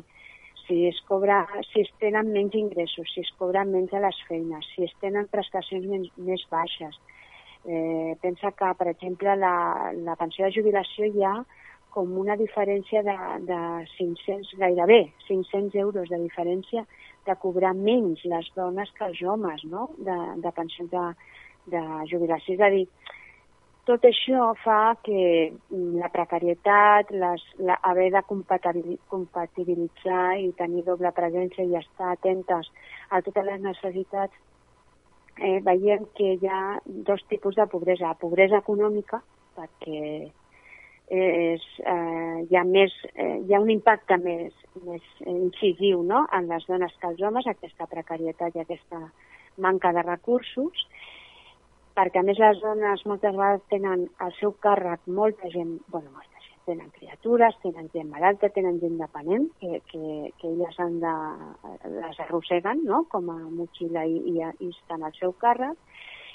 si 0.67 0.85
es, 0.91 1.01
cobra, 1.09 1.43
si 1.73 1.85
es 1.85 1.91
tenen 2.05 2.29
menys 2.37 2.57
ingressos, 2.61 3.09
si 3.15 3.25
es 3.25 3.33
cobren 3.41 3.73
menys 3.73 3.97
a 3.97 4.05
les 4.05 4.21
feines, 4.29 4.69
si 4.77 4.85
es 4.85 4.95
tenen 5.01 5.29
prestacions 5.33 5.89
més, 5.89 6.09
més 6.29 6.45
baixes, 6.53 7.01
Eh, 7.67 8.17
pensa 8.21 8.53
que, 8.53 8.75
per 8.77 8.89
exemple, 8.89 9.35
la, 9.41 9.91
la 10.05 10.17
pensió 10.21 10.45
de 10.45 10.53
jubilació 10.53 11.07
hi 11.09 11.23
ha 11.25 11.37
com 11.95 12.11
una 12.21 12.37
diferència 12.37 13.01
de, 13.07 13.15
de 13.49 13.61
500, 13.95 14.51
gairebé 14.61 14.99
500 15.29 15.79
euros 15.81 16.11
de 16.11 16.19
diferència 16.21 16.83
de 17.25 17.37
cobrar 17.41 17.73
menys 17.79 18.25
les 18.29 18.51
dones 18.59 18.91
que 18.99 19.07
els 19.07 19.23
homes 19.23 19.65
no? 19.71 19.87
de, 19.97 20.19
de 20.45 20.53
pensió 20.59 20.85
de, 20.93 21.05
de 21.71 21.83
jubilació. 22.11 22.55
És 22.55 22.63
a 22.65 22.71
dir, 22.73 22.87
tot 23.89 24.05
això 24.09 24.53
fa 24.63 24.95
que 25.05 25.53
la 26.01 26.09
precarietat, 26.13 27.11
les, 27.13 27.43
la, 27.61 27.77
haver 27.85 28.11
de 28.15 28.23
compatibilitzar 28.31 30.39
i 30.41 30.53
tenir 30.57 30.87
doble 30.87 31.13
presència 31.17 31.67
i 31.69 31.77
estar 31.81 32.15
atentes 32.15 32.71
a 33.11 33.21
totes 33.27 33.45
les 33.51 33.61
necessitats 33.61 34.35
eh, 35.37 35.61
veiem 35.67 36.07
que 36.17 36.29
hi 36.39 36.49
ha 36.49 36.79
dos 36.85 37.21
tipus 37.29 37.61
de 37.61 37.69
pobresa. 37.69 38.17
Pobresa 38.21 38.63
econòmica, 38.63 39.21
perquè 39.59 40.31
és, 41.11 41.65
eh, 41.85 42.47
hi, 42.49 42.57
ha 42.57 42.65
més, 42.65 42.93
eh, 43.15 43.41
hi 43.45 43.55
ha 43.55 43.61
un 43.61 43.71
impacte 43.71 44.17
més, 44.17 44.55
més 44.87 45.03
incisiu 45.21 46.03
no? 46.03 46.25
en 46.33 46.49
les 46.49 46.65
dones 46.67 46.95
que 47.01 47.11
els 47.13 47.21
homes, 47.21 47.47
aquesta 47.47 47.87
precarietat 47.87 48.57
i 48.57 48.65
aquesta 48.65 49.03
manca 49.59 49.93
de 49.93 50.03
recursos, 50.03 50.87
perquè 51.95 52.21
a 52.21 52.27
més 52.27 52.39
les 52.43 52.61
dones 52.63 53.07
moltes 53.07 53.35
vegades 53.35 53.67
tenen 53.71 54.09
al 54.19 54.33
seu 54.41 54.55
càrrec 54.65 55.05
molta 55.07 55.51
gent, 55.53 55.77
bueno, 55.89 56.11
molta 56.11 56.35
tenen 56.65 56.91
criatures, 56.97 57.57
tenen 57.63 57.89
gent 57.93 58.11
malalta, 58.11 58.49
tenen 58.55 58.81
gent 58.83 58.97
dependent, 59.01 59.49
que, 59.61 59.81
que, 59.91 60.33
que 60.41 60.51
elles 60.51 60.81
han 60.81 60.99
de, 61.03 61.15
les 61.99 62.21
arrosseguen 62.27 62.85
no? 62.89 63.05
com 63.13 63.31
a 63.33 63.39
motxilla 63.45 64.05
i, 64.09 64.19
i, 64.33 64.39
i 64.41 64.71
estan 64.73 65.05
al 65.05 65.15
seu 65.19 65.35
càrrec. 65.45 65.77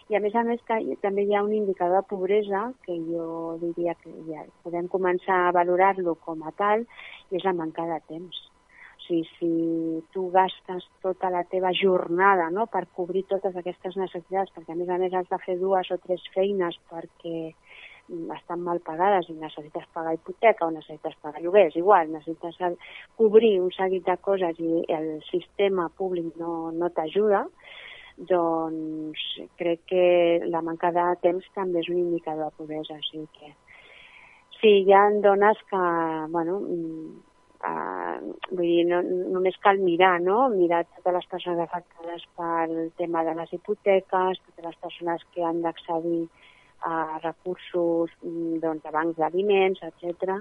I 0.10 0.17
a 0.17 0.22
més 0.24 0.34
a 0.34 0.41
més 0.45 0.62
que 0.65 0.80
també 1.04 1.28
hi 1.28 1.36
ha 1.38 1.43
un 1.45 1.54
indicador 1.54 2.02
de 2.02 2.10
pobresa 2.10 2.63
que 2.86 2.95
jo 3.12 3.58
diria 3.62 3.93
que 4.02 4.13
ja 4.30 4.45
podem 4.65 4.88
començar 4.89 5.43
a 5.45 5.52
valorar-lo 5.54 6.15
com 6.26 6.41
a 6.50 6.54
tal, 6.58 6.88
i 7.30 7.38
és 7.38 7.45
la 7.45 7.54
manca 7.54 7.86
de 7.89 8.00
temps. 8.10 8.39
Sigui, 9.10 9.26
si 9.39 10.04
tu 10.13 10.28
gastes 10.30 10.86
tota 11.02 11.32
la 11.34 11.41
teva 11.50 11.72
jornada 11.74 12.50
no? 12.54 12.67
per 12.69 12.86
cobrir 12.93 13.24
totes 13.26 13.56
aquestes 13.58 13.98
necessitats, 13.98 14.52
perquè 14.54 14.76
a 14.76 14.78
més 14.78 14.89
a 14.89 15.00
més 15.02 15.15
has 15.17 15.30
de 15.32 15.39
fer 15.41 15.56
dues 15.58 15.89
o 15.89 15.98
tres 16.04 16.22
feines 16.36 16.78
perquè 16.91 17.50
estan 18.36 18.62
mal 18.65 18.80
pagades 18.86 19.30
i 19.30 19.36
necessites 19.38 19.88
pagar 19.93 20.13
hipoteca 20.13 20.67
o 20.67 20.72
necessites 20.74 21.17
pagar 21.22 21.41
lloguer, 21.41 21.67
és 21.69 21.78
igual, 21.82 22.10
necessites 22.13 22.58
cobrir 23.17 23.56
un 23.62 23.74
seguit 23.74 24.06
de 24.06 24.17
coses 24.22 24.62
i 24.62 24.84
el 24.93 25.10
sistema 25.30 25.89
públic 25.89 26.38
no, 26.38 26.72
no 26.72 26.89
t'ajuda, 26.93 27.48
doncs 28.30 29.26
crec 29.58 29.86
que 29.89 30.06
la 30.45 30.62
manca 30.62 30.91
de 30.93 31.08
temps 31.24 31.50
també 31.56 31.82
és 31.82 31.89
un 31.89 32.02
indicador 32.02 32.50
de 32.50 32.58
pobresa. 32.62 32.98
O 32.98 33.08
sigui 33.10 33.28
que 33.39 33.54
sí, 34.60 34.74
hi 34.84 34.93
ha 34.93 35.06
dones 35.24 35.62
que, 35.69 35.84
bueno, 36.34 36.60
uh, 37.65 38.19
vull 38.52 38.65
dir, 38.65 38.86
no, 38.89 39.02
només 39.36 39.58
cal 39.63 39.80
mirar, 39.84 40.17
no? 40.24 40.48
Mirar 40.54 40.86
totes 40.95 41.17
les 41.17 41.28
persones 41.34 41.63
afectades 41.65 42.26
pel 42.38 42.78
tema 43.00 43.24
de 43.28 43.36
les 43.39 43.54
hipoteques, 43.58 44.41
totes 44.45 44.65
les 44.65 44.80
persones 44.86 45.26
que 45.34 45.43
han 45.45 45.62
d'accedir 45.65 46.28
a 46.88 47.19
recursos 47.24 48.12
mm, 48.24 48.60
doncs, 48.63 48.84
de 48.84 48.95
bancs 48.95 49.17
d'aliments, 49.19 49.84
etc. 49.84 50.39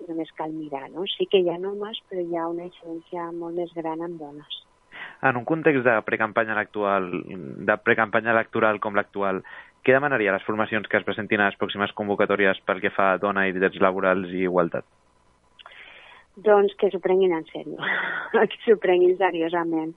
i 0.00 0.08
només 0.08 0.30
cal 0.38 0.54
mirar. 0.54 0.86
No? 0.94 1.06
Sí 1.10 1.26
que 1.30 1.42
hi 1.42 1.50
ha 1.50 1.58
homes, 1.58 2.02
però 2.08 2.22
hi 2.22 2.38
ha 2.38 2.48
una 2.48 2.68
incidència 2.68 3.30
molt 3.32 3.58
més 3.58 3.74
gran 3.76 4.06
en 4.06 4.18
dones. 4.20 4.60
En 5.26 5.36
un 5.36 5.44
context 5.44 5.84
de 5.84 5.96
precampanya 6.06 6.54
electoral, 6.54 7.10
de 7.68 7.76
precampanya 7.84 8.32
electoral 8.32 8.80
com 8.80 8.96
l'actual, 8.96 9.42
què 9.84 9.92
demanaria 9.96 10.32
a 10.32 10.38
les 10.38 10.46
formacions 10.46 10.88
que 10.88 10.98
es 11.00 11.04
presentin 11.04 11.40
a 11.40 11.50
les 11.50 11.58
pròximes 11.60 11.92
convocatòries 11.96 12.60
pel 12.68 12.80
que 12.84 12.92
fa 12.94 13.12
a 13.12 13.20
dona 13.20 13.46
i 13.48 13.54
drets 13.56 13.80
laborals 13.80 14.32
i 14.32 14.44
igualtat? 14.48 14.86
Doncs 16.36 16.74
que 16.78 16.90
s'ho 16.90 17.00
prenguin 17.02 17.34
en 17.36 17.46
sèrio, 17.50 17.78
que 18.32 18.60
s'ho 18.64 18.76
prenguin 18.80 19.16
seriosament 19.18 19.96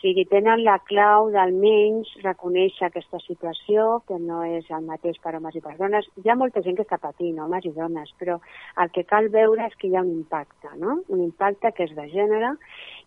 sigui, 0.00 0.24
tenen 0.28 0.62
la 0.64 0.78
clau 0.88 1.28
d'almenys 1.34 2.10
reconèixer 2.24 2.88
aquesta 2.88 3.20
situació, 3.24 4.00
que 4.08 4.16
no 4.20 4.42
és 4.46 4.68
el 4.72 4.86
mateix 4.88 5.20
per 5.22 5.34
homes 5.36 5.56
i 5.56 5.62
per 5.64 5.76
dones. 5.78 6.08
Hi 6.22 6.32
ha 6.32 6.38
molta 6.40 6.62
gent 6.64 6.78
que 6.78 6.86
està 6.86 6.98
patint, 7.02 7.38
homes 7.44 7.66
i 7.68 7.74
dones, 7.76 8.12
però 8.20 8.38
el 8.82 8.92
que 8.94 9.04
cal 9.10 9.30
veure 9.34 9.68
és 9.68 9.76
que 9.80 9.90
hi 9.90 9.96
ha 9.96 10.04
un 10.06 10.12
impacte, 10.14 10.72
no? 10.80 11.00
un 11.08 11.24
impacte 11.26 11.72
que 11.76 11.88
és 11.88 11.96
de 11.96 12.08
gènere, 12.12 12.54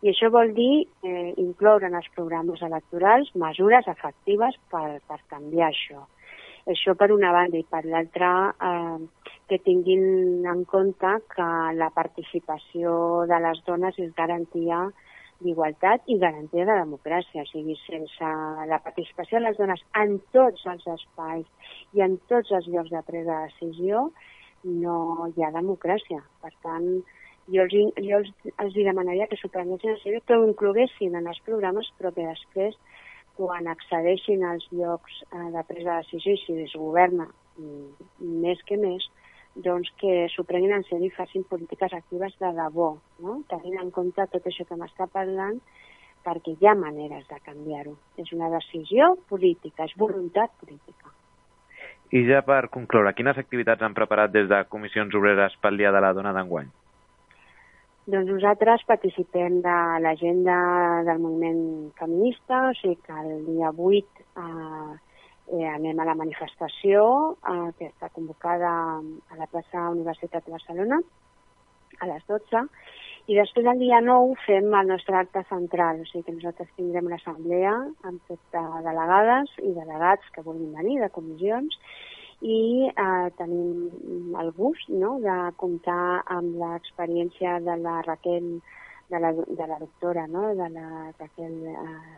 i 0.03 0.13
això 0.13 0.29
vol 0.33 0.53
dir 0.57 0.85
eh, 1.03 1.33
incloure 1.41 1.89
en 1.89 1.97
els 1.99 2.09
programes 2.15 2.61
electorals 2.61 3.31
mesures 3.45 3.89
efectives 3.89 4.59
per, 4.71 4.99
per 5.09 5.21
canviar 5.33 5.71
això. 5.71 6.05
Això 6.71 6.93
per 6.95 7.11
una 7.11 7.33
banda 7.35 7.59
i 7.59 7.65
per 7.67 7.83
l'altra 7.83 8.29
eh, 8.55 8.99
que 9.49 9.59
tinguin 9.65 10.45
en 10.47 10.63
compte 10.69 11.09
que 11.33 11.47
la 11.75 11.89
participació 11.95 12.93
de 13.27 13.39
les 13.43 13.59
dones 13.67 13.99
és 13.99 14.13
garantia 14.15 14.85
d'igualtat 15.43 16.07
i 16.07 16.17
garantia 16.21 16.65
de 16.69 16.77
democràcia. 16.79 17.43
O 17.43 17.49
sigui, 17.49 17.75
sense 17.83 18.29
la 18.69 18.79
participació 18.85 19.39
de 19.39 19.47
les 19.47 19.59
dones 19.59 19.83
en 19.99 20.15
tots 20.35 20.63
els 20.71 20.87
espais 20.95 21.73
i 21.97 22.05
en 22.05 22.15
tots 22.31 22.53
els 22.55 22.69
llocs 22.71 22.93
de 22.93 23.03
presa 23.09 23.41
de 23.41 23.51
decisió, 23.51 24.07
no 24.63 25.27
hi 25.33 25.43
ha 25.43 25.51
democràcia. 25.51 26.21
Per 26.41 26.53
tant, 26.63 26.87
jo 27.51 27.65
els, 27.65 27.75
jo 28.07 28.21
els, 28.21 28.31
els 28.63 28.75
demanaria 28.77 29.27
que 29.27 29.39
s'ho 29.39 29.51
prenguessin 29.51 29.97
a 29.97 29.99
sèrio, 30.03 30.23
que 30.27 30.37
ho 30.37 30.47
incloguessin 30.47 31.19
en 31.19 31.27
els 31.27 31.41
programes, 31.47 31.91
però 31.99 32.13
que 32.15 32.27
després, 32.29 32.79
quan 33.37 33.67
accedeixin 33.67 34.43
als 34.45 34.65
llocs 34.71 35.19
eh, 35.31 35.49
de 35.55 35.63
presa 35.69 35.97
de 35.97 36.05
decisió 36.05 36.33
i 36.33 36.41
si 36.43 36.57
es 36.65 36.75
governa 36.77 37.27
mm, 37.57 38.35
més 38.43 38.61
que 38.67 38.77
més, 38.77 39.05
doncs 39.55 39.89
que 40.01 40.27
s'ho 40.33 40.45
prenguin 40.49 40.75
en 40.77 40.85
sèrio 40.87 41.09
i 41.11 41.15
facin 41.15 41.45
polítiques 41.49 41.93
actives 41.93 42.35
de 42.41 42.51
debò, 42.57 42.93
no? 43.25 43.39
tenint 43.49 43.79
en 43.81 43.91
compte 43.93 44.25
tot 44.31 44.47
això 44.49 44.65
que 44.69 44.77
m'està 44.79 45.07
parlant, 45.13 45.59
perquè 46.23 46.55
hi 46.55 46.69
ha 46.69 46.75
maneres 46.79 47.27
de 47.29 47.39
canviar-ho. 47.45 47.97
És 48.17 48.31
una 48.33 48.49
decisió 48.53 49.13
política, 49.29 49.85
és 49.85 49.97
voluntat 49.99 50.53
política. 50.61 51.11
I 52.13 52.23
ja 52.29 52.43
per 52.45 52.69
concloure, 52.73 53.13
quines 53.17 53.37
activitats 53.41 53.81
han 53.81 53.97
preparat 53.97 54.31
des 54.31 54.47
de 54.49 54.63
Comissions 54.69 55.15
Obreres 55.17 55.57
pel 55.61 55.81
Dia 55.81 55.91
de 55.91 56.01
la 56.01 56.13
Dona 56.13 56.33
d'enguany? 56.35 56.69
Doncs 58.03 58.27
nosaltres 58.27 58.81
participem 58.83 59.61
de 59.63 59.73
l'agenda 60.03 60.55
del 61.07 61.21
moviment 61.23 61.91
feminista, 61.95 62.57
o 62.67 62.73
sigui 62.75 62.97
que 63.05 63.15
el 63.15 63.45
dia 63.45 63.69
8 63.71 64.23
eh, 64.43 64.95
eh, 65.55 65.69
anem 65.71 66.01
a 66.03 66.07
la 66.09 66.15
manifestació 66.19 67.05
eh, 67.31 67.69
que 67.77 67.87
està 67.87 68.09
convocada 68.11 68.73
a 68.99 69.39
la 69.39 69.47
plaça 69.47 69.85
Universitat 69.93 70.43
de 70.43 70.51
Barcelona 70.51 70.99
a 72.03 72.09
les 72.09 72.27
12 72.27 72.65
i 73.31 73.39
després 73.39 73.71
el 73.71 73.79
dia 73.79 74.01
9 74.03 74.35
fem 74.43 74.67
el 74.67 74.91
nostre 74.91 75.15
acte 75.21 75.45
central, 75.47 76.03
o 76.03 76.09
sigui 76.09 76.25
que 76.27 76.35
nosaltres 76.35 76.75
tindrem 76.75 77.07
una 77.07 77.21
assemblea 77.21 77.71
amb 78.03 78.19
tot 78.27 78.41
de 78.51 78.65
delegades 78.89 79.55
i 79.63 79.71
delegats 79.79 80.35
que 80.35 80.43
vulguin 80.43 80.75
venir 80.75 80.99
de 80.99 81.13
comissions 81.21 81.79
i 82.43 82.89
eh, 82.91 83.27
tenim 83.39 84.35
el 84.39 84.51
gust 84.57 84.89
no, 84.91 85.15
de 85.23 85.37
comptar 85.57 86.23
amb 86.35 86.57
l'experiència 86.59 87.59
de 87.63 87.77
la 87.79 88.01
Raquel 88.03 88.57
de 89.13 89.19
la, 89.19 89.31
de 89.31 89.67
la 89.67 89.77
doctora, 89.79 90.25
no? 90.27 90.47
de 90.55 90.69
la 90.73 91.11
Raquel 91.19 91.67
eh, 91.67 91.75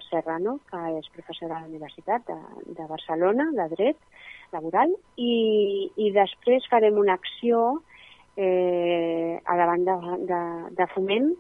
Serrano, 0.09 0.59
que 0.69 0.81
és 0.99 1.09
professora 1.13 1.55
de 1.55 1.61
la 1.61 1.69
Universitat 1.69 2.25
de, 2.29 2.37
de 2.77 2.87
Barcelona, 2.89 3.49
de 3.57 3.67
dret 3.75 3.99
laboral, 4.53 4.93
i, 5.17 5.91
i 5.97 6.11
després 6.15 6.69
farem 6.71 6.97
una 7.01 7.17
acció 7.19 7.81
eh, 8.37 9.41
a 9.43 9.57
davant 9.59 9.85
de, 9.87 9.97
de, 10.31 10.41
de 10.79 10.87
foment 10.93 11.33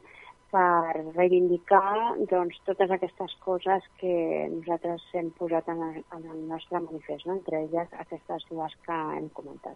per 0.55 1.03
reivindicar 1.17 2.15
doncs, 2.31 2.61
totes 2.67 2.93
aquestes 2.95 3.33
coses 3.43 3.83
que 3.99 4.13
nosaltres 4.53 5.03
hem 5.19 5.33
posat 5.39 5.67
en 5.73 5.83
el, 5.89 5.99
en 6.15 6.23
el 6.31 6.39
nostre 6.47 6.79
manifest, 6.79 7.27
no? 7.27 7.35
entre 7.35 7.65
elles 7.65 7.91
aquestes 8.05 8.47
dues 8.49 8.79
que 8.87 9.01
hem 9.17 9.27
comentat. 9.35 9.75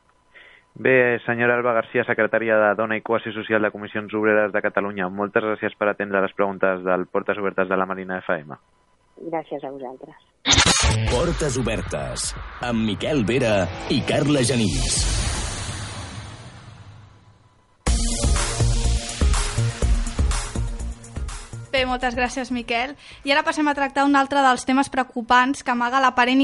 Bé, 0.79 1.19
senyora 1.25 1.57
Alba 1.57 1.73
Garcia, 1.75 2.05
secretària 2.07 2.55
de 2.61 2.73
Dona 2.79 2.95
i 2.99 3.03
Cohesió 3.03 3.33
Social 3.35 3.65
de 3.65 3.73
Comissions 3.73 4.13
Obreres 4.15 4.53
de 4.53 4.63
Catalunya, 4.63 5.09
moltes 5.11 5.43
gràcies 5.43 5.75
per 5.75 5.89
atendre 5.91 6.21
les 6.23 6.35
preguntes 6.37 6.85
del 6.85 7.07
Portes 7.11 7.41
Obertes 7.41 7.67
de 7.67 7.79
la 7.79 7.89
Marina 7.89 8.21
FM. 8.23 8.59
Gràcies 9.27 9.65
a 9.65 9.73
vosaltres. 9.73 10.27
Portes 11.11 11.57
obertes 11.59 12.29
amb 12.63 12.85
Miquel 12.87 13.25
Vera 13.27 13.65
i 13.91 13.99
Carla 14.07 14.45
Genís. 14.47 15.18
Bé, 21.79 21.85
moltes 21.87 22.11
gràcies, 22.11 22.49
Miquel. 22.51 22.91
I 23.23 23.31
ara 23.31 23.39
passem 23.47 23.67
a 23.71 23.73
tractar 23.77 24.03
un 24.03 24.17
altre 24.19 24.41
dels 24.43 24.65
temes 24.67 24.89
preocupants 24.91 25.63
que 25.63 25.71
amaga 25.71 26.01
l'aparent 26.03 26.41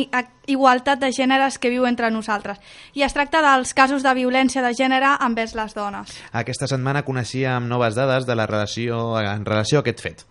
igualtat 0.47 1.01
de 1.01 1.09
gèneres 1.11 1.57
que 1.59 1.73
viu 1.73 1.83
entre 1.89 2.07
nosaltres. 2.07 2.61
I 2.95 3.03
es 3.03 3.11
tracta 3.17 3.41
dels 3.43 3.73
casos 3.75 4.05
de 4.05 4.13
violència 4.15 4.63
de 4.63 4.71
gènere 4.71 5.09
envers 5.27 5.51
les 5.59 5.75
dones. 5.75 6.13
Aquesta 6.31 6.71
setmana 6.71 7.03
coneixíem 7.03 7.67
noves 7.67 7.99
dades 7.99 8.23
de 8.23 8.39
la 8.39 8.47
relació 8.47 9.19
en 9.19 9.43
relació 9.43 9.83
a 9.83 9.83
aquest 9.83 10.05
fet. 10.07 10.25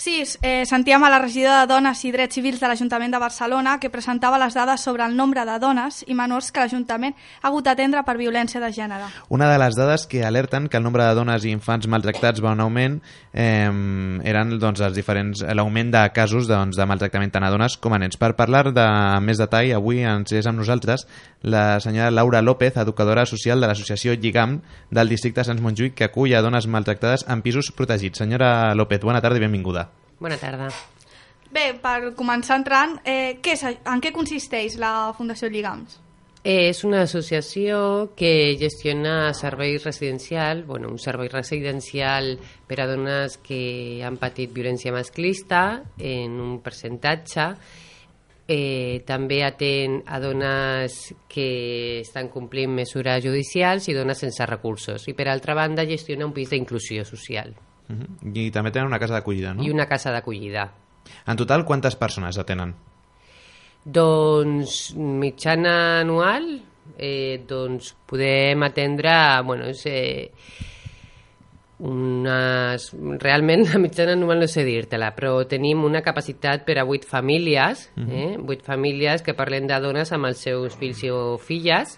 Sí, 0.00 0.22
eh, 0.40 0.64
sentíem 0.64 1.04
a 1.04 1.10
la 1.10 1.18
regidora 1.18 1.60
de 1.60 1.74
Dones 1.74 2.00
i 2.08 2.10
Drets 2.10 2.32
Civils 2.32 2.60
de 2.62 2.68
l'Ajuntament 2.70 3.12
de 3.12 3.18
Barcelona 3.20 3.74
que 3.82 3.90
presentava 3.92 4.38
les 4.40 4.54
dades 4.56 4.80
sobre 4.80 5.04
el 5.04 5.12
nombre 5.12 5.42
de 5.44 5.58
dones 5.60 5.98
i 6.08 6.14
menors 6.16 6.48
que 6.48 6.62
l'Ajuntament 6.62 7.12
ha 7.42 7.50
hagut 7.50 7.66
d'atendre 7.66 8.00
per 8.06 8.14
violència 8.16 8.62
de 8.64 8.70
gènere. 8.72 9.10
Una 9.28 9.50
de 9.52 9.58
les 9.60 9.76
dades 9.76 10.06
que 10.08 10.22
alerten 10.24 10.70
que 10.72 10.78
el 10.80 10.86
nombre 10.86 11.04
de 11.04 11.18
dones 11.18 11.44
i 11.44 11.52
infants 11.52 11.84
maltractats 11.84 12.40
va 12.40 12.54
en 12.56 12.62
augment 12.64 12.96
eh, 13.34 13.68
eren 14.24 14.56
doncs, 14.56 14.80
els 14.80 14.96
diferents 14.96 15.44
l'augment 15.44 15.92
de 15.92 16.06
casos 16.16 16.48
doncs, 16.48 16.80
de 16.80 16.88
maltractament 16.88 17.36
tant 17.36 17.44
a 17.44 17.52
dones 17.52 17.76
com 17.76 17.92
a 17.92 18.00
nens. 18.00 18.16
Per 18.16 18.32
parlar 18.40 18.72
de 18.72 18.88
més 19.20 19.36
detall, 19.36 19.74
avui 19.76 20.00
ens 20.00 20.32
és 20.32 20.48
amb 20.48 20.64
nosaltres 20.64 21.04
la 21.44 21.76
senyora 21.84 22.08
Laura 22.08 22.40
López, 22.40 22.80
educadora 22.80 23.28
social 23.28 23.60
de 23.60 23.68
l'associació 23.68 24.16
Lligam 24.16 24.62
del 24.88 25.12
districte 25.12 25.44
de 25.44 25.50
Sants 25.52 25.60
Montjuïc 25.60 26.00
que 26.00 26.08
acull 26.08 26.32
a 26.32 26.40
dones 26.40 26.72
maltractades 26.72 27.28
en 27.28 27.44
pisos 27.44 27.68
protegits. 27.68 28.24
Senyora 28.24 28.72
López, 28.72 29.04
bona 29.04 29.20
tarda 29.20 29.36
i 29.36 29.44
benvinguda. 29.44 29.89
Bona 30.20 30.36
tarda. 30.36 30.68
Bé, 31.50 31.72
per 31.82 32.12
començar 32.14 32.60
entrant, 32.60 32.98
eh, 33.08 33.40
què 33.42 33.56
és, 33.56 33.64
en 33.64 34.00
què 34.04 34.12
consisteix 34.14 34.76
la 34.78 35.10
Fundació 35.16 35.48
Lligams? 35.50 35.96
És 36.44 36.84
una 36.84 37.02
associació 37.02 38.12
que 38.16 38.56
gestiona 38.60 39.32
servei 39.34 39.76
residencial, 39.78 40.62
bueno, 40.64 40.88
un 40.88 40.98
servei 40.98 41.28
residencial 41.28 42.38
per 42.68 42.80
a 42.80 42.86
dones 42.88 43.36
que 43.44 44.00
han 44.04 44.16
patit 44.16 44.52
violència 44.52 44.92
masclista 44.92 45.82
en 45.98 46.38
un 46.40 46.60
percentatge. 46.64 47.48
Eh, 48.50 49.02
també 49.06 49.42
atén 49.44 50.00
a 50.06 50.18
dones 50.18 51.14
que 51.28 52.00
estan 52.00 52.28
complint 52.28 52.72
mesures 52.72 53.22
judicials 53.24 53.88
i 53.88 53.94
dones 53.94 54.18
sense 54.18 54.46
recursos. 54.46 55.08
I 55.08 55.14
per 55.14 55.28
altra 55.28 55.54
banda 55.54 55.84
gestiona 55.86 56.26
un 56.26 56.32
pis 56.32 56.50
d'inclusió 56.50 57.04
social 57.04 57.52
Uh 57.90 57.98
-huh. 57.98 58.32
I 58.38 58.50
també 58.50 58.70
tenen 58.70 58.86
una 58.86 58.98
casa 58.98 59.14
d'acollida, 59.14 59.54
no? 59.54 59.62
i 59.62 59.70
una 59.70 59.86
casa 59.86 60.12
d'acollida. 60.12 60.70
En 61.26 61.36
total, 61.36 61.64
quantes 61.64 61.96
persones 61.96 62.38
atenen? 62.38 62.74
Doncs 63.84 64.94
mitjana 64.94 66.00
anual 66.00 66.60
eh, 66.98 67.42
doncs 67.46 67.94
podem 68.06 68.62
atendre 68.62 69.42
bueno, 69.44 69.66
és, 69.66 69.84
eh, 69.86 70.30
unes... 71.80 72.90
realment 73.20 73.64
la 73.72 73.80
mitjana 73.80 74.12
anual 74.12 74.42
no 74.44 74.48
sé 74.50 74.64
dir-te-la 74.68 75.12
però 75.16 75.38
tenim 75.48 75.84
una 75.84 76.02
capacitat 76.04 76.66
per 76.66 76.78
a 76.78 76.84
vuit 76.84 77.06
famílies 77.08 77.88
eh, 77.96 78.36
vuit 78.38 78.62
famílies 78.62 79.24
que 79.24 79.34
parlen 79.34 79.68
de 79.70 79.80
dones 79.80 80.12
amb 80.12 80.28
els 80.30 80.44
seus 80.44 80.76
fills 80.76 81.04
o 81.10 81.38
filles 81.40 81.96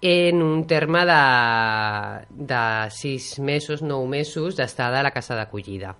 en 0.00 0.42
un 0.42 0.66
terme 0.66 1.04
de, 1.08 1.22
de 2.30 2.64
sis 2.92 3.38
mesos, 3.40 3.82
nou 3.82 4.04
mesos 4.06 4.56
d'estada 4.58 5.00
a 5.00 5.06
la 5.06 5.14
casa 5.14 5.36
d'acollida. 5.38 5.94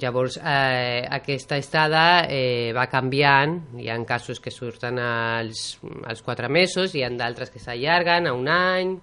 Llavors, 0.00 0.40
eh, 0.42 1.06
aquesta 1.06 1.56
estada 1.56 2.26
eh, 2.26 2.72
va 2.74 2.88
canviant, 2.90 3.60
hi 3.78 3.88
ha 3.90 3.98
casos 4.06 4.40
que 4.42 4.50
surten 4.50 4.98
als, 4.98 5.78
als 6.06 6.22
quatre 6.26 6.48
mesos, 6.50 6.94
hi 6.94 7.04
ha 7.06 7.10
d'altres 7.14 7.52
que 7.54 7.62
s'allarguen 7.62 8.26
a 8.26 8.34
un 8.34 8.50
any, 8.50 8.96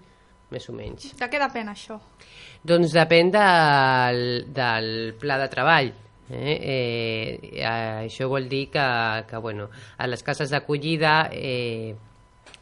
més 0.51 0.67
o 0.67 0.75
menys. 0.75 1.13
De 1.15 1.31
què 1.31 1.39
depèn 1.39 1.71
això? 1.71 1.95
Doncs 2.67 2.91
depèn 2.93 3.31
del, 3.31 4.21
del 4.51 4.89
pla 5.19 5.39
de 5.39 5.47
treball. 5.51 5.93
Eh? 6.31 6.57
Eh, 6.59 7.63
això 7.63 8.27
vol 8.31 8.47
dir 8.51 8.65
que, 8.71 8.85
que 9.27 9.39
bueno, 9.43 9.69
a 9.97 10.07
les 10.11 10.23
cases 10.23 10.51
d'acollida 10.51 11.29
eh, 11.31 11.95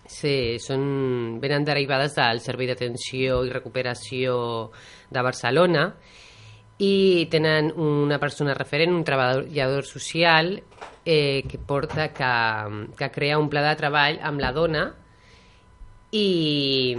sí, 0.09 0.57
són, 0.61 1.37
venen 1.41 1.67
derivades 1.67 2.15
del 2.17 2.41
Servei 2.41 2.67
d'Atenció 2.71 3.43
i 3.45 3.53
Recuperació 3.53 4.33
de 5.09 5.23
Barcelona 5.25 5.85
i 6.79 7.27
tenen 7.29 7.73
una 7.75 8.17
persona 8.19 8.55
referent, 8.57 8.95
un 8.95 9.05
treballador 9.05 9.85
social 9.85 10.55
eh, 11.05 11.43
que 11.47 11.59
porta 11.59 12.09
que, 12.15 12.33
que 12.97 13.11
crea 13.11 13.37
un 13.39 13.49
pla 13.51 13.65
de 13.67 13.75
treball 13.79 14.19
amb 14.23 14.41
la 14.41 14.51
dona 14.55 14.85
i, 16.15 16.95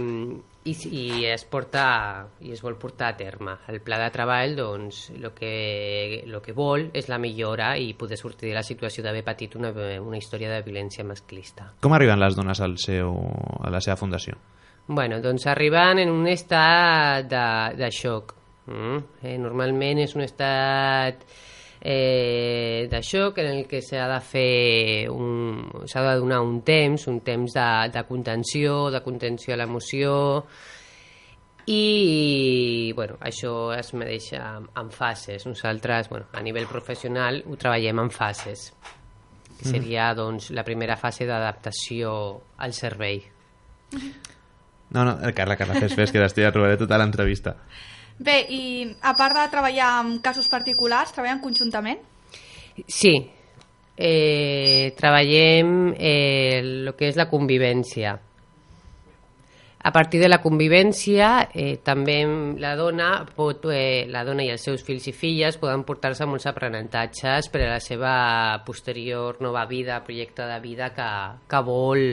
i, 0.63 0.73
i 0.91 1.25
es 1.25 1.43
porta 1.49 2.27
i 2.45 2.51
es 2.53 2.61
vol 2.61 2.77
portar 2.79 3.11
a 3.11 3.17
terme. 3.17 3.55
El 3.71 3.81
pla 3.85 3.97
de 4.01 4.09
treball 4.13 4.55
doncs 4.57 5.03
el 5.15 5.29
que, 5.37 6.23
lo 6.29 6.41
que 6.41 6.53
vol 6.53 6.89
és 6.93 7.09
la 7.09 7.17
millora 7.21 7.73
i 7.77 7.93
poder 7.97 8.19
sortir 8.19 8.51
de 8.51 8.57
la 8.59 8.65
situació 8.65 9.03
d'haver 9.03 9.23
patit 9.25 9.55
una, 9.57 9.71
una 9.73 10.19
història 10.19 10.51
de 10.53 10.61
violència 10.65 11.05
masclista. 11.07 11.71
Com 11.81 11.97
arriben 11.97 12.21
les 12.21 12.37
dones 12.37 12.61
al 12.61 12.77
seu, 12.81 13.15
a 13.61 13.71
la 13.73 13.81
seva 13.81 13.97
fundació? 13.97 14.37
Bueno, 14.87 15.21
doncs 15.21 15.47
arriben 15.47 16.01
en 16.03 16.11
un 16.11 16.27
estat 16.27 17.29
de, 17.31 17.47
de 17.79 17.91
xoc. 17.95 18.35
Mm? 18.71 18.99
Eh, 19.25 19.37
normalment 19.41 20.03
és 20.03 20.13
un 20.17 20.25
estat 20.25 21.25
eh, 21.81 22.87
de 22.89 23.01
xoc 23.01 23.39
en 23.41 23.47
el 23.47 23.65
que 23.67 23.81
s'ha 23.81 24.05
de 24.11 24.19
fer 24.21 25.09
un, 25.09 25.65
s'ha 25.89 26.03
de 26.05 26.19
donar 26.21 26.41
un 26.45 26.61
temps, 26.61 27.07
un 27.09 27.19
temps 27.25 27.57
de, 27.57 27.69
de 27.91 28.03
contenció, 28.05 28.91
de 28.93 29.01
contenció 29.01 29.55
a 29.55 29.57
l'emoció 29.57 30.13
i 31.65 32.91
bueno, 32.95 33.17
això 33.21 33.71
es 33.75 33.93
medeix 33.97 34.31
en, 34.37 34.67
en 34.77 34.89
fases. 34.93 35.45
Nosaltres, 35.45 36.09
bueno, 36.09 36.29
a 36.33 36.41
nivell 36.41 36.67
professional, 36.69 37.41
ho 37.45 37.57
treballem 37.57 38.01
en 38.05 38.09
fases. 38.13 38.71
Que 39.61 39.69
seria 39.69 40.07
doncs, 40.17 40.49
la 40.57 40.63
primera 40.65 40.95
fase 40.97 41.27
d'adaptació 41.29 42.11
al 42.65 42.73
servei. 42.73 43.21
No, 44.91 45.05
no, 45.05 45.13
Carla, 45.37 45.55
Carla, 45.55 45.77
fes, 45.77 45.93
fes, 45.93 46.11
que 46.11 46.19
t'estic 46.19 46.49
robaré 46.49 46.79
tota 46.81 46.97
l'entrevista. 46.97 47.53
Bé, 48.21 48.37
i 48.53 48.63
a 49.01 49.15
part 49.17 49.33
de 49.33 49.47
treballar 49.49 49.91
amb 49.97 50.19
casos 50.21 50.49
particulars, 50.51 51.13
treballen 51.15 51.41
conjuntament? 51.41 52.01
Sí, 52.85 53.15
eh, 53.97 54.93
treballem 54.97 55.71
eh, 55.97 56.59
el 56.59 56.91
que 56.97 57.09
és 57.09 57.17
la 57.17 57.25
convivència. 57.31 58.13
A 59.83 59.91
partir 59.91 60.19
de 60.21 60.29
la 60.29 60.37
convivència, 60.43 61.49
eh, 61.57 61.79
també 61.81 62.19
la 62.61 62.75
dona, 62.77 63.09
pot, 63.33 63.65
eh, 63.73 64.05
la 64.13 64.21
dona 64.23 64.45
i 64.45 64.51
els 64.53 64.61
seus 64.61 64.85
fills 64.85 65.07
i 65.09 65.15
filles 65.17 65.57
poden 65.57 65.81
portar-se 65.87 66.27
molts 66.29 66.45
aprenentatges 66.45 67.49
per 67.49 67.63
a 67.65 67.71
la 67.73 67.81
seva 67.81 68.13
posterior 68.67 69.41
nova 69.41 69.65
vida, 69.65 70.03
projecte 70.05 70.45
de 70.45 70.61
vida 70.61 70.93
que, 70.93 71.11
que 71.49 71.65
vol... 71.65 72.05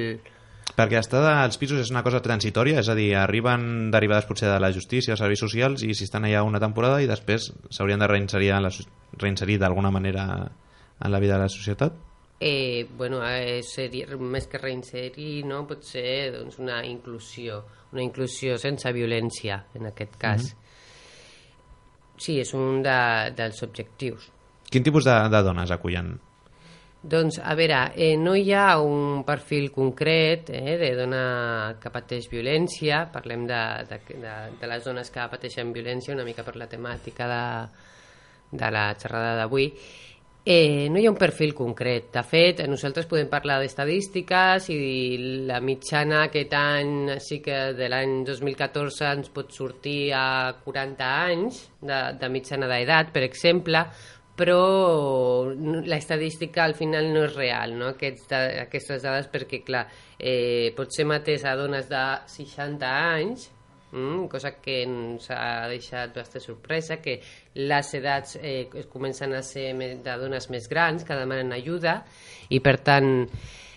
Perquè 0.79 1.01
estar 1.01 1.25
als 1.27 1.59
pisos 1.59 1.81
és 1.83 1.89
una 1.91 2.05
cosa 2.07 2.21
transitòria, 2.23 2.79
és 2.79 2.87
a 2.87 2.95
dir, 2.95 3.09
arriben 3.19 3.89
derivades 3.91 4.29
potser 4.29 4.47
de 4.47 4.61
la 4.63 4.71
justícia, 4.71 5.11
dels 5.11 5.23
serveis 5.25 5.41
socials, 5.43 5.83
i 5.83 5.91
si 5.91 6.07
estan 6.07 6.29
allà 6.29 6.45
una 6.47 6.61
temporada 6.63 7.01
i 7.03 7.09
després 7.11 7.49
s'haurien 7.75 7.99
de 7.99 8.07
reinserir, 8.07 8.53
la, 8.63 8.71
reinserir 9.19 9.59
d'alguna 9.59 9.91
manera 9.91 10.29
en 10.47 11.11
la 11.11 11.19
vida 11.19 11.35
de 11.35 11.49
la 11.49 11.51
societat? 11.51 11.99
Eh, 12.39 12.87
bueno, 12.97 13.25
eh, 13.27 13.65
seria, 13.67 14.07
més 14.23 14.47
que 14.47 14.63
reinserir, 14.63 15.43
no? 15.51 15.65
pot 15.67 15.83
ser 15.83 16.31
doncs, 16.37 16.61
una 16.63 16.79
inclusió, 16.87 17.65
una 17.91 18.05
inclusió 18.05 18.55
sense 18.63 18.95
violència, 18.95 19.59
en 19.75 19.91
aquest 19.91 20.15
cas. 20.23 20.53
Sí, 22.19 22.39
és 22.39 22.55
un 22.55 22.85
de, 22.87 22.99
dels 23.35 23.67
objectius. 23.67 24.31
Quin 24.71 24.87
tipus 24.87 25.11
de, 25.11 25.19
de 25.35 25.43
dones 25.43 25.75
acullen? 25.75 26.15
Doncs, 27.01 27.39
a 27.39 27.55
veure, 27.55 27.93
eh, 27.95 28.17
no 28.19 28.33
hi 28.35 28.51
ha 28.51 28.81
un 28.83 29.23
perfil 29.23 29.71
concret 29.71 30.51
eh, 30.51 30.75
de 30.81 30.89
dona 30.99 31.77
que 31.79 31.93
pateix 31.95 32.27
violència, 32.33 33.05
parlem 33.15 33.47
de, 33.47 33.61
de, 33.87 34.01
de, 34.19 34.35
de 34.59 34.71
les 34.73 34.83
dones 34.83 35.13
que 35.15 35.29
pateixen 35.31 35.71
violència 35.73 36.17
una 36.17 36.27
mica 36.27 36.43
per 36.43 36.57
la 36.59 36.67
temàtica 36.67 37.31
de, 37.31 37.45
de 38.51 38.71
la 38.75 38.91
xerrada 38.99 39.37
d'avui. 39.39 39.71
Eh, 40.51 40.89
no 40.91 40.99
hi 40.99 41.07
ha 41.07 41.11
un 41.13 41.21
perfil 41.21 41.55
concret. 41.55 42.09
De 42.15 42.23
fet, 42.27 42.65
nosaltres 42.67 43.07
podem 43.07 43.29
parlar 43.31 43.61
d'estadístiques 43.61 44.71
i 44.73 44.79
la 45.47 45.59
mitjana 45.61 46.23
aquest 46.25 46.55
any, 46.57 46.93
sí 47.23 47.39
que 47.45 47.75
de 47.79 47.89
l'any 47.93 48.23
2014 48.27 49.11
ens 49.13 49.31
pot 49.31 49.53
sortir 49.55 50.15
a 50.17 50.55
40 50.65 51.11
anys 51.29 51.67
de, 51.79 51.99
de 52.19 52.31
mitjana 52.33 52.71
d'edat, 52.71 53.13
per 53.13 53.27
exemple, 53.29 53.85
però 54.39 55.51
l'estadística 55.51 56.63
al 56.63 56.77
final 56.79 57.09
no 57.11 57.25
és 57.27 57.35
real, 57.35 57.73
no? 57.75 57.89
Aquests, 57.97 58.31
aquestes 58.63 59.03
dades, 59.03 59.27
perquè, 59.33 59.65
clar, 59.67 59.83
eh, 60.15 60.71
pot 60.77 60.95
ser 60.95 61.09
mateix 61.11 61.43
a 61.43 61.57
dones 61.59 61.89
de 61.91 62.03
60 62.31 62.91
anys, 63.17 63.49
mm, 63.91 64.29
cosa 64.31 64.53
que 64.63 64.85
ens 64.85 65.27
ha 65.35 65.67
deixat 65.67 66.15
bastanta 66.15 66.45
sorpresa, 66.45 67.01
que 67.03 67.17
les 67.55 67.95
edats 67.99 68.37
eh, 68.41 68.69
comencen 68.93 69.35
a 69.35 69.43
ser 69.43 69.73
de 69.75 70.15
dones 70.23 70.47
més 70.51 70.69
grans 70.71 71.03
que 71.03 71.19
demanen 71.19 71.57
ajuda 71.59 72.05
i, 72.49 72.61
per 72.61 72.77
tant, 72.79 73.11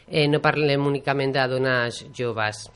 eh, 0.08 0.28
no 0.28 0.44
parlem 0.46 0.86
únicament 0.86 1.34
de 1.34 1.48
dones 1.56 2.04
joves. 2.14 2.68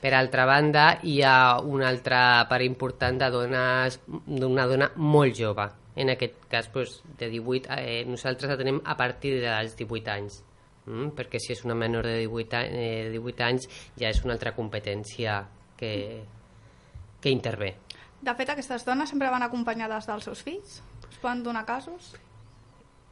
Per 0.00 0.14
altra 0.16 0.46
banda, 0.48 0.94
hi 1.04 1.20
ha 1.20 1.60
una 1.60 1.90
altra 1.92 2.46
part 2.48 2.64
important 2.64 3.20
de 3.20 3.28
dones 3.28 4.00
d'una 4.08 4.64
dona 4.66 4.88
molt 4.96 5.36
jove, 5.36 5.68
en 5.96 6.12
aquest 6.12 6.46
cas 6.50 6.70
doncs, 6.72 7.00
de 7.18 7.30
18, 7.32 7.70
eh, 7.78 8.04
nosaltres 8.06 8.50
la 8.50 8.58
tenim 8.60 8.80
a 8.84 8.96
partir 8.96 9.36
dels 9.42 9.76
18 9.78 10.12
anys 10.14 10.40
mm? 10.86 11.12
perquè 11.18 11.40
si 11.42 11.54
és 11.56 11.64
una 11.66 11.74
menor 11.74 12.06
de 12.06 12.16
18, 12.22 12.62
eh, 12.70 13.10
18 13.12 13.46
anys 13.46 13.68
ja 13.98 14.10
és 14.10 14.22
una 14.24 14.36
altra 14.36 14.54
competència 14.56 15.42
que, 15.76 15.92
que 17.20 17.34
intervé 17.34 17.74
De 18.20 18.34
fet, 18.36 18.50
aquestes 18.52 18.84
dones 18.84 19.08
sempre 19.08 19.30
van 19.32 19.42
acompanyades 19.42 20.06
dels 20.06 20.26
seus 20.28 20.42
fills? 20.44 20.80
Es 21.08 21.20
poden 21.22 21.42
donar 21.42 21.64
casos? 21.64 22.12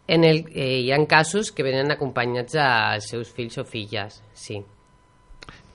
En 0.08 0.24
el, 0.24 0.44
eh, 0.52 0.80
hi 0.84 0.92
ha 0.92 0.98
casos 1.08 1.50
que 1.52 1.64
venen 1.64 1.92
acompanyats 1.92 2.56
als 2.60 3.08
seus 3.12 3.32
fills 3.32 3.58
o 3.60 3.64
filles, 3.64 4.22
sí. 4.32 4.62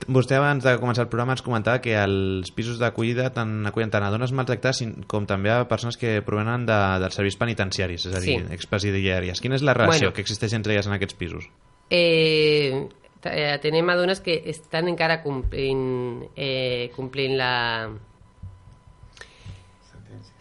Vostè 0.08 0.36
abans 0.36 0.64
de 0.64 0.74
començar 0.80 1.04
el 1.04 1.10
programa 1.12 1.34
ens 1.36 1.42
comentava 1.44 1.80
que 1.84 1.94
els 1.96 2.50
pisos 2.54 2.80
d'acollida 2.80 3.30
tant 3.34 3.68
acullen 3.70 3.92
tant 3.92 4.04
a 4.04 4.10
dones 4.12 4.34
maltractades 4.36 4.82
com 5.10 5.28
també 5.28 5.52
a 5.52 5.62
persones 5.70 5.96
que 6.00 6.18
provenen 6.26 6.66
de, 6.68 6.80
dels 7.02 7.16
serveis 7.16 7.38
penitenciaris, 7.40 8.08
és 8.10 8.16
a 8.16 8.20
dir, 8.24 8.40
sí. 8.42 8.54
expresidiàries. 8.56 9.40
Quina 9.40 9.56
és 9.56 9.64
la 9.64 9.76
relació 9.76 10.08
bueno, 10.08 10.16
que 10.16 10.24
existeix 10.26 10.56
entre 10.58 10.76
elles 10.76 10.90
en 10.90 10.96
aquests 10.98 11.16
pisos? 11.20 11.48
Eh, 11.88 12.84
tenem 13.62 13.88
a 13.88 13.96
dones 13.96 14.20
que 14.24 14.36
estan 14.52 14.90
encara 14.92 15.22
complint, 15.22 16.26
eh, 16.36 16.90
complint 16.96 17.38
la 17.40 17.54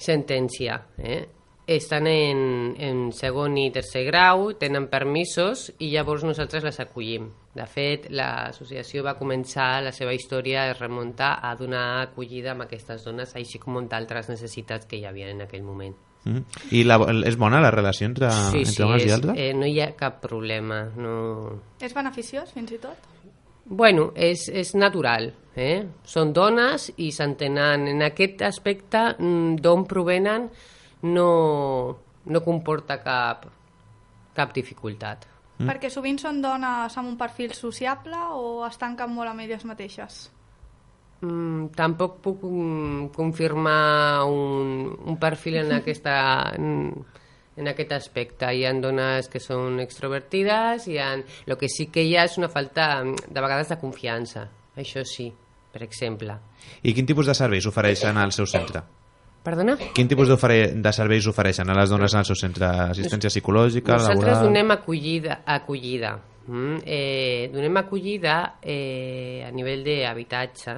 sentència. 0.03 0.81
Eh? 0.99 1.21
Estan 1.65 2.07
en, 2.07 2.39
en 2.75 3.11
segon 3.15 3.55
i 3.57 3.69
tercer 3.71 4.03
grau, 4.09 4.49
tenen 4.59 4.89
permisos 4.91 5.69
i 5.79 5.93
llavors 5.93 6.25
nosaltres 6.27 6.65
les 6.67 6.79
acollim. 6.83 7.29
De 7.55 7.65
fet, 7.69 8.09
l'associació 8.11 9.03
va 9.05 9.13
començar 9.15 9.77
la 9.85 9.93
seva 9.95 10.11
història 10.11 10.65
es 10.71 10.79
remuntar 10.81 11.37
a 11.41 11.53
donar 11.55 12.01
acollida 12.01 12.51
a 12.51 12.65
aquestes 12.65 13.05
dones, 13.05 13.35
així 13.39 13.61
com 13.63 13.79
d'altres 13.87 14.27
necessitats 14.33 14.89
que 14.89 14.99
hi 14.99 15.05
havia 15.05 15.29
en 15.31 15.45
aquell 15.45 15.63
moment. 15.63 15.95
Mm 16.25 16.35
-hmm. 16.35 16.43
I 16.71 16.83
la, 16.83 16.97
és 17.27 17.37
bona 17.37 17.61
la 17.61 17.71
relació 17.71 18.07
entre, 18.07 18.31
sí, 18.31 18.57
entre 18.57 18.73
sí, 18.73 18.83
homes 18.83 19.03
és, 19.03 19.07
i 19.07 19.11
altres? 19.11 19.37
Eh, 19.37 19.53
no 19.53 19.65
hi 19.65 19.79
ha 19.79 19.95
cap 19.95 20.21
problema. 20.21 20.91
No... 20.95 21.61
És 21.79 21.93
beneficiós, 21.93 22.51
fins 22.51 22.71
i 22.71 22.77
tot? 22.77 22.97
Bueno, 23.65 24.11
és, 24.15 24.49
és 24.49 24.75
natural. 24.75 25.33
Eh? 25.55 25.85
Són 26.03 26.33
dones 26.33 26.91
i 26.97 27.11
s'entenen. 27.11 27.87
En 27.87 28.01
aquest 28.01 28.41
aspecte, 28.41 29.15
mm, 29.17 29.55
d'on 29.61 29.85
provenen, 29.85 30.49
no, 31.03 31.97
no 32.25 32.43
comporta 32.43 32.99
cap, 33.03 33.45
cap 34.35 34.53
dificultat. 34.55 35.27
Mm. 35.59 35.69
Perquè 35.69 35.91
sovint 35.93 36.17
són 36.19 36.41
dones 36.41 36.95
amb 36.97 37.11
un 37.11 37.17
perfil 37.19 37.53
sociable 37.53 38.17
o 38.33 38.63
es 38.67 38.79
tanquen 38.81 39.11
molt 39.13 39.29
amb 39.31 39.43
elles 39.43 39.65
mateixes? 39.69 40.23
Mm, 41.23 41.69
tampoc 41.77 42.17
puc 42.23 42.41
um, 42.47 43.09
confirmar 43.15 44.25
un, 44.27 44.89
un 45.05 45.19
perfil 45.19 45.61
en, 45.61 45.75
aquesta, 45.79 46.15
en, 46.57 46.89
en 47.55 47.71
aquest 47.71 47.93
aspecte. 47.99 48.49
Hi 48.49 48.65
ha 48.65 48.73
dones 48.81 49.29
que 49.31 49.43
són 49.43 49.79
extrovertides, 49.83 50.89
hi 50.89 50.97
ha... 50.99 51.13
el 51.19 51.57
que 51.59 51.69
sí 51.69 51.87
que 51.93 52.03
hi 52.03 52.17
ha 52.17 52.25
és 52.27 52.39
una 52.41 52.51
falta 52.51 52.89
de 53.03 53.39
vegades 53.39 53.71
de 53.71 53.79
confiança, 53.79 54.47
això 54.79 55.05
sí, 55.07 55.29
per 55.71 55.85
exemple. 55.85 56.39
I 56.81 56.95
quin 56.95 57.07
tipus 57.07 57.29
de 57.29 57.37
serveis 57.37 57.69
ofereixen 57.69 58.17
al 58.17 58.35
seu 58.35 58.49
centre? 58.49 58.83
Perdona? 59.43 59.75
Quin 59.95 60.07
tipus 60.07 60.29
de 60.31 60.91
serveis 60.95 61.25
ofereixen 61.27 61.67
a 61.69 61.75
les 61.75 61.91
dones 61.91 62.13
al 62.15 62.23
seu 62.23 62.37
centre? 62.39 62.69
Assistència 62.93 63.31
psicològica, 63.31 63.97
Nosaltres 63.97 64.29
laboral... 64.31 64.47
Donem 64.47 64.71
acollida, 64.77 65.41
acollida. 65.43 66.13
Mm? 66.47 66.77
Eh, 66.85 67.49
donem 67.51 67.79
acollida 67.79 68.37
eh, 68.61 69.43
a 69.47 69.51
nivell 69.51 69.83
d'habitatge 69.83 70.77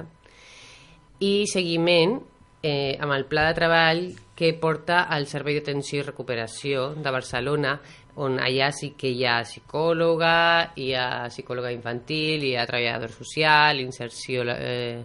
i 1.26 1.46
seguiment 1.50 2.18
eh, 2.62 2.98
amb 3.00 3.14
el 3.14 3.24
pla 3.30 3.48
de 3.48 3.56
treball 3.56 4.02
que 4.36 4.52
porta 4.60 5.06
al 5.08 5.26
Servei 5.30 5.56
d'Atenció 5.56 6.02
i 6.02 6.04
Recuperació 6.04 6.90
de 6.98 7.12
Barcelona, 7.14 7.78
on 8.20 8.36
allà 8.42 8.68
sí 8.74 8.92
que 8.98 9.08
hi 9.08 9.24
ha 9.24 9.38
psicòloga, 9.46 10.72
hi 10.76 10.90
ha 10.92 11.26
psicòloga 11.32 11.72
infantil, 11.72 12.44
hi 12.44 12.56
ha 12.56 12.66
treballador 12.68 13.14
social, 13.14 13.80
inserció 13.80 14.44
eh, 14.52 15.04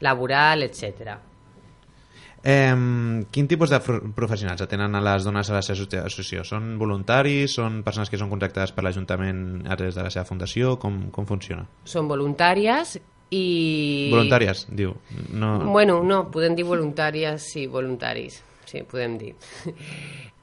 laboral, 0.00 0.64
etc. 0.64 1.27
Eh, 2.48 3.24
quin 3.30 3.48
tipus 3.50 3.68
de 3.68 3.78
professionals 4.16 4.62
atenen 4.64 4.94
a 4.96 5.02
les 5.04 5.26
dones 5.26 5.50
a 5.50 5.58
la 5.58 5.60
seva 5.60 5.82
associació? 6.06 6.46
Són 6.48 6.70
voluntaris? 6.80 7.58
Són 7.58 7.82
persones 7.84 8.08
que 8.08 8.20
són 8.20 8.30
contractades 8.32 8.72
per 8.72 8.86
l'Ajuntament 8.86 9.66
a 9.68 9.76
través 9.76 9.98
de 9.98 10.06
la 10.06 10.12
seva 10.14 10.24
fundació? 10.24 10.78
Com, 10.80 11.10
com 11.12 11.28
funciona? 11.28 11.66
Són 11.84 12.08
voluntàries 12.08 12.96
i... 13.36 14.08
Voluntàries, 14.14 14.64
diu. 14.72 14.96
No... 15.36 15.58
Bueno, 15.68 16.00
no, 16.06 16.22
podem 16.32 16.56
dir 16.56 16.64
voluntàries, 16.64 17.50
sí, 17.52 17.66
voluntaris, 17.68 18.40
sí, 18.64 18.80
podem 18.88 19.20
dir. 19.20 19.34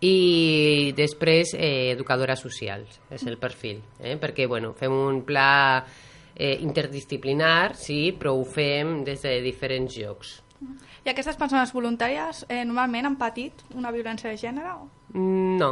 I 0.05 0.93
després 0.93 1.55
eh, 1.57 1.89
educadores 1.95 2.45
socials, 2.45 2.99
és 3.09 3.25
el 3.25 3.39
perfil, 3.41 3.81
eh? 3.97 4.19
perquè 4.21 4.45
bueno, 4.45 4.75
fem 4.77 4.93
un 4.93 5.23
pla 5.25 5.81
eh, 5.81 6.57
interdisciplinar, 6.61 7.73
sí, 7.79 8.11
però 8.13 8.35
ho 8.37 8.45
fem 8.45 8.99
des 9.07 9.25
de 9.25 9.39
diferents 9.41 9.97
llocs. 9.97 10.41
I 11.05 11.11
aquestes 11.11 11.37
persones 11.37 11.69
voluntàries 11.69 12.45
eh, 12.49 12.63
normalment 12.65 13.05
han 13.05 13.17
patit 13.19 13.61
una 13.77 13.91
violència 13.93 14.31
de 14.31 14.39
gènere? 14.41 14.71
O? 14.73 14.87
Mm, 15.13 15.57
no, 15.59 15.69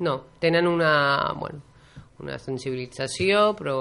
no. 0.00 0.14
Tenen 0.40 0.66
una, 0.70 0.94
bueno, 1.36 1.60
una 2.24 2.38
sensibilització, 2.40 3.50
però 3.58 3.76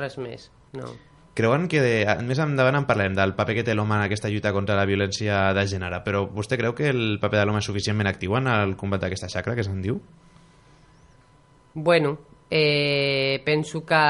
res 0.00 0.18
més, 0.18 0.48
no. 0.74 0.90
Creuen 1.38 1.68
que 1.70 1.78
de, 1.84 1.92
més 2.26 2.40
endavant 2.42 2.80
en 2.80 2.88
parlem 2.88 3.14
del 3.14 3.36
paper 3.38 3.60
que 3.60 3.64
té 3.68 3.76
l'home 3.78 3.94
en 3.94 4.02
aquesta 4.08 4.28
lluita 4.32 4.50
contra 4.52 4.74
la 4.74 4.88
violència 4.88 5.52
de 5.54 5.64
gènere, 5.70 6.02
però 6.02 6.24
vostè 6.26 6.58
creu 6.58 6.74
que 6.74 6.90
el 6.90 7.20
paper 7.22 7.38
de 7.38 7.46
l'home 7.46 7.62
és 7.62 7.70
suficientment 7.70 8.10
actiu 8.10 8.34
en 8.40 8.50
el 8.50 8.74
combat 8.80 9.06
d'aquesta 9.06 9.30
xacra 9.30 9.54
que 9.54 9.64
se'n 9.64 9.78
diu? 9.86 10.02
Bueno, 11.78 12.16
eh, 12.50 13.38
penso 13.46 13.84
que, 13.86 14.02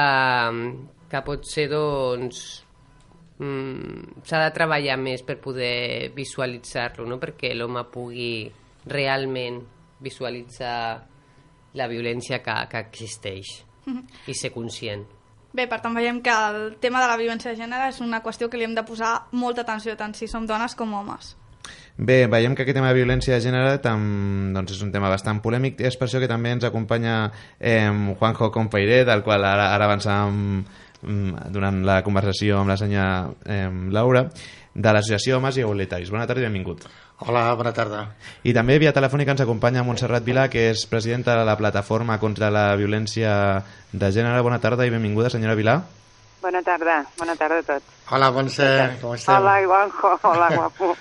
que 1.07 1.21
pot 1.29 1.45
ser 1.45 1.69
doncs 1.69 2.41
mm, 3.41 4.21
s'ha 4.27 4.43
de 4.45 4.51
treballar 4.55 4.97
més 5.01 5.25
per 5.25 5.39
poder 5.41 6.11
visualitzar-lo, 6.15 7.07
no? 7.09 7.19
perquè 7.21 7.53
l'home 7.57 7.83
pugui 7.91 8.45
realment 8.91 9.61
visualitzar 10.01 10.77
la 11.77 11.87
violència 11.87 12.41
que, 12.43 12.55
que 12.69 12.85
existeix 12.85 13.51
i 14.27 14.35
ser 14.37 14.51
conscient. 14.53 15.03
Bé, 15.51 15.65
per 15.67 15.81
tant 15.83 15.95
veiem 15.95 16.21
que 16.23 16.31
el 16.31 16.77
tema 16.79 17.01
de 17.03 17.09
la 17.11 17.19
violència 17.19 17.51
de 17.51 17.59
gènere 17.59 17.89
és 17.91 17.99
una 18.03 18.21
qüestió 18.23 18.47
que 18.47 18.59
li 18.59 18.63
hem 18.63 18.75
de 18.77 18.85
posar 18.87 19.27
molta 19.35 19.65
atenció 19.65 19.97
tant 19.99 20.13
si 20.15 20.29
som 20.31 20.47
dones 20.47 20.77
com 20.79 20.93
homes. 20.95 21.35
Bé, 21.97 22.25
veiem 22.31 22.55
que 22.55 22.63
aquest 22.63 22.77
tema 22.77 22.89
de 22.89 22.97
violència 22.97 23.35
de 23.35 23.43
gènere 23.43 23.81
tam, 23.83 24.53
doncs 24.55 24.77
és 24.77 24.85
un 24.85 24.93
tema 24.93 25.11
bastant 25.11 25.41
polèmic. 25.43 25.81
És 25.83 25.99
per 25.99 26.07
això 26.07 26.21
que 26.23 26.29
també 26.31 26.53
ens 26.55 26.63
acompanya 26.65 27.17
eh, 27.59 27.91
Juanjo 27.91 28.49
Compairé, 28.55 29.03
del 29.05 29.25
qual 29.27 29.43
ara, 29.45 29.67
ara 29.75 29.89
avançàvem 29.89 30.63
durant 31.01 31.81
la 31.85 32.01
conversació 32.05 32.59
amb 32.59 32.69
la 32.73 32.77
senyora 32.77 33.29
eh, 33.45 33.69
Laura, 33.91 34.27
de 34.73 34.93
l'Associació 34.93 35.37
Homes 35.37 35.57
i 35.57 35.65
Igualitaris. 35.65 36.11
Bona 36.13 36.27
tarda 36.27 36.43
i 36.43 36.47
benvingut. 36.47 36.85
Hola, 37.21 37.43
bona 37.53 37.73
tarda. 37.73 38.05
I 38.47 38.53
també 38.57 38.79
via 38.81 38.93
telefònica 38.95 39.35
ens 39.35 39.43
acompanya 39.43 39.83
Montserrat 39.85 40.25
Vilà, 40.25 40.47
que 40.49 40.71
és 40.71 40.87
presidenta 40.89 41.35
de 41.37 41.45
la 41.45 41.57
Plataforma 41.59 42.17
contra 42.19 42.49
la 42.49 42.71
Violència 42.79 43.33
de 43.91 44.11
Gènere. 44.13 44.41
Bona 44.41 44.61
tarda 44.63 44.87
i 44.87 44.93
benvinguda, 44.93 45.29
senyora 45.29 45.57
Vilà. 45.59 45.81
Bona 46.41 46.63
tarda, 46.65 46.95
bona 47.19 47.35
tarda 47.37 47.59
a 47.61 47.63
tots. 47.67 47.99
Hola, 48.11 48.31
Montse, 48.33 48.65
com 48.99 49.13
estem? 49.13 49.35
Hola, 49.35 49.51
Ivanjo, 49.61 50.15
hola, 50.25 50.47
guapo. 50.55 50.95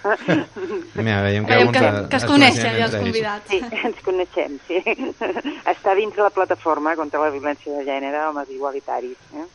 Mira, 1.01 1.23
veiem 1.25 1.47
que, 1.49 1.57
veiem 1.57 1.73
que, 1.73 1.87
que 2.13 2.21
es 2.21 2.27
coneixen 2.29 2.77
ja 2.77 2.91
els 2.91 2.99
convidats. 2.99 3.49
Sí, 3.49 3.63
ens 3.89 4.03
coneixem, 4.05 4.59
sí. 4.69 4.83
Està 5.73 5.97
dins 5.97 6.13
de 6.13 6.23
la 6.27 6.31
plataforma 6.37 6.93
contra 7.01 7.25
la 7.25 7.33
violència 7.33 7.73
de 7.79 7.87
gènere, 7.89 8.21
homes 8.29 8.53
igualitaris. 8.53 9.17
Eh? 9.33 9.47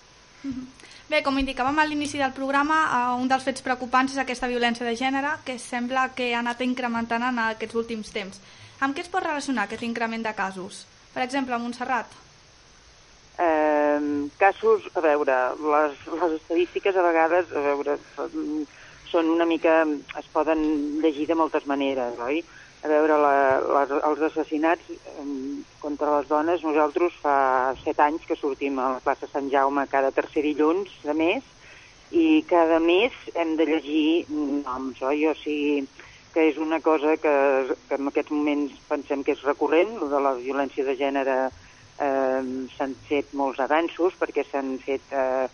Bé, 1.10 1.22
com 1.22 1.38
indicàvem 1.38 1.78
a 1.80 1.86
l'inici 1.86 2.18
del 2.18 2.32
programa, 2.34 2.78
eh, 2.90 3.22
un 3.22 3.28
dels 3.30 3.44
fets 3.46 3.62
preocupants 3.62 4.12
és 4.16 4.18
aquesta 4.18 4.48
violència 4.50 4.86
de 4.88 4.96
gènere 4.98 5.36
que 5.46 5.60
sembla 5.62 6.08
que 6.18 6.32
ha 6.34 6.40
anat 6.40 6.62
incrementant 6.66 7.24
en 7.24 7.38
aquests 7.40 7.76
últims 7.78 8.10
temps. 8.12 8.40
Amb 8.82 8.96
què 8.98 9.02
es 9.06 9.10
pot 9.10 9.24
relacionar 9.24 9.64
aquest 9.68 9.84
increment 9.84 10.24
de 10.26 10.34
casos? 10.34 10.86
Per 11.14 11.22
exemple, 11.24 11.54
a 11.56 11.60
Montserrat. 11.62 12.08
Eh, 13.38 14.00
casos, 14.40 14.84
a 14.96 15.02
veure, 15.04 15.36
les, 15.60 16.02
les 16.22 16.36
estadístiques 16.42 16.96
a 16.96 17.02
vegades, 17.04 17.52
a 17.52 17.60
veure, 17.70 17.98
són- 19.12 19.30
una 19.32 19.46
mica... 19.46 19.86
es 20.20 20.26
poden 20.34 21.00
llegir 21.02 21.28
de 21.28 21.36
moltes 21.36 21.66
maneres, 21.68 22.18
oi? 22.20 22.42
A 22.86 22.88
veure, 22.88 23.16
la, 23.18 23.36
les, 23.66 23.92
els 24.06 24.20
assassinats 24.28 24.90
contra 25.82 26.12
les 26.20 26.28
dones, 26.30 26.62
nosaltres 26.62 27.16
fa 27.18 27.38
set 27.82 27.98
anys 28.04 28.28
que 28.30 28.38
sortim 28.38 28.78
a 28.78 28.92
la 28.96 29.02
plaça 29.02 29.30
Sant 29.32 29.48
Jaume 29.50 29.88
cada 29.90 30.12
tercer 30.14 30.44
dilluns 30.46 30.92
de 31.02 31.16
mes 31.18 31.48
i 32.14 32.44
cada 32.46 32.78
mes 32.84 33.16
hem 33.34 33.56
de 33.58 33.66
llegir 33.72 34.06
noms, 34.30 35.02
oi? 35.02 35.26
O 35.32 35.34
sigui, 35.40 35.82
que 36.36 36.46
és 36.52 36.62
una 36.62 36.78
cosa 36.86 37.16
que, 37.18 37.34
que 37.90 37.98
en 37.98 38.14
aquests 38.14 38.36
moments 38.36 38.78
pensem 38.92 39.26
que 39.26 39.34
és 39.34 39.44
recurrent, 39.50 39.98
lo 39.98 40.12
de 40.12 40.22
la 40.22 40.36
violència 40.38 40.86
de 40.86 40.98
gènere 41.00 41.38
eh, 41.50 42.42
s'han 42.78 42.98
fet 43.10 43.34
molts 43.34 43.66
avanços 43.66 44.14
perquè 44.22 44.46
s'han 44.46 44.76
fet 44.86 45.10
eh, 45.10 45.48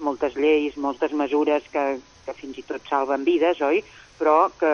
moltes 0.00 0.40
lleis, 0.40 0.80
moltes 0.80 1.12
mesures 1.12 1.68
que, 1.68 1.88
que 2.24 2.40
fins 2.40 2.64
i 2.64 2.68
tot 2.72 2.88
salven 2.88 3.28
vides, 3.28 3.60
oi? 3.60 3.84
Però 4.18 4.50
que 4.58 4.70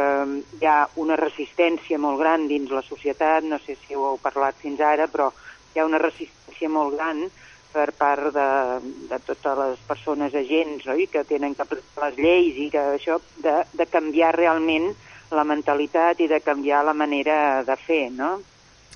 hi 0.60 0.66
ha 0.66 0.78
una 1.00 1.18
resistència 1.20 1.98
molt 2.00 2.20
gran 2.22 2.46
dins 2.48 2.70
la 2.72 2.82
societat, 2.82 3.44
no 3.44 3.58
sé 3.60 3.76
si 3.76 3.94
ho 3.94 4.06
heu 4.08 4.20
parlat 4.22 4.56
fins 4.60 4.80
ara, 4.80 5.06
però 5.12 5.30
hi 5.74 5.80
ha 5.80 5.88
una 5.88 6.00
resistència 6.00 6.70
molt 6.72 6.96
gran 6.96 7.26
per 7.74 7.90
part 7.98 8.30
de, 8.32 8.48
de 9.10 9.18
totes 9.26 9.58
les 9.58 9.80
persones 9.88 10.34
agents 10.38 10.86
oi? 10.94 11.08
que 11.10 11.24
tenen 11.26 11.56
aplicar 11.58 12.06
les 12.06 12.20
lleis 12.22 12.60
i 12.62 12.68
que 12.70 12.84
això 12.94 13.18
de, 13.42 13.56
de 13.74 13.86
canviar 13.90 14.30
realment 14.36 14.92
la 15.34 15.44
mentalitat 15.44 16.20
i 16.22 16.28
de 16.30 16.38
canviar 16.44 16.84
la 16.86 16.94
manera 16.94 17.64
de 17.66 17.76
fer, 17.80 18.04
no? 18.14 18.36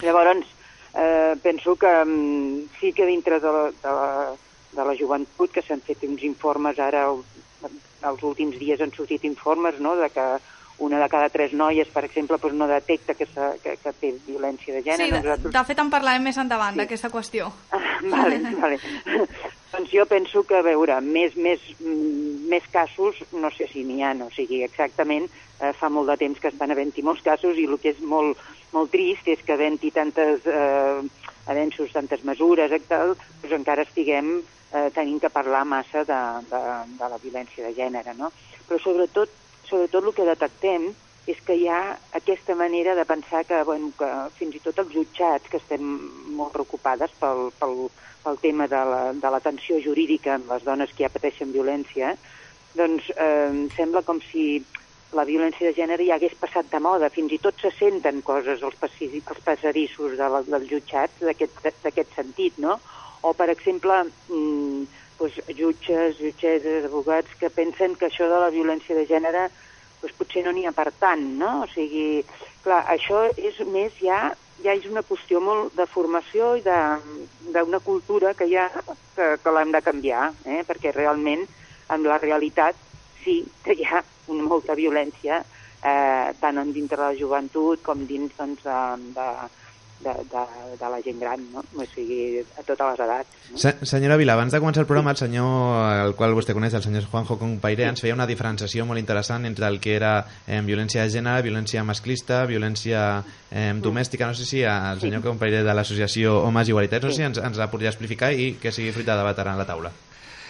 Llavors, 0.05 0.47
eh, 0.95 1.35
penso 1.43 1.75
que 1.77 1.91
mm, 2.05 2.69
sí 2.79 2.93
que 2.93 3.07
dintre 3.07 3.41
de 3.41 3.53
la, 3.53 3.65
de 3.83 3.97
la, 3.99 4.37
de 4.73 4.85
la 4.85 4.95
joventut, 4.95 5.51
que 5.51 5.65
s'han 5.67 5.83
fet 5.83 6.05
uns 6.07 6.23
informes 6.23 6.79
ara, 6.79 7.09
els 8.07 8.23
últims 8.23 8.59
dies 8.59 8.81
han 8.81 8.93
sortit 8.95 9.25
informes, 9.25 9.81
no?, 9.81 9.97
de 9.97 10.09
que 10.11 10.29
una 10.79 11.01
de 11.03 11.09
cada 11.11 11.29
tres 11.29 11.53
noies, 11.53 11.89
per 11.91 12.05
exemple, 12.07 12.37
doncs 12.39 12.55
no 12.55 12.69
detecta 12.71 13.15
que, 13.19 13.27
s'ha- 13.27 13.57
que, 13.63 13.73
que 13.83 13.93
té 13.99 14.13
violència 14.29 14.77
de 14.77 14.83
gènere. 14.87 15.07
Sí, 15.09 15.11
de, 15.11 15.23
Nosaltres- 15.25 15.53
de 15.57 15.65
fet 15.67 15.79
en 15.83 15.91
parlarem 15.91 16.23
més 16.23 16.37
endavant, 16.39 16.75
Sí. 16.77 16.79
d'aquesta 16.85 17.11
qüestió. 17.11 17.49
vale, 18.15 18.39
vale. 18.61 18.79
doncs 19.73 19.91
jo 19.91 20.07
penso 20.07 20.45
que, 20.47 20.55
a 20.55 20.63
veure, 20.63 21.01
més, 21.03 21.35
més, 21.37 21.59
més 21.83 22.63
casos, 22.71 23.19
no 23.33 23.51
sé 23.51 23.67
si 23.73 23.83
n'hi 23.85 24.03
ha, 24.07 24.13
o 24.23 24.31
sigui, 24.31 24.63
exactament, 24.63 25.27
eh, 25.61 25.73
fa 25.75 25.91
molt 25.91 26.09
de 26.13 26.17
temps 26.17 26.39
que 26.39 26.49
estan 26.49 26.71
havent-hi 26.71 27.03
molts 27.03 27.23
casos 27.27 27.59
i 27.59 27.67
el 27.67 27.75
que 27.83 27.91
és 27.97 28.01
molt, 28.01 28.39
molt 28.73 28.91
trist 28.95 29.27
és 29.27 29.43
que 29.43 29.53
havent-hi 29.59 29.91
tantes 29.91 30.47
eh, 30.47 31.03
avenços, 31.51 31.91
tantes 31.93 32.23
mesures 32.23 32.71
tal, 32.87 33.17
doncs 33.43 33.55
encara 33.59 33.83
estiguem 33.83 34.43
eh, 34.73 34.91
tenint 34.95 35.21
que 35.23 35.31
parlar 35.31 35.65
massa 35.65 36.05
de, 36.05 36.21
de, 36.51 36.63
de 37.01 37.09
la 37.15 37.19
violència 37.23 37.65
de 37.67 37.75
gènere, 37.77 38.15
no? 38.15 38.33
Però 38.69 38.79
sobretot, 38.83 39.31
sobretot 39.69 40.05
el 40.05 40.15
que 40.17 40.27
detectem 40.29 40.91
és 41.29 41.37
que 41.45 41.55
hi 41.61 41.67
ha 41.69 41.99
aquesta 42.17 42.55
manera 42.57 42.95
de 42.97 43.05
pensar 43.05 43.43
que, 43.45 43.59
bueno, 43.69 43.91
que 43.99 44.09
fins 44.39 44.55
i 44.57 44.61
tot 44.65 44.79
els 44.81 44.95
jutjats, 44.95 45.49
que 45.53 45.59
estem 45.61 45.83
molt 46.39 46.55
preocupades 46.55 47.13
pel, 47.21 47.51
pel, 47.61 47.91
pel 48.25 48.39
tema 48.41 48.67
de 48.67 48.81
la- 48.93 49.13
de 49.13 49.31
l'atenció 49.35 49.77
la, 49.77 49.85
jurídica 49.85 50.35
amb 50.39 50.49
les 50.53 50.65
dones 50.65 50.93
que 50.97 51.05
ja 51.05 51.13
pateixen 51.13 51.53
violència, 51.53 52.15
doncs 52.75 53.11
eh, 53.17 53.49
em 53.51 53.69
sembla 53.77 54.03
com 54.09 54.21
si 54.31 54.65
la 55.13 55.25
violència 55.25 55.69
de 55.69 55.75
gènere 55.77 56.05
ja 56.05 56.17
hagués 56.17 56.35
passat 56.41 56.69
de 56.73 56.81
moda. 56.81 57.09
Fins 57.13 57.33
i 57.33 57.39
tot 57.45 57.61
se 57.61 57.71
senten 57.77 58.23
coses 58.23 58.63
als, 58.63 58.77
passi- 58.81 59.23
als 59.27 59.41
passadissos 59.45 60.17
de 60.17 60.29
la, 60.33 60.43
dels 60.49 60.69
jutjats 60.69 61.21
d'aquest 61.21 62.13
sentit, 62.17 62.57
no? 62.61 62.79
O, 63.23 63.35
per 63.35 63.49
exemple, 63.51 64.03
mm, 64.29 64.85
doncs, 65.19 65.39
jutges, 65.59 66.19
jutgesses, 66.21 66.85
advocats 66.87 67.35
que 67.41 67.51
pensen 67.51 67.97
que 67.99 68.07
això 68.07 68.29
de 68.31 68.43
la 68.45 68.53
violència 68.55 68.97
de 68.97 69.07
gènere 69.07 69.49
doncs 70.01 70.15
potser 70.19 70.45
no 70.45 70.53
n'hi 70.55 70.67
ha 70.69 70.75
per 70.75 70.93
tant, 71.01 71.25
no? 71.41 71.65
O 71.65 71.71
sigui, 71.73 72.23
clar, 72.63 72.85
això 72.95 73.27
és 73.37 73.59
més 73.67 73.97
ja 74.03 74.29
ja 74.63 74.75
és 74.75 74.87
una 74.91 75.05
qüestió 75.07 75.41
molt 75.43 75.75
de 75.79 75.87
formació 75.87 76.55
i 76.59 76.65
d'una 76.67 77.81
cultura 77.85 78.35
que 78.35 78.49
ja 78.51 78.67
que, 79.15 79.37
que 79.43 79.53
l'hem 79.55 79.71
de 79.75 79.83
canviar, 79.87 80.33
eh? 80.47 80.65
perquè 80.67 80.93
realment 80.95 81.45
en 81.95 82.07
la 82.07 82.19
realitat 82.19 82.77
sí 83.23 83.41
que 83.65 83.77
hi 83.79 83.87
ha 83.87 84.03
molta 84.29 84.75
violència 84.79 85.41
eh, 85.43 86.35
tant 86.41 86.59
dintre 86.75 86.99
de 86.99 87.05
la 87.05 87.19
joventut 87.19 87.83
com 87.87 88.05
dins 88.07 88.35
doncs, 88.39 88.67
de, 88.67 89.29
de, 90.01 90.11
de, 90.11 90.43
de 90.79 90.91
la 90.91 91.01
gent 91.03 91.21
gran, 91.21 91.43
no? 91.53 91.63
o 91.63 91.87
sigui, 91.93 92.41
a 92.41 92.63
totes 92.63 92.93
les 92.93 93.03
edats. 93.07 93.37
No? 93.51 93.59
Se 93.59 93.75
senyora 93.87 94.19
Vila, 94.21 94.37
abans 94.39 94.55
de 94.55 94.61
començar 94.63 94.85
el 94.85 94.89
programa, 94.91 95.15
el 95.15 95.21
senyor, 95.21 95.51
el 96.07 96.15
qual 96.19 96.37
vostè 96.39 96.55
coneix, 96.57 96.77
el 96.79 96.85
senyor 96.85 97.09
Juanjo 97.11 97.39
Compairé, 97.41 97.89
ens 97.91 98.03
feia 98.05 98.17
una 98.17 98.29
diferenciació 98.31 98.87
molt 98.89 99.03
interessant 99.03 99.49
entre 99.49 99.69
el 99.69 99.81
que 99.83 99.97
era 99.97 100.13
eh, 100.47 100.61
violència 100.67 101.05
de 101.05 101.15
gènere, 101.15 101.47
violència 101.47 101.85
masclista, 101.87 102.45
violència 102.51 103.25
eh, 103.51 103.73
domèstica. 103.83 104.29
No 104.29 104.39
sé 104.39 104.47
si 104.49 104.63
el 104.63 105.03
senyor 105.03 105.25
Compairé 105.27 105.65
de 105.67 105.75
l'associació 105.75 106.39
Homes 106.45 106.71
Igualitats, 106.71 107.05
no 107.09 107.15
sé 107.15 107.23
si 107.23 107.31
ens, 107.31 107.43
ens 107.43 107.59
la 107.59 107.71
podria 107.73 107.93
explicar 107.95 108.33
i 108.33 108.55
que 108.61 108.75
sigui 108.75 108.95
fruit 108.95 109.09
de 109.09 109.19
debat 109.19 109.45
ara 109.45 109.57
a 109.57 109.63
la 109.63 109.69
taula. 109.69 109.95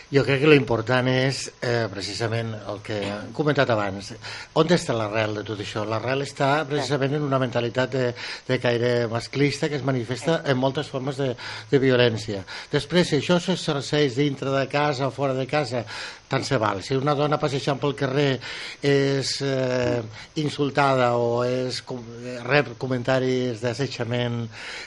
Jo 0.08 0.22
crec 0.24 0.40
que 0.40 0.48
l'important 0.48 1.04
és 1.12 1.42
eh, 1.60 1.84
precisament 1.92 2.54
el 2.56 2.78
que 2.84 2.96
he 3.04 3.16
comentat 3.36 3.68
abans. 3.74 4.14
On 4.56 4.70
està 4.72 4.94
l'arrel 4.96 5.34
de 5.36 5.42
tot 5.44 5.60
això? 5.60 5.82
L'arrel 5.84 6.24
està 6.24 6.48
precisament 6.70 7.18
en 7.18 7.26
una 7.26 7.40
mentalitat 7.42 7.92
de, 7.92 8.06
de 8.48 8.58
caire 8.62 8.92
masclista 9.12 9.68
que 9.68 9.76
es 9.76 9.84
manifesta 9.84 10.38
en 10.48 10.56
moltes 10.56 10.88
formes 10.88 11.20
de, 11.20 11.34
de 11.68 11.82
violència. 11.82 12.40
Després, 12.72 13.10
si 13.10 13.18
això 13.20 13.36
s'exerceix 13.36 14.16
dintre 14.16 14.54
de 14.54 14.64
casa 14.72 15.10
o 15.10 15.12
fora 15.12 15.36
de 15.36 15.44
casa, 15.50 15.84
tant 16.28 16.44
se 16.44 16.58
val. 16.60 16.82
Si 16.84 16.94
una 16.94 17.14
dona 17.16 17.38
passejant 17.40 17.80
pel 17.80 17.94
carrer 17.96 18.38
és 18.84 19.30
eh, 19.42 20.00
insultada 20.42 21.14
o 21.16 21.42
és, 21.46 21.80
com, 21.88 22.02
eh, 22.20 22.36
rep 22.44 22.74
comentaris 22.80 23.62
d'assetjament 23.64 24.42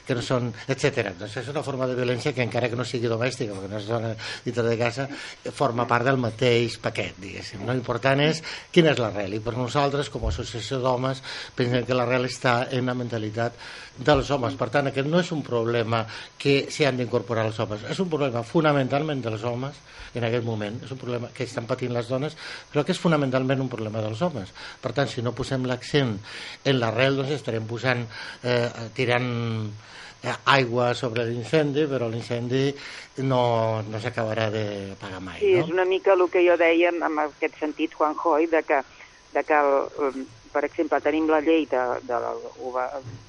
que 0.05 0.17
no 0.17 0.23
són, 0.25 0.51
etc. 0.69 1.11
Doncs 1.17 1.39
és 1.41 1.51
una 1.51 1.65
forma 1.65 1.89
de 1.89 1.97
violència 1.97 2.35
que 2.37 2.45
encara 2.45 2.69
que 2.69 2.77
no 2.77 2.85
sigui 2.85 3.09
domèstica, 3.11 3.57
perquè 3.57 3.71
no 3.71 3.79
és 3.81 3.89
dona 3.89 4.13
dintre 4.45 4.67
de 4.69 4.77
casa, 4.79 5.07
forma 5.57 5.87
part 5.89 6.05
del 6.07 6.21
mateix 6.21 6.77
paquet, 6.83 7.17
diguéssim. 7.21 7.65
No? 7.65 7.73
L'important 7.73 8.21
és 8.23 8.43
quina 8.71 8.93
és 8.93 9.01
l'arrel. 9.01 9.33
I 9.33 9.41
per 9.43 9.57
nosaltres, 9.57 10.13
com 10.13 10.27
a 10.27 10.31
associació 10.33 10.79
d'homes, 10.83 11.23
pensem 11.57 11.87
que 11.87 11.97
l'arrel 11.97 12.29
està 12.29 12.67
en 12.69 12.85
la 12.85 12.97
mentalitat 12.97 13.57
dels 13.97 14.29
homes. 14.31 14.53
Per 14.59 14.69
tant, 14.73 14.91
aquest 14.91 15.09
no 15.09 15.19
és 15.21 15.33
un 15.33 15.41
problema 15.45 16.05
que 16.37 16.67
s'hi 16.69 16.85
han 16.85 17.01
d'incorporar 17.01 17.47
els 17.49 17.59
homes, 17.59 17.89
és 17.89 17.99
un 17.99 18.09
problema 18.13 18.45
fonamentalment 18.45 19.25
dels 19.25 19.43
homes 19.47 19.81
en 20.15 20.23
aquest 20.27 20.43
moment, 20.45 20.79
és 20.83 20.91
un 20.91 20.97
problema 20.99 21.29
que 21.33 21.45
estan 21.47 21.67
patint 21.69 21.93
les 21.95 22.07
dones, 22.11 22.35
però 22.71 22.83
que 22.85 22.91
és 22.91 22.99
fonamentalment 22.99 23.61
un 23.63 23.69
problema 23.71 24.01
dels 24.03 24.21
homes. 24.21 24.51
Per 24.81 24.91
tant, 24.97 25.07
si 25.07 25.21
no 25.23 25.31
posem 25.37 25.63
l'accent 25.69 26.17
en 26.65 26.79
l'arrel, 26.79 27.15
doncs 27.21 27.31
estarem 27.37 27.67
posant, 27.69 28.03
eh, 28.43 28.67
tirant 28.97 29.29
eh, 30.23 30.35
aigua 30.53 30.93
sobre 30.93 31.25
l'incendi, 31.25 31.85
però 31.89 32.09
l'incendi 32.09 32.75
no, 33.25 33.81
no 33.87 33.99
s'acabarà 34.03 34.49
de 34.53 34.65
pagar 34.99 35.21
mai. 35.23 35.39
Sí, 35.39 35.53
no? 35.55 35.63
és 35.63 35.71
una 35.73 35.85
mica 35.85 36.13
el 36.13 36.27
que 36.29 36.43
jo 36.47 36.57
deia 36.59 36.91
en- 36.91 37.19
aquest 37.25 37.57
sentit, 37.59 37.93
Juan 37.95 38.13
Joy, 38.19 38.45
de 38.51 38.61
que, 38.63 38.81
de 39.33 39.43
que 39.43 39.53
el, 39.57 40.27
per 40.51 40.65
exemple, 40.67 40.99
tenim 41.01 41.29
la 41.31 41.39
llei 41.39 41.65
de, 41.71 41.81
de, 42.03 42.19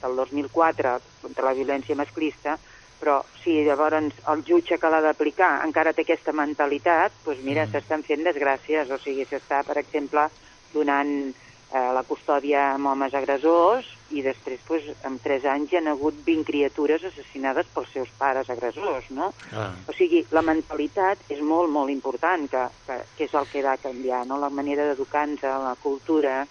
del 0.02 0.16
2004 0.18 0.98
contra 1.22 1.44
la 1.46 1.54
violència 1.54 1.94
masclista, 1.96 2.58
però 3.02 3.18
si 3.42 3.58
llavors 3.66 4.14
el 4.30 4.44
jutge 4.46 4.78
que 4.78 4.90
l'ha 4.90 5.02
d'aplicar 5.02 5.56
encara 5.66 5.90
té 5.92 6.04
aquesta 6.06 6.34
mentalitat, 6.38 7.16
doncs 7.26 7.42
mira, 7.42 7.66
mm. 7.66 7.72
s'estan 7.74 8.04
fent 8.06 8.22
desgràcies, 8.28 8.92
o 8.94 8.98
sigui, 9.02 9.26
s'està, 9.26 9.64
per 9.66 9.80
exemple, 9.80 10.28
donant 10.70 11.10
eh, 11.72 11.90
la 11.96 12.04
custòdia 12.06 12.68
amb 12.76 12.92
homes 12.92 13.16
agressors 13.18 13.88
i 14.14 14.22
després, 14.22 14.62
doncs, 14.68 15.02
en 15.08 15.18
tres 15.24 15.46
anys 15.50 15.72
hi 15.72 15.80
han 15.80 15.90
hagut 15.90 16.22
20 16.26 16.46
criatures 16.46 17.02
assassinades 17.10 17.68
pels 17.74 17.90
seus 17.96 18.14
pares 18.20 18.50
agressors, 18.54 19.10
no? 19.10 19.32
Ah. 19.50 19.72
O 19.88 19.96
sigui, 19.98 20.22
la 20.30 20.44
mentalitat 20.46 21.26
és 21.32 21.42
molt, 21.42 21.72
molt 21.74 21.90
important, 21.90 22.46
que, 22.52 22.66
que, 22.86 23.02
que 23.16 23.26
és 23.26 23.34
el 23.34 23.48
que 23.50 23.64
ha 23.64 23.72
de 23.72 23.86
canviar, 23.88 24.22
no? 24.30 24.38
La 24.38 24.52
manera 24.62 24.90
d'educar-nos, 24.92 25.42
la 25.42 25.78
cultura... 25.82 26.42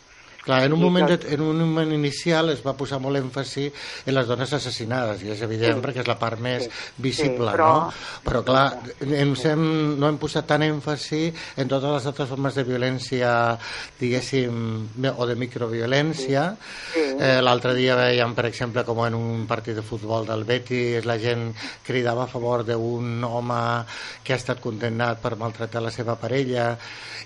Clar, 0.44 0.64
en 0.66 0.74
un, 0.74 0.82
moment 0.82 1.08
de, 1.08 1.20
en 1.36 1.42
un 1.42 1.58
moment 1.60 1.92
inicial 1.94 2.50
es 2.50 2.64
va 2.66 2.74
posar 2.74 2.98
molt 3.00 3.20
èmfasi 3.20 3.68
en 4.08 4.16
les 4.16 4.26
dones 4.26 4.52
assassinades, 4.58 5.22
i 5.22 5.30
és 5.30 5.42
evident 5.46 5.76
Sí. 5.78 5.82
perquè 5.86 6.02
és 6.02 6.08
la 6.10 6.18
part 6.18 6.39
més 6.42 6.64
Sí. 6.64 6.70
visible, 6.98 7.46
Sí, 7.52 7.58
però- 7.58 7.68
no? 7.86 7.94
Però 8.26 8.44
clar, 8.44 8.80
ens 9.02 9.46
hem, 9.46 10.00
no 10.00 10.08
hem 10.10 10.18
posat 10.18 10.48
tant 10.48 10.64
èmfasi 10.64 11.32
en 11.58 11.68
totes 11.68 11.92
les 11.92 12.06
altres 12.10 12.28
formes 12.30 12.56
de 12.56 12.64
violència, 12.64 13.58
diguéssim, 14.00 14.89
o 15.16 15.28
de 15.28 15.36
microviolència. 15.36 16.56
Sí. 16.94 17.00
Eh, 17.20 17.39
L'altre 17.42 17.76
dia 17.76 17.96
veiem, 17.96 18.34
per 18.34 18.46
exemple, 18.48 18.84
com 18.84 19.06
en 19.06 19.14
un 19.16 19.46
partit 19.48 19.76
de 19.76 19.82
futbol 19.86 20.26
del 20.26 20.44
Betis 20.44 21.06
la 21.06 21.18
gent 21.20 21.54
cridava 21.86 22.24
a 22.24 22.28
favor 22.28 22.64
d'un 22.66 23.24
home 23.24 23.86
que 24.24 24.34
ha 24.34 24.38
estat 24.38 24.60
condemnat 24.60 25.20
per 25.22 25.36
maltratar 25.38 25.82
la 25.84 25.92
seva 25.92 26.16
parella 26.16 26.78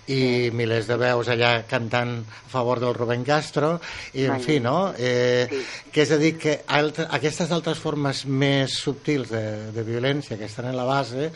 i 0.07 0.51
milers 0.53 0.85
de 0.87 0.97
veus 0.97 1.27
allà 1.29 1.63
cantant 1.65 2.19
a 2.45 2.49
favor 2.49 2.79
del 2.79 2.93
Rubén 3.05 3.23
Castro, 3.23 3.75
i 4.17 4.25
en 4.25 4.41
fi, 4.41 4.59
no? 4.59 4.91
Eh, 4.97 5.47
sí. 5.49 5.63
Que 5.93 6.03
és 6.03 6.11
a 6.11 6.19
dir, 6.19 6.35
que 6.41 6.59
altre, 6.73 7.05
aquestes 7.13 7.53
altres 7.53 7.79
formes 7.79 8.25
més 8.25 8.79
subtils 8.81 9.29
de, 9.29 9.45
de 9.75 9.85
violència 9.85 10.39
que 10.39 10.49
estan 10.49 10.71
en 10.71 10.79
la 10.79 10.87
base 10.89 11.29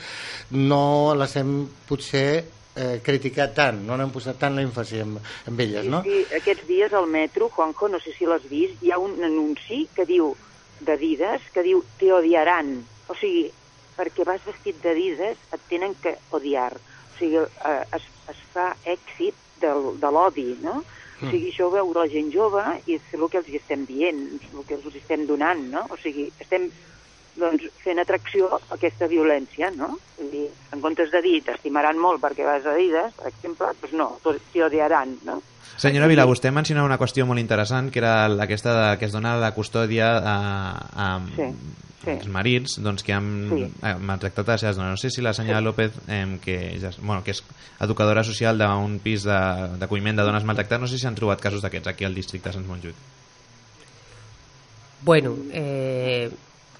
no 0.58 1.14
les 1.16 1.36
hem 1.38 1.54
potser 1.88 2.30
eh, 2.76 3.00
criticat 3.04 3.56
tant, 3.56 3.82
no 3.86 3.98
n'hem 4.00 4.12
posat 4.14 4.40
tant 4.42 4.56
l'èmfasi 4.58 5.02
en, 5.04 5.16
en 5.20 5.62
elles, 5.62 5.88
no? 5.92 6.02
Sí, 6.08 6.24
sí, 6.24 6.38
aquests 6.40 6.68
dies 6.70 6.94
al 6.96 7.10
metro, 7.12 7.50
Juanjo, 7.54 7.90
no 7.92 8.00
sé 8.04 8.14
si 8.16 8.28
l'has 8.30 8.46
vist, 8.50 8.80
hi 8.84 8.94
ha 8.94 9.00
un 9.02 9.18
anunci 9.26 9.86
que 9.96 10.08
diu 10.10 10.34
d'Adidas, 10.86 11.44
que 11.54 11.64
diu 11.66 11.84
te 12.00 12.12
odiaran. 12.16 12.78
O 13.12 13.18
sigui, 13.20 13.50
perquè 13.98 14.26
vas 14.28 14.44
vestit 14.48 14.80
d'Adidas 14.84 15.40
et 15.56 15.68
tenen 15.72 15.96
que 16.02 16.16
odiar. 16.36 16.72
O 16.78 17.20
sigui, 17.20 17.44
eh, 17.44 17.84
es, 17.98 18.08
es 18.32 18.42
fa 18.54 18.72
èxit 18.88 19.36
del, 19.62 19.94
de 20.00 20.14
l'odi, 20.16 20.54
no? 20.64 20.80
O 21.20 21.32
sigui, 21.32 21.50
això 21.52 21.68
ho 21.68 21.74
veu 21.74 21.90
la 21.96 22.06
gent 22.12 22.30
jove 22.32 22.64
i 22.88 22.96
és 22.96 23.16
el 23.18 23.26
que 23.32 23.42
els 23.42 23.50
estem 23.60 23.84
dient, 23.90 24.22
el 24.54 24.64
que 24.68 24.78
els 24.78 24.96
estem 24.96 25.26
donant, 25.28 25.66
no? 25.74 25.84
O 25.92 25.98
sigui, 26.00 26.30
estem 26.40 26.70
doncs, 27.40 27.66
fent 27.84 28.00
atracció 28.02 28.50
a 28.56 28.60
aquesta 28.76 29.08
violència, 29.12 29.70
no? 29.76 29.94
Vull 30.18 30.32
dir, 30.32 30.48
en 30.76 30.84
comptes 30.84 31.12
de 31.14 31.22
dir 31.26 31.40
t'estimaran 31.48 32.00
molt 32.00 32.24
perquè 32.24 32.48
vas 32.48 32.66
a 32.66 32.76
Adidas, 32.76 33.14
per 33.20 33.32
exemple, 33.32 33.72
doncs 33.82 33.96
no, 34.00 34.10
t'hi 34.54 34.64
odiaran, 34.66 35.18
no? 35.28 35.40
Senyora 35.80 36.08
Vila, 36.12 36.26
vostè 36.28 36.52
mencionava 36.52 36.90
una 36.90 36.98
qüestió 37.00 37.24
molt 37.26 37.40
interessant, 37.40 37.88
que 37.94 38.02
era 38.02 38.26
aquesta 38.44 38.74
de, 38.76 38.88
que 39.00 39.08
es 39.08 39.14
dona 39.16 39.38
la 39.40 39.54
custòdia 39.56 40.10
a, 40.20 40.34
a, 40.92 41.06
Sí, 41.36 41.46
sí. 42.04 42.10
als 42.18 42.28
marits 42.32 42.78
doncs, 42.84 43.04
que 43.04 43.14
han 43.16 43.30
Sí. 43.50 43.66
maltractat 44.04 44.50
a 44.50 44.52
les 44.58 44.62
seves 44.66 44.76
dones. 44.80 44.92
No 44.92 44.98
sé 45.00 45.10
si 45.10 45.22
la 45.24 45.34
senyora 45.34 45.62
López, 45.62 45.94
eh, 46.08 46.38
que, 46.44 46.58
ja, 46.82 46.92
bueno, 47.02 47.24
que 47.24 47.32
és 47.32 47.44
educadora 47.80 48.24
social 48.28 48.58
d'un 48.60 49.00
pis 49.00 49.24
de- 49.24 49.78
d'acolliment 49.80 50.18
de, 50.20 50.24
dones 50.28 50.44
maltractades, 50.44 50.82
no 50.82 50.88
sé 50.88 50.98
si 51.00 51.08
han 51.08 51.16
trobat 51.16 51.40
casos 51.40 51.62
d'aquests 51.62 51.88
aquí 51.88 52.04
al 52.06 52.16
districte 52.16 52.50
de 52.50 52.54
Sant 52.60 52.68
Montjuïc. 52.68 52.96
Bueno, 55.02 55.38
eh, 55.54 56.30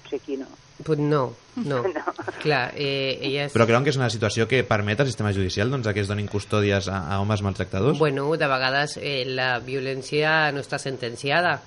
Potser 0.02 0.20
aquí 0.20 0.36
no. 0.36 0.46
Pues 0.84 0.98
no, 0.98 1.34
no. 1.56 1.82
No. 1.90 1.92
Clar, 2.40 2.72
eh, 2.76 3.18
elles... 3.20 3.52
Però 3.52 3.66
creuen 3.68 3.84
que 3.84 3.92
és 3.92 3.98
una 3.98 4.08
situació 4.12 4.46
que 4.48 4.62
permet 4.64 5.02
al 5.02 5.08
sistema 5.10 5.32
judicial 5.36 5.68
doncs, 5.68 5.90
que 5.92 6.00
es 6.00 6.08
donin 6.08 6.30
custòdies 6.30 6.88
a, 6.88 7.02
a 7.12 7.18
homes 7.20 7.42
maltractadors? 7.44 7.98
Bueno, 7.98 8.30
de 8.40 8.48
vegades 8.48 8.96
eh, 8.96 9.26
la 9.28 9.58
violència 9.60 10.52
no 10.54 10.62
està 10.64 10.78
sentenciada. 10.80 11.58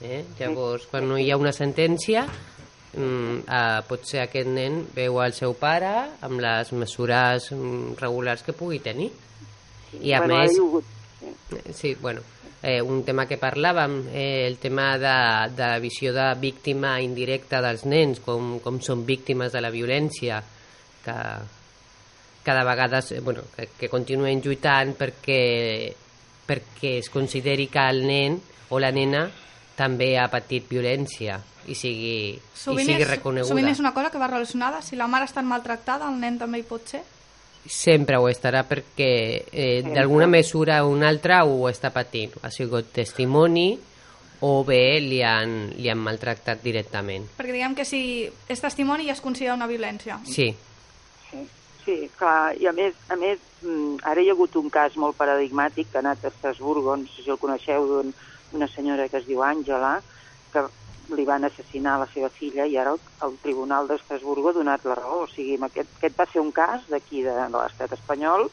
Eh? 0.00 0.22
Llavors, 0.38 0.86
quan 0.90 1.04
no 1.10 1.18
hi 1.20 1.28
ha 1.30 1.36
una 1.36 1.52
sentència, 1.52 2.24
mm, 2.94 3.44
eh, 3.44 3.82
potser 3.90 4.22
aquest 4.24 4.48
nen 4.48 4.80
veu 4.96 5.20
el 5.20 5.36
seu 5.36 5.52
pare 5.58 5.92
amb 6.24 6.40
les 6.40 6.72
mesures 6.72 7.52
mm, 7.52 7.98
regulars 8.00 8.46
que 8.46 8.56
pugui 8.56 8.80
tenir. 8.80 9.12
I 10.00 10.16
a 10.16 10.24
bueno, 10.24 10.40
més, 10.40 10.56
Sí, 11.74 11.94
bueno, 12.00 12.20
eh, 12.62 12.80
un 12.80 13.02
tema 13.04 13.26
que 13.26 13.40
parlàvem, 13.40 13.98
eh, 14.14 14.46
el 14.46 14.58
tema 14.62 14.96
de, 14.98 15.16
de 15.56 15.66
la 15.74 15.80
visió 15.82 16.12
de 16.14 16.28
víctima 16.40 17.00
indirecta 17.02 17.60
dels 17.64 17.84
nens, 17.84 18.22
com, 18.22 18.58
com 18.62 18.78
són 18.80 19.04
víctimes 19.06 19.52
de 19.52 19.60
la 19.60 19.72
violència, 19.74 20.38
que 21.02 21.18
cada 22.42 22.64
vegada 22.64 23.02
eh, 23.10 23.20
bueno, 23.20 23.42
que, 23.56 23.68
que 23.78 23.90
continuen 23.90 24.42
lluitant 24.42 24.94
perquè, 24.98 25.92
perquè 26.46 26.98
es 27.02 27.10
consideri 27.10 27.66
que 27.70 27.86
el 27.90 28.04
nen 28.06 28.38
o 28.70 28.78
la 28.82 28.90
nena 28.94 29.26
també 29.76 30.14
ha 30.18 30.28
patit 30.30 30.68
violència 30.70 31.40
i 31.66 31.76
sigui, 31.78 32.14
i 32.34 32.58
Sovint, 32.58 32.88
sigui 32.88 33.04
és, 33.04 33.10
reconeguda. 33.10 33.50
sovint 33.50 33.70
és 33.70 33.80
una 33.82 33.92
cosa 33.94 34.10
que 34.10 34.18
va 34.18 34.26
relacionada. 34.30 34.80
Si 34.82 34.98
la 34.98 35.06
mare 35.10 35.28
està 35.28 35.44
maltractada, 35.46 36.08
el 36.10 36.18
nen 36.18 36.38
també 36.40 36.62
hi 36.62 36.66
pot 36.66 36.88
ser. 36.90 37.02
Sempre 37.66 38.16
ho 38.18 38.28
estarà 38.28 38.64
perquè 38.66 39.44
eh, 39.52 39.82
d'alguna 39.86 40.26
mesura 40.26 40.80
o 40.84 40.90
una 40.90 41.08
altra 41.08 41.44
ho 41.44 41.68
està 41.70 41.90
patint. 41.94 42.32
Ha 42.42 42.50
sigut 42.50 42.90
testimoni 42.92 43.78
o 44.42 44.64
bé 44.66 44.98
li 45.00 45.20
han, 45.22 45.70
li 45.78 45.88
han 45.88 46.00
maltractat 46.02 46.62
directament. 46.64 47.28
Perquè 47.38 47.52
diguem 47.54 47.76
que 47.78 47.84
si 47.86 48.28
és 48.50 48.60
testimoni 48.60 49.06
ja 49.06 49.14
es 49.14 49.20
considera 49.22 49.54
una 49.54 49.68
violència. 49.70 50.18
Sí, 50.26 50.50
Sí, 51.32 51.46
sí, 51.84 52.10
clar, 52.18 52.52
i 52.60 52.66
a 52.68 52.72
més, 52.76 52.92
a 53.10 53.16
més 53.16 53.38
mm, 53.62 54.02
ara 54.06 54.20
hi 54.22 54.28
ha 54.28 54.34
hagut 54.36 54.54
un 54.60 54.68
cas 54.70 54.94
molt 55.00 55.16
paradigmàtic 55.16 55.88
que 55.90 55.96
ha 55.98 56.02
anat 56.04 56.24
a 56.24 56.28
Estrasburgo, 56.28 56.96
no 56.96 57.06
sé 57.10 57.22
si 57.24 57.30
el 57.32 57.38
coneixeu, 57.40 57.86
d'un- 57.88 58.12
d'una 58.52 58.68
senyora 58.68 59.08
que 59.08 59.16
es 59.16 59.24
diu 59.26 59.40
Àngela, 59.42 59.96
que 60.52 60.62
li 61.16 61.24
van 61.28 61.44
assassinar 61.44 61.98
la 62.00 62.08
seva 62.14 62.30
filla 62.38 62.66
i 62.66 62.76
ara 62.80 62.94
el, 62.96 63.00
el 63.26 63.38
Tribunal 63.44 63.88
d'Estrasburgo 63.88 64.50
ha 64.50 64.58
donat 64.58 64.84
la 64.88 64.96
raó. 64.98 65.22
O 65.24 65.30
sigui, 65.32 65.58
aquest, 65.68 65.90
aquest 65.98 66.18
va 66.18 66.28
ser 66.32 66.42
un 66.42 66.52
cas 66.56 66.84
d'aquí 66.92 67.24
de, 67.26 67.34
de 67.34 67.58
l'estat 67.58 67.94
espanyol, 67.98 68.48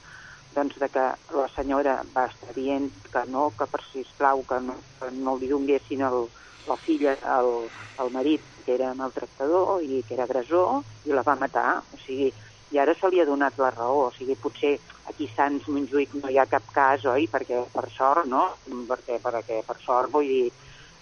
doncs 0.55 0.77
de 0.81 0.89
que 0.89 1.05
la 1.37 1.47
senyora 1.55 1.99
va 2.15 2.27
estar 2.31 2.55
dient 2.55 2.89
que 3.13 3.25
no, 3.29 3.49
que 3.57 3.67
per 3.69 3.81
sisplau 3.91 4.43
que 4.49 4.59
no, 4.65 4.79
que 4.99 5.11
no 5.13 5.37
li 5.37 5.49
donguessin 5.51 6.05
el, 6.09 6.29
la 6.67 6.77
filla 6.85 7.15
al, 7.37 7.69
al 8.01 8.13
marit 8.15 8.45
que 8.65 8.75
era 8.75 8.93
maltractador 8.97 9.83
i 9.83 10.03
que 10.07 10.15
era 10.17 10.25
agressor 10.29 10.81
i 11.05 11.13
la 11.15 11.25
va 11.27 11.37
matar. 11.39 11.81
O 11.93 12.01
sigui, 12.05 12.31
i 12.69 12.77
ara 12.77 12.93
se 12.97 13.09
li 13.09 13.21
ha 13.21 13.27
donat 13.29 13.57
la 13.61 13.71
raó. 13.73 14.07
O 14.07 14.11
sigui, 14.17 14.37
potser 14.41 14.75
aquí 15.09 15.29
a 15.29 15.35
Sants 15.35 15.69
Montjuïc 15.69 16.15
no 16.21 16.29
hi 16.29 16.37
ha 16.37 16.49
cap 16.49 16.65
cas, 16.75 17.05
oi? 17.09 17.27
Perquè 17.31 17.63
per 17.73 17.87
sort, 17.95 18.27
no? 18.29 18.43
Perquè, 18.89 19.17
perquè 19.23 19.63
per 19.67 19.77
sort, 19.85 20.11
vull 20.13 20.29
dir, 20.29 20.51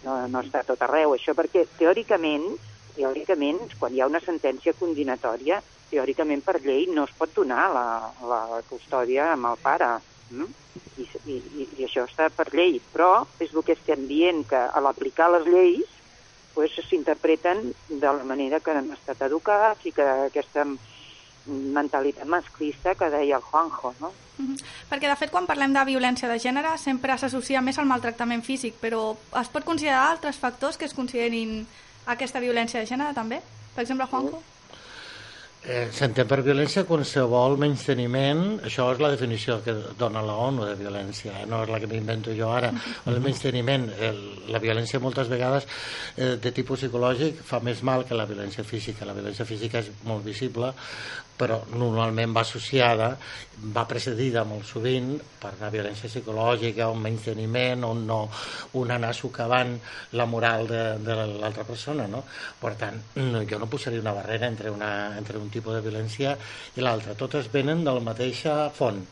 no, 0.03 0.19
no 0.31 0.43
està 0.45 0.63
tot 0.67 0.81
arreu, 0.85 1.15
això, 1.15 1.33
perquè 1.37 1.65
teòricament, 1.79 2.51
teòricament, 2.97 3.63
quan 3.79 3.93
hi 3.93 4.01
ha 4.01 4.09
una 4.09 4.21
sentència 4.23 4.75
condinatòria, 4.77 5.61
teòricament 5.91 6.43
per 6.45 6.59
llei 6.61 6.87
no 6.91 7.05
es 7.07 7.13
pot 7.17 7.33
donar 7.35 7.67
la, 7.73 7.87
la 8.27 8.61
custòdia 8.69 9.31
amb 9.33 9.51
el 9.51 9.61
pare. 9.63 9.91
Mm? 10.29 10.49
I, 10.97 11.05
i, 11.05 11.35
i, 11.37 11.67
I 11.77 11.85
això 11.85 12.03
està 12.07 12.27
per 12.33 12.49
llei. 12.53 12.81
Però 12.93 13.11
és 13.43 13.53
el 13.53 13.63
que 13.63 13.77
estem 13.77 14.07
dient, 14.09 14.43
que 14.49 14.59
a 14.59 14.83
l'aplicar 14.83 15.29
les 15.33 15.47
lleis 15.47 15.93
pues, 16.57 16.73
s'interpreten 16.89 17.71
de 17.87 18.07
la 18.07 18.25
manera 18.25 18.59
que 18.59 18.73
han 18.73 18.91
estat 18.95 19.21
educats 19.29 19.85
i 19.85 19.93
que 19.95 20.05
aquesta 20.27 20.65
mentalitat 21.47 22.27
masclista 22.27 22.95
que 22.95 23.09
deia 23.13 23.37
el 23.37 23.43
Juanjo, 23.43 23.93
no? 23.99 24.11
Mhm. 24.37 24.57
Perquè, 24.89 25.09
de 25.09 25.15
fet, 25.15 25.31
quan 25.31 25.47
parlem 25.49 25.73
de 25.73 25.85
violència 25.85 26.29
de 26.29 26.37
gènere 26.39 26.77
sempre 26.77 27.17
s'associa 27.17 27.61
més 27.61 27.79
al 27.79 27.89
maltractament 27.89 28.43
físic, 28.43 28.75
però 28.81 29.15
es 29.41 29.49
pot 29.49 29.65
considerar 29.65 30.11
altres 30.11 30.37
factors 30.37 30.77
que 30.77 30.85
es 30.85 30.93
considerin 30.93 31.65
aquesta 32.05 32.39
violència 32.39 32.79
de 32.79 32.85
gènere 32.85 33.13
també? 33.13 33.41
Per 33.75 33.83
exemple, 33.83 34.07
Juanjo? 34.07 34.43
Eh, 35.67 35.89
S'entén 35.91 36.27
per 36.29 36.37
violència 36.45 36.85
qualsevol 36.87 37.57
menysteniment, 37.59 38.43
això 38.69 38.85
és 38.93 39.01
la 39.03 39.09
definició 39.11 39.57
que 39.65 39.73
dona 39.99 40.21
la 40.23 40.35
ONU 40.39 40.63
de 40.63 40.75
violència, 40.79 41.33
eh? 41.41 41.47
no 41.49 41.63
és 41.65 41.71
la 41.73 41.79
que 41.83 41.89
m'invento 41.91 42.31
jo 42.37 42.51
ara. 42.55 42.69
El 43.09 43.19
menysteniment, 43.19 43.89
el, 43.99 44.21
la 44.53 44.61
violència 44.63 45.01
moltes 45.03 45.27
vegades 45.27 45.67
eh, 46.15 46.37
de 46.39 46.53
tipus 46.55 46.85
psicològic 46.85 47.41
fa 47.43 47.59
més 47.65 47.81
mal 47.83 48.05
que 48.07 48.15
la 48.15 48.29
violència 48.29 48.63
física. 48.63 49.09
La 49.09 49.17
violència 49.17 49.49
física 49.49 49.81
és 49.83 49.91
molt 50.07 50.23
visible, 50.29 50.71
però 51.37 51.59
normalment 51.77 52.33
va 52.33 52.41
associada, 52.41 53.11
va 53.73 53.85
precedida 53.89 54.43
molt 54.45 54.65
sovint 54.65 55.11
per 55.41 55.53
una 55.59 55.69
violència 55.73 56.09
psicològica, 56.09 56.89
un 56.93 57.03
menysteniment, 57.03 57.85
on 57.85 58.03
no 58.09 58.19
un 58.81 58.91
anar 58.93 59.13
socavant 59.15 59.75
la 60.17 60.25
moral 60.25 60.67
de, 60.69 60.83
de 61.05 61.19
l'altra 61.37 61.65
persona. 61.67 62.09
No? 62.09 62.23
Per 62.61 62.73
tant, 62.81 62.99
no, 63.21 63.45
jo 63.45 63.61
no 63.61 63.69
posaria 63.69 64.01
una 64.01 64.15
barrera 64.17 64.49
entre, 64.49 64.73
una, 64.73 64.91
entre 65.17 65.37
un 65.37 65.53
tipus 65.53 65.77
de 65.77 65.85
violència 65.85 66.35
i 66.75 66.85
l'altre. 66.85 67.17
Totes 67.17 67.51
venen 67.53 67.85
de 67.85 67.93
la 67.93 68.05
mateixa 68.11 68.59
font. 68.73 69.05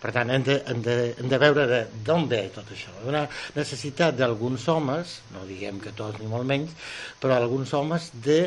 Per 0.00 0.14
tant, 0.16 0.30
hem 0.32 0.44
de, 0.46 0.54
hem 0.72 0.78
de, 0.80 0.94
hem 1.20 1.28
de 1.28 1.38
veure 1.42 1.64
d'on 2.06 2.22
ve 2.28 2.46
tot 2.54 2.70
això. 2.72 2.92
Una 3.08 3.26
necessitat 3.52 4.16
d'alguns 4.16 4.64
homes, 4.72 5.18
no 5.34 5.44
diguem 5.48 5.80
que 5.84 5.92
tots 5.96 6.22
ni 6.22 6.28
molt 6.30 6.48
menys, 6.48 6.72
però 7.20 7.36
alguns 7.36 7.74
homes 7.76 8.08
de 8.24 8.46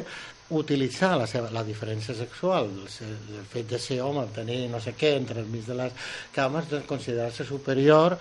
utilitzar 0.49 1.13
la, 1.17 1.27
seva, 1.29 1.49
la 1.53 1.63
diferència 1.63 2.15
sexual, 2.17 2.67
el, 2.83 3.13
el 3.39 3.45
fet 3.49 3.69
de 3.69 3.79
ser 3.79 4.01
home, 4.03 4.25
tenir 4.35 4.67
no 4.71 4.81
sé 4.83 4.93
què 4.97 5.13
entre 5.17 5.39
el 5.41 5.47
mig 5.51 5.63
de 5.67 5.77
les 5.79 6.09
cames, 6.35 6.67
de 6.71 6.81
considerar-se 6.89 7.45
superior, 7.47 8.17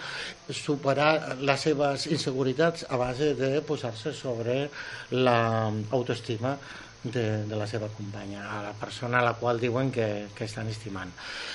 superar 0.48 1.36
les 1.40 1.66
seves 1.66 2.06
inseguretats 2.06 2.86
a 2.88 3.00
base 3.00 3.34
de 3.38 3.58
posar-se 3.66 4.14
sobre 4.14 4.68
l'autoestima 5.10 6.56
de, 7.02 7.44
de 7.50 7.56
la 7.58 7.66
seva 7.66 7.88
companya, 7.90 8.46
a 8.46 8.62
la 8.68 8.72
persona 8.78 9.18
a 9.18 9.26
la 9.26 9.34
qual 9.34 9.60
diuen 9.60 9.90
que, 9.90 10.28
que 10.36 10.46
estan 10.46 10.70
estimant. 10.70 11.10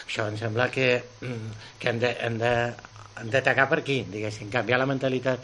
Això 0.05 0.27
em 0.27 0.37
sembla 0.39 0.67
que, 0.73 0.89
que 1.79 1.89
hem 1.89 2.03
de, 2.03 2.13
hem 2.27 2.37
de, 2.41 2.53
d'atacar 3.23 3.67
per 3.69 3.79
aquí, 3.79 4.03
diguéssim, 4.11 4.49
canviar 4.53 4.79
la 4.79 4.87
mentalitat 4.89 5.39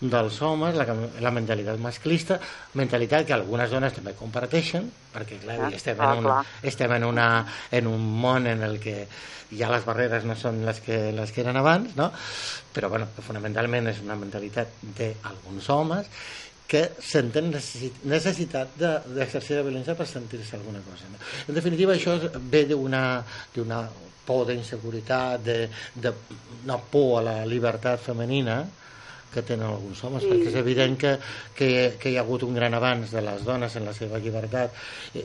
dels 0.00 0.40
homes, 0.42 0.74
la, 0.76 0.84
la 1.22 1.30
mentalitat 1.32 1.78
masclista, 1.80 2.38
mentalitat 2.74 3.26
que 3.26 3.32
algunes 3.36 3.70
dones 3.70 3.94
també 3.96 4.12
comparteixen, 4.18 4.90
perquè 5.14 5.38
clar, 5.44 5.60
Ah, 5.64 5.70
estem, 5.72 6.00
ah, 6.00 6.12
en 6.12 6.24
una, 6.24 6.28
clar. 6.28 6.44
estem 6.62 6.92
en, 6.98 7.04
una, 7.04 7.28
en 7.70 7.86
un 7.86 8.04
món 8.20 8.46
en 8.50 8.62
el 8.66 8.80
que 8.82 9.06
ja 9.54 9.70
les 9.70 9.84
barreres 9.86 10.24
no 10.26 10.34
són 10.36 10.64
les 10.66 10.80
que, 10.82 11.12
les 11.14 11.30
que 11.32 11.44
eren 11.44 11.56
abans, 11.56 11.94
no? 11.96 12.10
però 12.74 12.88
bueno, 12.90 13.06
fonamentalment 13.22 13.86
és 13.92 14.00
una 14.02 14.16
mentalitat 14.18 14.72
d'alguns 14.98 15.68
homes 15.70 16.08
que 16.66 16.92
senten 17.00 17.50
necessit 17.52 18.04
necessitat 18.04 18.76
de- 18.80 19.00
d'exercir 19.14 19.56
la 19.58 19.62
violència 19.66 19.94
per 19.94 20.06
sentir-se 20.08 20.56
alguna 20.56 20.80
cosa. 20.80 21.04
No? 21.12 21.18
En 21.48 21.54
definitiva, 21.54 21.94
això 21.94 22.16
ve 22.50 22.64
d'una 22.66 23.24
por 24.24 24.46
d'inseguretat, 24.48 25.42
de, 25.44 25.68
de 25.94 26.12
una 26.64 26.78
por 26.78 27.18
a 27.20 27.22
la 27.22 27.36
llibertat 27.46 28.00
femenina, 28.00 28.62
que 29.34 29.42
tenen 29.42 29.66
alguns 29.66 30.02
homes, 30.04 30.22
Sí. 30.22 30.28
perquè 30.30 30.48
és 30.48 30.54
evident 30.54 30.96
que, 30.96 31.18
que, 31.54 31.96
que 31.98 32.10
hi 32.10 32.16
ha 32.16 32.20
hagut 32.22 32.44
un 32.46 32.54
gran 32.54 32.72
avanç 32.72 33.10
de 33.10 33.20
les 33.20 33.42
dones 33.44 33.74
en 33.76 33.84
la 33.84 33.92
seva 33.92 34.18
llibertat, 34.22 34.72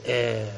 eh, 0.04 0.50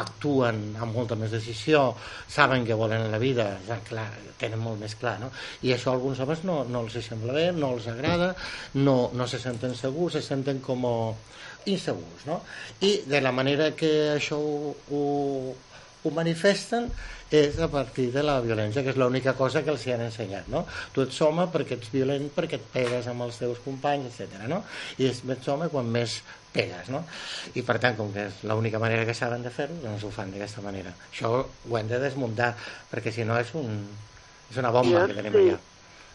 actuen 0.00 0.60
amb 0.80 0.96
molta 0.96 1.16
més 1.20 1.32
decisió, 1.34 1.82
saben 2.28 2.66
què 2.66 2.76
volen 2.78 3.06
en 3.06 3.14
la 3.14 3.20
vida, 3.22 3.46
ja, 3.68 3.78
clar, 3.86 4.08
tenen 4.40 4.62
molt 4.62 4.80
més 4.80 4.96
clar, 5.00 5.18
no? 5.22 5.30
I 5.66 5.74
això 5.74 5.92
a 5.92 5.98
alguns 5.98 6.20
homes 6.24 6.44
no, 6.48 6.62
no 6.68 6.84
els 6.86 6.98
sembla 7.06 7.36
bé, 7.36 7.46
no 7.56 7.74
els 7.76 7.88
agrada, 7.92 8.32
no, 8.80 8.96
no 9.14 9.28
se 9.30 9.40
senten 9.42 9.76
segurs, 9.78 10.18
se 10.18 10.24
senten 10.26 10.60
com 10.64 10.86
insegurs, 11.70 12.26
no? 12.26 12.40
I 12.80 13.02
de 13.08 13.20
la 13.20 13.32
manera 13.32 13.70
que 13.76 13.90
això 14.14 14.38
ho, 14.40 14.74
ho, 14.90 15.02
ho 16.04 16.12
manifesten 16.16 16.88
és 17.30 17.58
a 17.62 17.68
partir 17.70 18.08
de 18.10 18.24
la 18.26 18.40
violència, 18.42 18.82
que 18.82 18.90
és 18.90 18.98
l'única 18.98 19.36
cosa 19.38 19.62
que 19.62 19.70
els 19.70 19.84
hi 19.86 19.94
han 19.94 20.02
ensenyat, 20.08 20.48
no? 20.50 20.64
Tu 20.94 21.04
ets 21.04 21.20
home 21.22 21.46
perquè 21.52 21.76
ets 21.78 21.92
violent, 21.92 22.26
perquè 22.34 22.58
et 22.58 22.66
pegues 22.72 23.06
amb 23.10 23.26
els 23.26 23.38
teus 23.38 23.60
companys, 23.64 24.18
etc. 24.18 24.48
no? 24.50 24.62
I 24.98 25.10
és 25.12 25.22
més 25.28 25.46
home 25.48 25.70
quan 25.70 25.90
més 25.94 26.18
pegues, 26.50 26.90
no? 26.90 27.04
I 27.54 27.62
per 27.66 27.78
tant, 27.82 27.96
com 28.00 28.10
que 28.14 28.26
és 28.26 28.40
l'única 28.50 28.82
manera 28.82 29.06
que 29.06 29.14
saben 29.14 29.46
de 29.46 29.54
fer-ho, 29.54 29.78
doncs 29.84 30.06
ho 30.06 30.12
fan 30.14 30.32
d'aquesta 30.34 30.64
manera. 30.66 30.94
Això 31.12 31.34
ho 31.44 31.78
hem 31.78 31.90
de 31.90 32.00
desmuntar, 32.02 32.54
perquè 32.90 33.14
si 33.14 33.26
no 33.28 33.38
és, 33.38 33.54
un, 33.54 33.84
és 34.50 34.58
una 34.62 34.74
bomba 34.74 35.06
que 35.06 35.20
tenim 35.20 35.38
allà. 35.44 35.60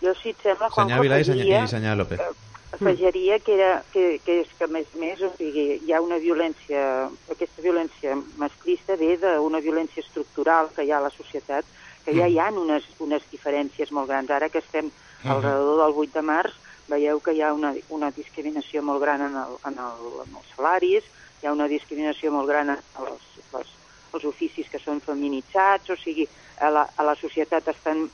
Jo, 0.02 0.12
si 0.20 0.36
et 0.36 0.44
sembla, 0.44 0.68
Juanjo, 0.68 0.82
Senyor 0.82 1.08
Vilà 1.08 1.22
i 1.22 1.30
senyor, 1.32 1.64
i 1.64 1.72
senyor 1.72 2.04
López. 2.04 2.45
Afegiria 2.72 3.40
que, 3.40 3.54
era, 3.56 3.84
que, 3.94 4.20
que 4.26 4.42
és 4.42 4.52
que, 4.58 4.66
a 4.66 4.72
més 4.72 4.88
a 4.94 5.00
més, 5.00 5.22
o 5.22 5.32
sigui, 5.38 5.66
hi 5.86 5.94
ha 5.94 6.02
una 6.04 6.18
violència, 6.22 7.08
aquesta 7.32 7.64
violència 7.64 8.18
masclista 8.42 8.98
ve 9.00 9.16
d'una 9.22 9.62
violència 9.64 10.04
estructural 10.04 10.72
que 10.76 10.84
hi 10.84 10.92
ha 10.92 11.00
a 11.00 11.08
la 11.08 11.14
societat, 11.14 11.68
que 12.06 12.14
ja 12.14 12.28
hi 12.30 12.38
ha 12.40 12.52
unes, 12.54 12.86
unes 13.02 13.24
diferències 13.32 13.92
molt 13.92 14.12
grans. 14.12 14.30
Ara 14.30 14.50
que 14.54 14.62
estem 14.62 14.92
al 15.24 15.42
redador 15.42 15.82
del 15.86 16.02
8 16.06 16.20
de 16.20 16.26
març, 16.26 16.60
veieu 16.88 17.20
que 17.20 17.34
hi 17.34 17.42
ha 17.42 17.54
una, 17.54 17.74
una 17.90 18.12
discriminació 18.14 18.84
molt 18.86 19.02
gran 19.02 19.24
en, 19.26 19.38
el, 19.42 19.56
en, 19.66 19.80
el, 19.82 20.12
en 20.26 20.36
els 20.38 20.52
salaris, 20.54 21.08
hi 21.42 21.48
ha 21.48 21.56
una 21.56 21.70
discriminació 21.72 22.32
molt 22.34 22.50
gran 22.52 22.76
en 22.76 22.84
els, 23.02 23.26
els, 23.58 23.72
els 24.14 24.28
oficis 24.30 24.70
que 24.70 24.82
són 24.82 25.02
feminitzats, 25.02 25.90
o 25.90 25.98
sigui, 25.98 26.28
a 26.62 26.70
la, 26.72 26.86
a 26.96 27.08
la 27.08 27.16
societat 27.20 27.68
estan 27.74 28.06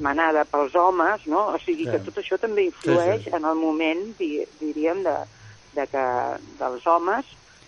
manada 0.00 0.44
pels 0.44 0.74
homes, 0.76 1.26
no? 1.26 1.48
O 1.54 1.58
sigui 1.58 1.86
que 1.88 1.98
Sí. 1.98 2.04
tot 2.04 2.18
això 2.18 2.38
també 2.38 2.64
influeix 2.66 3.24
Sí, 3.24 3.30
sí. 3.30 3.36
en 3.36 3.44
el 3.44 3.54
moment, 3.56 4.16
di, 4.18 4.44
diríem, 4.60 5.02
de, 5.02 5.16
de 5.74 5.86
que 5.86 6.04
dels 6.58 6.86
homes 6.86 7.24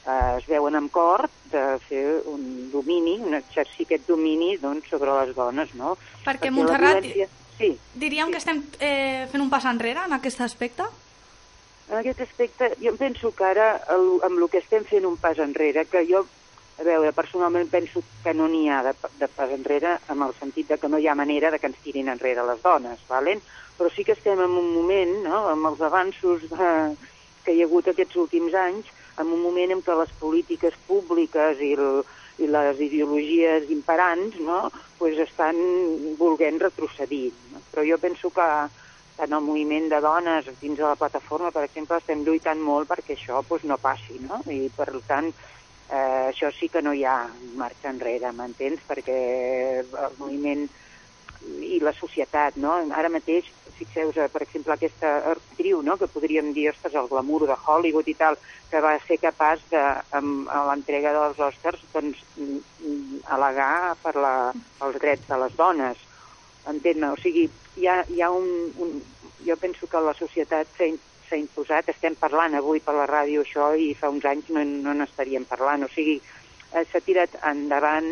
eh, 0.06 0.36
es 0.38 0.46
veuen 0.46 0.76
amb 0.76 0.90
cor 0.92 1.28
de 1.50 1.78
fer 1.88 2.22
un 2.26 2.70
domini, 2.70 3.18
un 3.20 3.34
exercir 3.34 3.86
aquest 3.86 4.06
domini 4.08 4.56
doncs, 4.56 4.88
sobre 4.88 5.10
les 5.24 5.34
dones, 5.34 5.74
no? 5.74 5.96
Perquè, 6.24 6.46
la 6.50 6.50
Montserrat, 6.52 7.02
violència- 7.02 7.28
Sí, 7.58 7.76
diríem 7.94 8.30
que 8.30 8.38
estem 8.38 8.62
eh, 8.78 9.26
fent 9.32 9.42
un 9.42 9.50
pas 9.50 9.64
enrere 9.64 10.04
en 10.06 10.12
aquest 10.12 10.40
aspecte? 10.40 10.84
en 11.90 11.96
aquest 11.96 12.20
aspecte, 12.20 12.74
jo 12.82 12.94
penso 12.96 13.34
que 13.34 13.44
ara, 13.44 13.80
el, 13.88 14.20
amb 14.22 14.38
el 14.38 14.48
que 14.50 14.58
estem 14.58 14.84
fent 14.84 15.06
un 15.06 15.16
pas 15.16 15.38
enrere, 15.38 15.86
que 15.86 16.04
jo, 16.06 16.26
a 16.78 16.84
veure, 16.86 17.12
personalment 17.12 17.70
penso 17.70 18.02
que 18.22 18.34
no 18.34 18.46
n'hi 18.48 18.68
ha 18.70 18.82
de, 18.86 18.94
de 19.18 19.28
pas 19.28 19.50
enrere, 19.50 19.96
en 20.12 20.22
el 20.22 20.34
sentit 20.38 20.68
de 20.70 20.78
que 20.78 20.88
no 20.88 20.98
hi 20.98 21.08
ha 21.08 21.16
manera 21.18 21.50
de 21.50 21.58
que 21.58 21.66
ens 21.70 21.80
tirin 21.82 22.10
enrere 22.12 22.44
les 22.46 22.62
dones, 22.62 23.02
valen? 23.08 23.42
però 23.78 23.90
sí 23.94 24.02
que 24.02 24.16
estem 24.16 24.40
en 24.42 24.54
un 24.58 24.72
moment, 24.74 25.12
no?, 25.22 25.44
amb 25.52 25.68
els 25.70 25.82
avanços 25.86 26.42
de, 26.50 26.70
que 27.44 27.54
hi 27.54 27.62
ha 27.62 27.68
hagut 27.68 27.86
aquests 27.90 28.18
últims 28.18 28.54
anys, 28.58 28.88
en 29.18 29.30
un 29.34 29.42
moment 29.42 29.74
en 29.74 29.82
què 29.82 29.94
les 29.98 30.10
polítiques 30.18 30.74
públiques 30.86 31.62
i, 31.62 31.72
el, 31.78 32.02
i 32.42 32.48
les 32.50 32.82
ideologies 32.82 33.70
imperants 33.74 34.38
no, 34.42 34.66
pues 34.98 35.18
estan 35.22 35.56
volent 36.18 36.60
retrocedir. 36.62 37.30
No? 37.52 37.62
Però 37.70 37.86
jo 37.86 37.98
penso 38.02 38.30
que 38.34 38.48
en 39.18 39.32
el 39.32 39.42
moviment 39.42 39.88
de 39.90 40.00
dones 40.02 40.46
dins 40.60 40.78
de 40.78 40.86
la 40.86 40.98
plataforma, 40.98 41.50
per 41.54 41.64
exemple, 41.66 41.98
estem 41.98 42.22
lluitant 42.26 42.60
molt 42.62 42.90
perquè 42.90 43.16
això 43.16 43.42
pues, 43.46 43.64
no 43.66 43.78
passi, 43.82 44.20
no? 44.22 44.42
I 44.46 44.68
per 44.74 44.90
tant, 45.08 45.32
eh, 45.90 46.28
això 46.28 46.50
sí 46.54 46.68
que 46.68 46.82
no 46.82 46.92
hi 46.94 47.04
ha 47.04 47.20
marxa 47.56 47.90
enrere, 47.90 48.32
m'entens? 48.32 48.84
Perquè 48.88 49.18
el 49.82 50.18
moviment 50.18 50.66
i 51.62 51.78
la 51.80 51.94
societat, 51.96 52.56
no? 52.60 52.74
Ara 52.98 53.10
mateix, 53.12 53.46
fixeu 53.78 54.10
per 54.12 54.42
exemple, 54.42 54.74
aquesta 54.74 55.12
actriu, 55.32 55.82
no?, 55.86 55.96
que 55.96 56.10
podríem 56.10 56.50
dir, 56.52 56.68
ostres, 56.72 56.96
el 56.98 57.08
glamour 57.10 57.46
de 57.46 57.56
Hollywood 57.56 58.08
i 58.10 58.16
tal, 58.18 58.38
que 58.70 58.82
va 58.84 58.96
ser 59.06 59.20
capaç 59.22 59.62
de, 59.70 59.82
amb, 60.18 60.50
l'entrega 60.70 61.14
dels 61.14 61.38
Oscars, 61.48 61.84
doncs, 61.94 62.24
mm, 62.36 63.22
al·legar 63.36 63.94
per 64.02 64.16
la, 64.18 64.34
els 64.84 64.98
drets 65.00 65.28
de 65.30 65.38
les 65.44 65.54
dones. 65.56 66.02
Entén-me? 66.68 67.12
O 67.14 67.20
sigui, 67.22 67.46
hi 67.78 67.86
ha, 67.88 68.02
hi 68.10 68.22
ha 68.22 68.32
un, 68.34 68.50
un... 68.82 68.98
Jo 69.46 69.54
penso 69.56 69.86
que 69.86 70.00
la 70.02 70.16
societat 70.18 70.66
s'ha 70.76 70.88
s'ha 71.28 71.38
imposat, 71.40 71.92
estem 71.92 72.16
parlant 72.18 72.56
avui 72.58 72.80
per 72.84 72.96
la 72.96 73.06
ràdio 73.08 73.44
això 73.44 73.70
i 73.76 73.92
fa 73.98 74.10
uns 74.12 74.26
anys 74.28 74.50
no, 74.54 74.64
no 74.64 74.96
n'estaríem 74.96 75.46
parlant, 75.48 75.84
o 75.86 75.90
sigui, 75.92 76.18
eh, 76.72 76.84
s'ha 76.90 77.00
tirat 77.04 77.36
endavant 77.48 78.08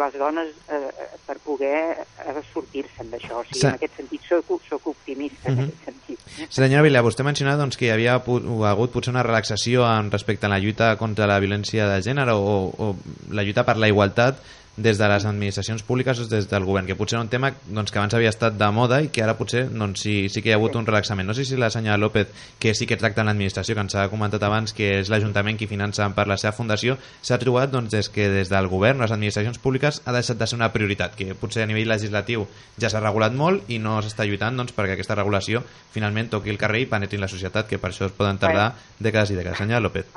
les 0.00 0.18
dones 0.18 0.52
eh, 0.72 0.90
per 1.26 1.38
poder 1.44 1.78
eh, 1.96 2.42
sortir-se'n 2.52 3.10
d'això. 3.12 3.40
O 3.40 3.46
sigui, 3.46 3.64
en 3.66 3.78
aquest 3.78 3.96
sentit 4.00 4.28
soc, 4.28 4.52
soc 4.68 4.90
optimista, 4.92 5.50
en 5.50 5.64
aquest 5.64 5.88
sentit. 5.88 6.26
Senyora 6.52 6.84
Vila, 6.86 7.02
vostè 7.06 7.24
ha 7.24 7.28
mencionat 7.30 7.58
doncs, 7.60 7.78
que 7.78 7.88
hi 7.88 7.94
havia 7.94 8.18
hagut 8.18 8.94
potser 8.94 9.14
una 9.14 9.24
relaxació 9.26 9.86
en 9.88 10.12
respecte 10.14 10.46
a 10.46 10.52
la 10.52 10.60
lluita 10.62 10.94
contra 11.00 11.28
la 11.30 11.40
violència 11.42 11.88
de 11.90 12.02
gènere 12.04 12.36
o, 12.36 12.70
o 12.70 12.92
la 13.34 13.46
lluita 13.46 13.66
per 13.66 13.78
la 13.80 13.90
igualtat 13.90 14.42
des 14.76 14.98
de 14.98 15.08
les 15.08 15.24
administracions 15.24 15.82
públiques 15.82 16.18
o 16.20 16.26
des 16.28 16.48
del 16.48 16.64
govern, 16.64 16.86
que 16.86 16.96
potser 16.96 17.16
era 17.16 17.22
un 17.22 17.30
tema 17.32 17.52
doncs, 17.64 17.90
que 17.90 17.98
abans 17.98 18.14
havia 18.14 18.28
estat 18.28 18.58
de 18.60 18.68
moda 18.70 19.00
i 19.02 19.08
que 19.08 19.22
ara 19.24 19.36
potser 19.38 19.66
doncs, 19.70 20.02
sí, 20.04 20.28
sí 20.28 20.42
que 20.42 20.50
hi 20.50 20.52
ha 20.52 20.58
hagut 20.60 20.76
un 20.76 20.86
relaxament. 20.86 21.26
No 21.26 21.34
sé 21.34 21.46
si 21.48 21.56
la 21.56 21.70
senyora 21.70 21.96
López, 21.96 22.28
que 22.58 22.74
sí 22.74 22.86
que 22.86 22.98
tracta 23.00 23.22
en 23.22 23.30
l'administració, 23.30 23.74
que 23.74 23.84
ens 23.86 23.96
ha 23.96 24.08
comentat 24.12 24.42
abans 24.44 24.74
que 24.76 24.98
és 25.00 25.10
l'Ajuntament 25.12 25.56
qui 25.56 25.68
finança 25.70 26.08
per 26.14 26.26
la 26.28 26.36
seva 26.36 26.52
fundació, 26.52 26.98
s'ha 27.22 27.40
trobat 27.40 27.72
doncs, 27.72 27.90
des 27.90 28.10
que 28.12 28.28
des 28.28 28.52
del 28.52 28.68
govern, 28.68 29.00
les 29.00 29.12
administracions 29.12 29.58
públiques, 29.58 30.02
ha 30.04 30.12
deixat 30.12 30.38
de 30.38 30.46
ser 30.46 30.60
una 30.60 30.72
prioritat, 30.72 31.16
que 31.16 31.34
potser 31.34 31.64
a 31.64 31.70
nivell 31.70 31.88
legislatiu 31.88 32.46
ja 32.78 32.90
s'ha 32.92 33.00
regulat 33.00 33.32
molt 33.32 33.70
i 33.72 33.80
no 33.80 33.98
s'està 34.02 34.28
lluitant 34.28 34.56
doncs, 34.56 34.76
perquè 34.76 34.96
aquesta 34.96 35.16
regulació 35.16 35.64
finalment 35.94 36.28
toqui 36.32 36.52
el 36.52 36.60
carrer 36.60 36.84
i 36.84 36.90
penetri 36.90 37.16
en 37.16 37.24
la 37.24 37.32
societat, 37.32 37.68
que 37.70 37.80
per 37.80 37.92
això 37.94 38.10
es 38.10 38.16
poden 38.16 38.38
tardar 38.38 38.74
dècades 39.00 39.32
i 39.32 39.40
dècades. 39.40 39.58
Senyora 39.64 39.80
López. 39.80 40.12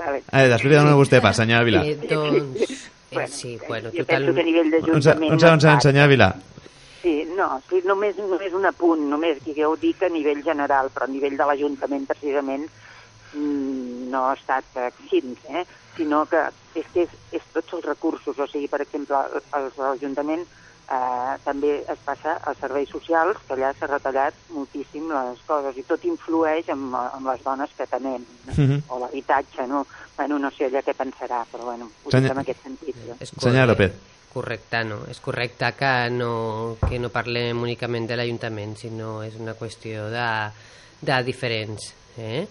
Vale. 0.00 0.22
Eh, 0.32 0.48
després 0.48 0.70
li 0.72 0.78
dono 0.78 0.96
vostè 0.96 1.20
pas, 1.20 1.36
senyora 1.36 1.66
Vila. 1.66 1.82
Eh, 1.84 1.98
doncs, 2.08 2.88
Bueno, 3.12 3.28
sí, 3.28 3.58
bueno, 3.66 3.90
jo 3.90 4.04
total... 4.04 4.24
penso 4.24 4.34
que 4.34 4.40
a 4.40 4.44
nivell 4.44 4.70
d'Ajuntament... 4.70 5.32
un 5.32 5.40
segon, 5.40 5.54
un 5.54 5.60
segon, 5.60 5.80
senyora 5.80 6.06
Vila. 6.06 6.30
Sí, 7.02 7.14
no, 7.36 7.48
sí, 7.68 7.80
només, 7.88 8.18
només 8.20 8.54
un 8.54 8.68
apunt, 8.68 9.02
només 9.10 9.40
que 9.42 9.54
jo 9.56 9.72
ho 9.72 9.76
dic 9.80 10.02
a 10.04 10.10
nivell 10.12 10.42
general, 10.44 10.90
però 10.94 11.08
a 11.08 11.10
nivell 11.10 11.36
de 11.38 11.48
l'Ajuntament 11.48 12.06
precisament 12.06 12.66
mm, 13.32 14.10
no 14.12 14.26
ha 14.28 14.34
estat 14.36 14.78
exint, 14.86 15.38
eh? 15.48 15.64
sinó 15.96 16.24
que 16.30 16.44
és 16.78 16.86
que 16.94 17.06
és, 17.08 17.14
és 17.34 17.46
tots 17.54 17.78
els 17.78 17.86
recursos, 17.88 18.38
o 18.38 18.46
sigui, 18.46 18.68
per 18.70 18.82
exemple, 18.84 19.18
l'Ajuntament 19.50 20.44
eh, 20.44 21.34
també 21.44 21.72
es 21.80 22.04
passa 22.04 22.36
als 22.44 22.60
serveis 22.62 22.90
socials, 22.92 23.40
que 23.46 23.56
allà 23.56 23.72
s'ha 23.74 23.88
retallat 23.90 24.36
moltíssim 24.54 25.10
les 25.10 25.42
coses, 25.48 25.78
i 25.78 25.86
tot 25.88 26.04
influeix 26.06 26.70
amb, 26.72 26.94
amb 27.00 27.32
les 27.32 27.42
dones 27.46 27.74
que 27.76 27.88
tenem, 27.90 28.26
no? 28.46 28.54
Mhm. 28.56 28.82
o 28.88 29.00
l'habitatge, 29.02 29.66
no? 29.66 29.86
Bueno, 30.20 30.36
no 30.38 30.50
sé 30.52 30.66
ella 30.68 30.82
què 30.84 30.92
pensarà, 30.92 31.38
però 31.48 31.64
bueno, 31.64 31.86
ho 32.04 32.10
Senyor- 32.12 32.26
dic 32.28 32.32
en 32.34 32.40
aquest 32.42 32.62
sentit. 32.62 32.96
Jo. 33.06 33.14
Senyora 33.40 33.66
López. 33.70 33.92
Correcte, 34.30 34.82
no? 34.84 34.98
És 35.08 35.18
correcte 35.24 35.70
que 35.78 35.92
no, 36.12 36.76
que 36.84 36.98
no 37.00 37.08
parlem 37.08 37.62
únicament 37.64 38.04
de 38.06 38.18
l'Ajuntament, 38.20 38.76
sinó 38.76 39.22
és 39.24 39.38
una 39.40 39.54
qüestió 39.56 40.10
de, 40.12 40.26
de 41.00 41.16
diferents. 41.24 41.88
Eh? 42.20 42.44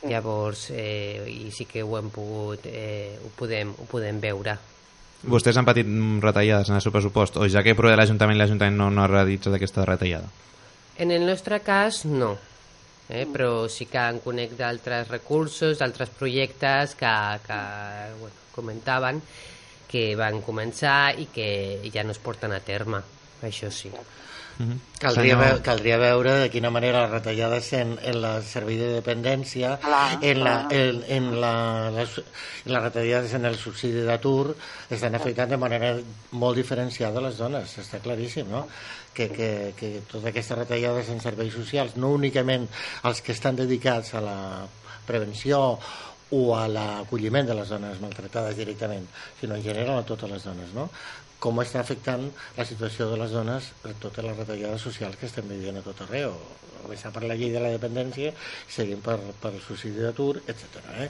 Sí. 0.00 0.08
Llavors, 0.08 0.64
eh, 0.72 1.28
i 1.28 1.52
sí 1.52 1.68
que 1.68 1.84
ho 1.84 1.98
hem 2.00 2.08
pogut, 2.14 2.64
eh, 2.64 3.18
ho, 3.20 3.28
podem, 3.36 3.76
ho 3.76 3.84
podem 3.92 4.18
veure. 4.24 4.56
Vostès 5.28 5.56
han 5.60 5.68
patit 5.68 5.86
retallades 6.24 6.72
en 6.72 6.80
el 6.80 6.82
seu 6.84 6.92
pressupost, 6.96 7.36
o 7.36 7.46
ja 7.52 7.62
que 7.62 7.76
prové 7.76 7.92
de 7.92 8.00
l'Ajuntament, 8.00 8.40
l'Ajuntament 8.40 8.80
no, 8.80 8.88
no 8.90 9.04
ha 9.04 9.10
realitzat 9.12 9.52
aquesta 9.60 9.84
retallada? 9.84 10.32
En 10.96 11.12
el 11.12 11.26
nostre 11.28 11.60
cas, 11.60 12.06
no. 12.08 12.38
Eh? 13.08 13.26
Però 13.30 13.68
sí 13.70 13.86
que 13.86 14.02
en 14.02 14.18
conec 14.24 14.56
d'altres 14.58 15.08
recursos, 15.08 15.78
d'altres 15.78 16.10
projectes 16.10 16.96
que, 16.98 17.12
que 17.46 17.60
bueno, 18.18 18.46
comentaven 18.54 19.22
que 19.86 20.08
van 20.18 20.40
començar 20.42 21.14
i 21.14 21.28
que 21.32 21.48
ja 21.94 22.02
no 22.02 22.14
es 22.16 22.22
porten 22.22 22.52
a 22.52 22.60
terme. 22.60 23.02
Això 23.46 23.70
sí. 23.70 23.92
Caldria, 24.56 25.34
Senyor- 25.36 25.40
veu, 25.42 25.58
caldria 25.62 25.96
veure 26.00 26.32
de 26.40 26.48
quina 26.50 26.70
manera 26.72 27.02
les 27.04 27.10
retallades 27.12 27.66
en, 27.76 27.90
en 28.00 28.20
la 28.22 28.40
servei 28.40 28.78
de 28.80 28.86
dependència, 28.94 29.74
Clar, 29.82 30.18
en, 30.24 30.40
la, 30.44 30.54
clar. 30.68 30.78
en, 30.80 31.02
en 31.12 31.26
la, 31.42 31.52
les, 31.92 32.14
en 32.64 32.72
les 32.72 32.82
retallades 32.86 33.34
en 33.36 33.44
el 33.44 33.58
subsidi 33.60 34.06
d'atur 34.06 34.54
estan 34.88 35.14
afectant 35.18 35.52
de 35.52 35.58
manera 35.60 35.92
molt 36.32 36.56
diferenciada 36.56 37.20
les 37.20 37.36
dones, 37.36 37.76
està 37.84 38.00
claríssim, 38.00 38.48
no? 38.48 38.64
Que, 39.16 39.28
que, 39.32 39.50
que 39.76 39.92
totes 40.08 40.30
aquestes 40.32 40.58
retallades 40.58 41.08
en 41.12 41.20
serveis 41.20 41.52
socials, 41.52 41.94
no 42.00 42.14
únicament 42.16 42.64
els 43.04 43.20
que 43.24 43.32
estan 43.36 43.56
dedicats 43.60 44.14
a 44.16 44.24
la 44.24 44.38
prevenció 45.06 45.78
o 46.32 46.40
a 46.58 46.64
l'acolliment 46.66 47.46
de 47.46 47.54
les 47.54 47.68
dones 47.70 48.00
maltractades 48.02 48.56
directament, 48.58 49.04
sinó 49.38 49.54
en 49.54 49.62
general 49.62 50.00
a 50.00 50.06
totes 50.08 50.30
les 50.32 50.42
dones, 50.48 50.72
no? 50.74 50.88
Com 51.40 51.58
està 51.60 51.80
afectant 51.82 52.28
la 52.56 52.64
situació 52.64 53.10
de 53.10 53.18
les 53.20 53.32
dones 53.34 53.70
totes 54.00 54.24
les 54.24 54.36
retallades 54.36 54.82
socials 54.82 55.16
que 55.20 55.28
estem 55.28 55.48
vivint 55.48 55.78
a 55.80 55.84
tot 55.84 56.04
arreu. 56.06 56.36
Començar 56.82 57.10
per 57.12 57.24
la 57.26 57.36
llei 57.36 57.50
de 57.52 57.60
la 57.62 57.72
dependència, 57.74 58.32
seguim 58.70 59.02
per, 59.04 59.18
per 59.42 59.52
el 59.52 59.60
suïcidi 59.64 60.04
d'atur, 60.04 60.36
etc. 60.46 60.80
Eh? 61.02 61.08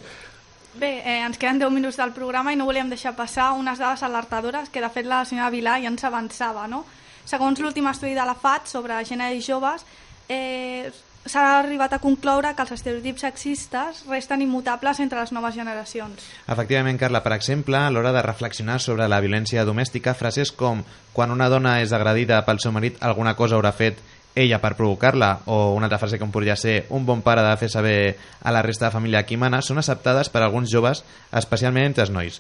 Bé, 0.77 0.93
eh, 0.99 1.21
ens 1.25 1.39
queden 1.41 1.61
10 1.61 1.73
minuts 1.73 1.97
del 1.97 2.13
programa 2.17 2.53
i 2.53 2.57
no 2.59 2.67
volíem 2.69 2.91
deixar 2.93 3.15
passar 3.17 3.53
unes 3.57 3.81
dades 3.81 4.03
alertadores 4.05 4.69
que 4.73 4.83
de 4.85 4.91
fet 4.93 5.09
la 5.09 5.25
senyora 5.25 5.53
Vilà 5.55 5.79
ja 5.81 5.93
ens 5.93 6.05
avançava. 6.05 6.67
No? 6.69 6.85
Segons 7.25 7.61
l'últim 7.61 7.89
estudi 7.91 8.15
de 8.15 8.27
la 8.27 8.37
FAT 8.37 8.69
sobre 8.71 8.99
gènere 9.09 9.37
i 9.37 9.45
joves, 9.45 9.87
eh, 10.29 10.93
s'ha 11.27 11.45
arribat 11.59 11.93
a 11.97 12.01
concloure 12.03 12.53
que 12.55 12.65
els 12.65 12.73
estereotips 12.77 13.27
sexistes 13.27 14.03
resten 14.09 14.43
immutables 14.43 15.01
entre 15.03 15.21
les 15.21 15.33
noves 15.35 15.55
generacions. 15.55 16.27
Efectivament, 16.47 16.99
Carla, 16.99 17.23
per 17.25 17.35
exemple, 17.37 17.79
a 17.79 17.91
l'hora 17.91 18.13
de 18.15 18.23
reflexionar 18.25 18.81
sobre 18.81 19.09
la 19.09 19.21
violència 19.21 19.65
domèstica, 19.67 20.15
frases 20.15 20.53
com 20.53 20.85
quan 21.13 21.33
una 21.35 21.51
dona 21.53 21.81
és 21.83 21.93
agredida 21.93 22.43
pel 22.47 22.63
seu 22.63 22.73
marit, 22.73 23.01
alguna 23.01 23.37
cosa 23.37 23.57
haurà 23.59 23.73
fet 23.75 24.03
ella 24.37 24.61
per 24.61 24.75
provocar-la, 24.77 25.31
o 25.49 25.73
una 25.73 25.89
altra 25.89 25.99
frase 25.99 26.19
com 26.21 26.31
podria 26.31 26.59
ser 26.61 26.85
un 26.93 27.07
bon 27.09 27.23
pare 27.25 27.43
de 27.43 27.57
fer 27.57 27.71
saber 27.73 27.97
a 28.43 28.53
la 28.53 28.61
resta 28.63 28.87
de 28.87 28.93
família 28.93 29.25
qui 29.25 29.39
mana, 29.41 29.63
són 29.65 29.81
acceptades 29.81 30.29
per 30.29 30.45
alguns 30.45 30.71
joves, 30.71 31.03
especialment 31.33 31.89
entre 31.89 32.05
els 32.05 32.13
nois. 32.13 32.39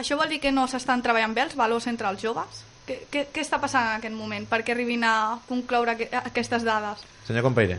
Això 0.00 0.16
vol 0.16 0.30
dir 0.32 0.40
que 0.40 0.54
no 0.54 0.64
s'estan 0.70 1.04
treballant 1.04 1.34
bé 1.36 1.44
els 1.44 1.56
valors 1.58 1.86
entre 1.90 2.08
els 2.08 2.22
joves? 2.22 2.64
Què, 2.88 3.02
què, 3.12 3.26
què 3.34 3.44
està 3.44 3.60
passant 3.60 3.84
en 3.84 3.98
aquest 3.98 4.16
moment 4.16 4.46
perquè 4.48 4.72
arribin 4.72 5.04
a 5.04 5.14
concloure 5.48 5.98
que, 5.98 6.08
aquestes 6.24 6.64
dades? 6.64 7.04
Senyor 7.28 7.44
Compaire. 7.44 7.76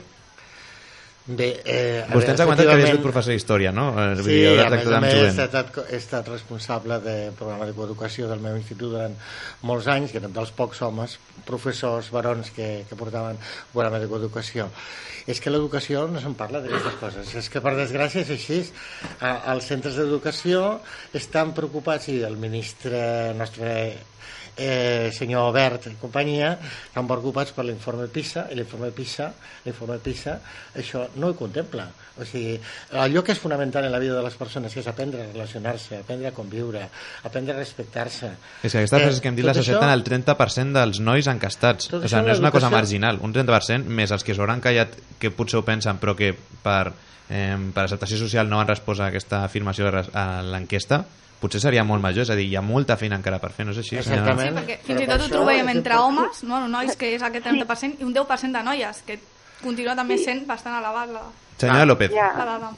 Bé, 1.30 1.61
eh, 1.63 2.05
Vostè 2.09 2.32
ens 2.34 2.41
ha 2.41 2.45
comentat 2.47 2.65
que 2.65 2.73
havia 2.73 2.88
sigut 2.89 3.03
professor 3.05 3.36
d'història, 3.36 3.69
no? 3.71 3.91
Eh, 4.01 4.15
Sí, 4.25 4.38
a 4.49 4.65
més 4.73 4.88
a 4.89 5.01
més 5.03 5.13
he 5.13 5.27
estat, 5.27 5.75
he 5.86 5.99
estat 5.99 6.32
responsable 6.32 6.97
del 7.03 7.36
programa 7.38 7.67
de 7.69 7.75
coeducació 7.77 8.25
del 8.32 8.41
meu 8.41 8.57
institut 8.57 8.95
durant 8.95 9.13
molts 9.61 9.86
anys, 9.93 10.09
que 10.09 10.17
eren 10.17 10.34
dels 10.34 10.49
pocs 10.57 10.82
homes, 10.82 11.19
professors, 11.45 12.09
barons 12.09 12.49
que, 12.55 12.69
que 12.89 12.97
portaven 12.97 13.38
programa 13.75 14.01
de 14.01 14.09
coeducació. 14.09 14.71
És 15.30 15.38
que 15.38 15.53
l'educació 15.53 16.07
no 16.09 16.17
se'n 16.23 16.34
parla 16.34 16.63
d'aquestes 16.63 16.97
coses, 16.97 17.36
és 17.38 17.49
que 17.53 17.61
per 17.61 17.75
desgràcia 17.77 18.25
és 18.25 18.34
així. 18.34 18.63
A, 19.21 19.36
als 19.53 19.69
centres 19.69 20.01
d'educació 20.01 20.80
estan 21.13 21.53
preocupats, 21.53 22.09
i 22.09 22.23
el 22.25 22.41
ministre 22.41 23.36
nostre 23.38 23.75
eh, 24.60 25.10
senyor 25.16 25.47
Obert 25.49 25.88
i 25.88 25.95
companyia 26.01 26.51
estan 26.60 27.07
preocupats 27.07 27.53
per 27.55 27.64
l'informe 27.66 28.07
PISA 28.12 28.47
i 28.51 28.55
l'informe 28.60 28.91
PISA, 28.91 29.32
l'informe 29.66 29.97
PISA 30.03 30.36
això 30.76 31.05
no 31.16 31.32
ho 31.32 31.36
contempla 31.39 31.88
o 32.20 32.26
sigui, 32.28 32.57
allò 32.99 33.24
que 33.24 33.32
és 33.32 33.39
fonamental 33.39 33.86
en 33.88 33.93
la 33.93 33.99
vida 34.03 34.18
de 34.18 34.24
les 34.26 34.36
persones 34.36 34.74
que 34.76 34.82
és 34.84 34.88
aprendre 34.91 35.24
a 35.24 35.30
relacionar-se 35.32 36.01
aprendre 36.01 36.28
a 36.28 36.34
conviure, 36.36 36.82
aprendre 37.24 37.53
a 37.55 37.57
respectar-se 37.57 38.34
És 38.64 38.72
que 38.74 38.78
aquestes 38.82 38.99
Eh, 38.99 39.03
frases 39.05 39.22
que 39.22 39.30
hem 39.32 39.38
dit 39.39 39.45
les 39.45 39.55
accepten 39.57 39.88
això- 39.88 39.93
el 39.93 40.03
30% 40.03 40.74
dels 40.80 40.99
nois 40.99 41.28
encastats. 41.32 41.93
O 41.93 42.01
sigui, 42.03 42.22
no 42.26 42.32
és 42.34 42.39
una 42.39 42.51
cosa 42.51 42.70
marginal. 42.70 43.20
Un 43.24 43.32
30% 43.34 43.86
més 43.88 44.12
els 44.12 44.24
que 44.28 44.36
s'hauran 44.36 44.60
callat, 44.60 44.89
que 45.18 45.32
potser 45.32 45.60
ho 45.60 45.64
pensen, 45.64 45.97
però 46.01 46.16
que 46.18 46.34
per, 46.64 46.91
eh, 47.30 47.55
per 47.74 47.84
acceptació 47.86 48.18
social 48.18 48.49
no 48.49 48.60
han 48.60 48.68
respost 48.68 48.99
a 48.99 49.07
aquesta 49.07 49.43
afirmació 49.45 49.88
a 50.14 50.41
l'enquesta, 50.43 51.05
potser 51.42 51.62
seria 51.64 51.84
molt 51.88 52.02
major. 52.04 52.24
És 52.28 52.30
a 52.34 52.38
dir, 52.40 52.48
hi 52.52 52.56
ha 52.60 52.62
molta 52.66 52.98
feina 53.00 53.16
encara 53.20 53.40
per 53.40 53.52
fer, 53.56 53.66
no 53.66 53.72
és 53.76 53.82
així? 53.84 53.98
Exactament. 54.02 54.58
Sí, 54.58 54.64
perquè 54.64 54.80
fins 54.88 55.02
i 55.04 55.10
tot 55.10 55.26
ho 55.26 55.30
trobem 55.34 55.70
entre 55.76 55.98
homes, 56.00 56.44
no, 56.48 56.62
nois, 56.68 56.96
que 57.00 57.14
és 57.16 57.24
aquest 57.26 57.46
30%, 57.48 58.00
i 58.00 58.08
un 58.08 58.14
10% 58.16 58.58
de 58.60 58.64
noies, 58.72 59.04
que 59.08 59.20
continua 59.64 59.96
també 59.96 60.18
sent 60.22 60.46
bastant 60.48 60.78
elevat 60.80 61.12
la, 61.16 61.26
Senyora 61.60 61.86
López. 61.86 62.12
Ja, 62.16 62.30
dada. 62.38 62.70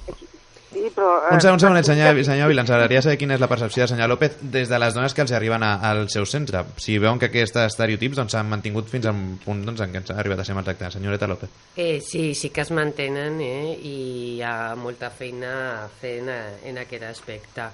sí, 0.71 0.87
però... 0.95 1.09
eh, 1.29 1.33
Un 1.35 1.41
segon, 1.41 1.53
un 1.53 1.59
segon, 1.59 1.83
senyor, 1.85 2.23
senyor 2.31 2.47
Vila, 2.49 2.63
ens 2.63 2.71
agradaria 2.71 3.01
saber 3.05 3.17
quina 3.21 3.35
és 3.35 3.41
la 3.43 3.49
percepció 3.51 3.83
de 3.83 3.89
senyor 3.91 4.09
López 4.09 4.37
des 4.41 4.69
de 4.71 4.79
les 4.79 4.93
dones 4.95 5.13
que 5.13 5.21
els 5.21 5.31
arriben 5.37 5.61
a, 5.61 5.75
al 5.91 6.07
seu 6.09 6.25
centre. 6.25 6.63
Si 6.81 6.95
veuen 6.97 7.19
que 7.21 7.27
aquests 7.29 7.59
estereotips 7.67 8.17
doncs, 8.17 8.33
s'han 8.33 8.49
mantingut 8.49 8.89
fins 8.89 9.05
a 9.05 9.13
un 9.13 9.35
punt 9.43 9.61
doncs, 9.67 9.83
en 9.85 9.93
què 9.93 10.01
ens 10.01 10.09
ha 10.09 10.17
arribat 10.17 10.41
a 10.41 10.47
ser 10.47 10.55
maltractats. 10.57 10.95
Senyoreta 10.97 11.27
López. 11.29 11.49
Eh, 11.75 11.99
sí, 12.01 12.33
sí 12.33 12.49
que 12.49 12.61
es 12.65 12.71
mantenen 12.71 13.37
eh? 13.45 13.77
i 13.77 13.95
hi 14.37 14.41
ha 14.41 14.73
molta 14.79 15.11
feina 15.13 15.53
a 15.83 15.87
fer 16.01 16.17
en, 16.23 16.33
en 16.71 16.81
aquest 16.81 17.03
aspecte. 17.11 17.69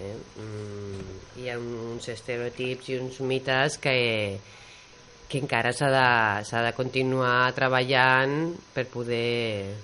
Eh? 0.00 0.14
Mm, 0.40 1.18
hi 1.40 1.50
ha 1.50 1.58
uns 1.60 2.08
estereotips 2.08 2.88
i 2.88 2.96
uns 2.98 3.20
mites 3.20 3.76
que, 3.82 3.94
que 5.28 5.40
encara 5.42 5.74
s'ha 5.76 5.90
de, 5.92 6.06
s'ha 6.48 6.62
de 6.64 6.72
continuar 6.78 7.52
treballant 7.56 8.54
per 8.74 8.86
poder... 8.88 9.76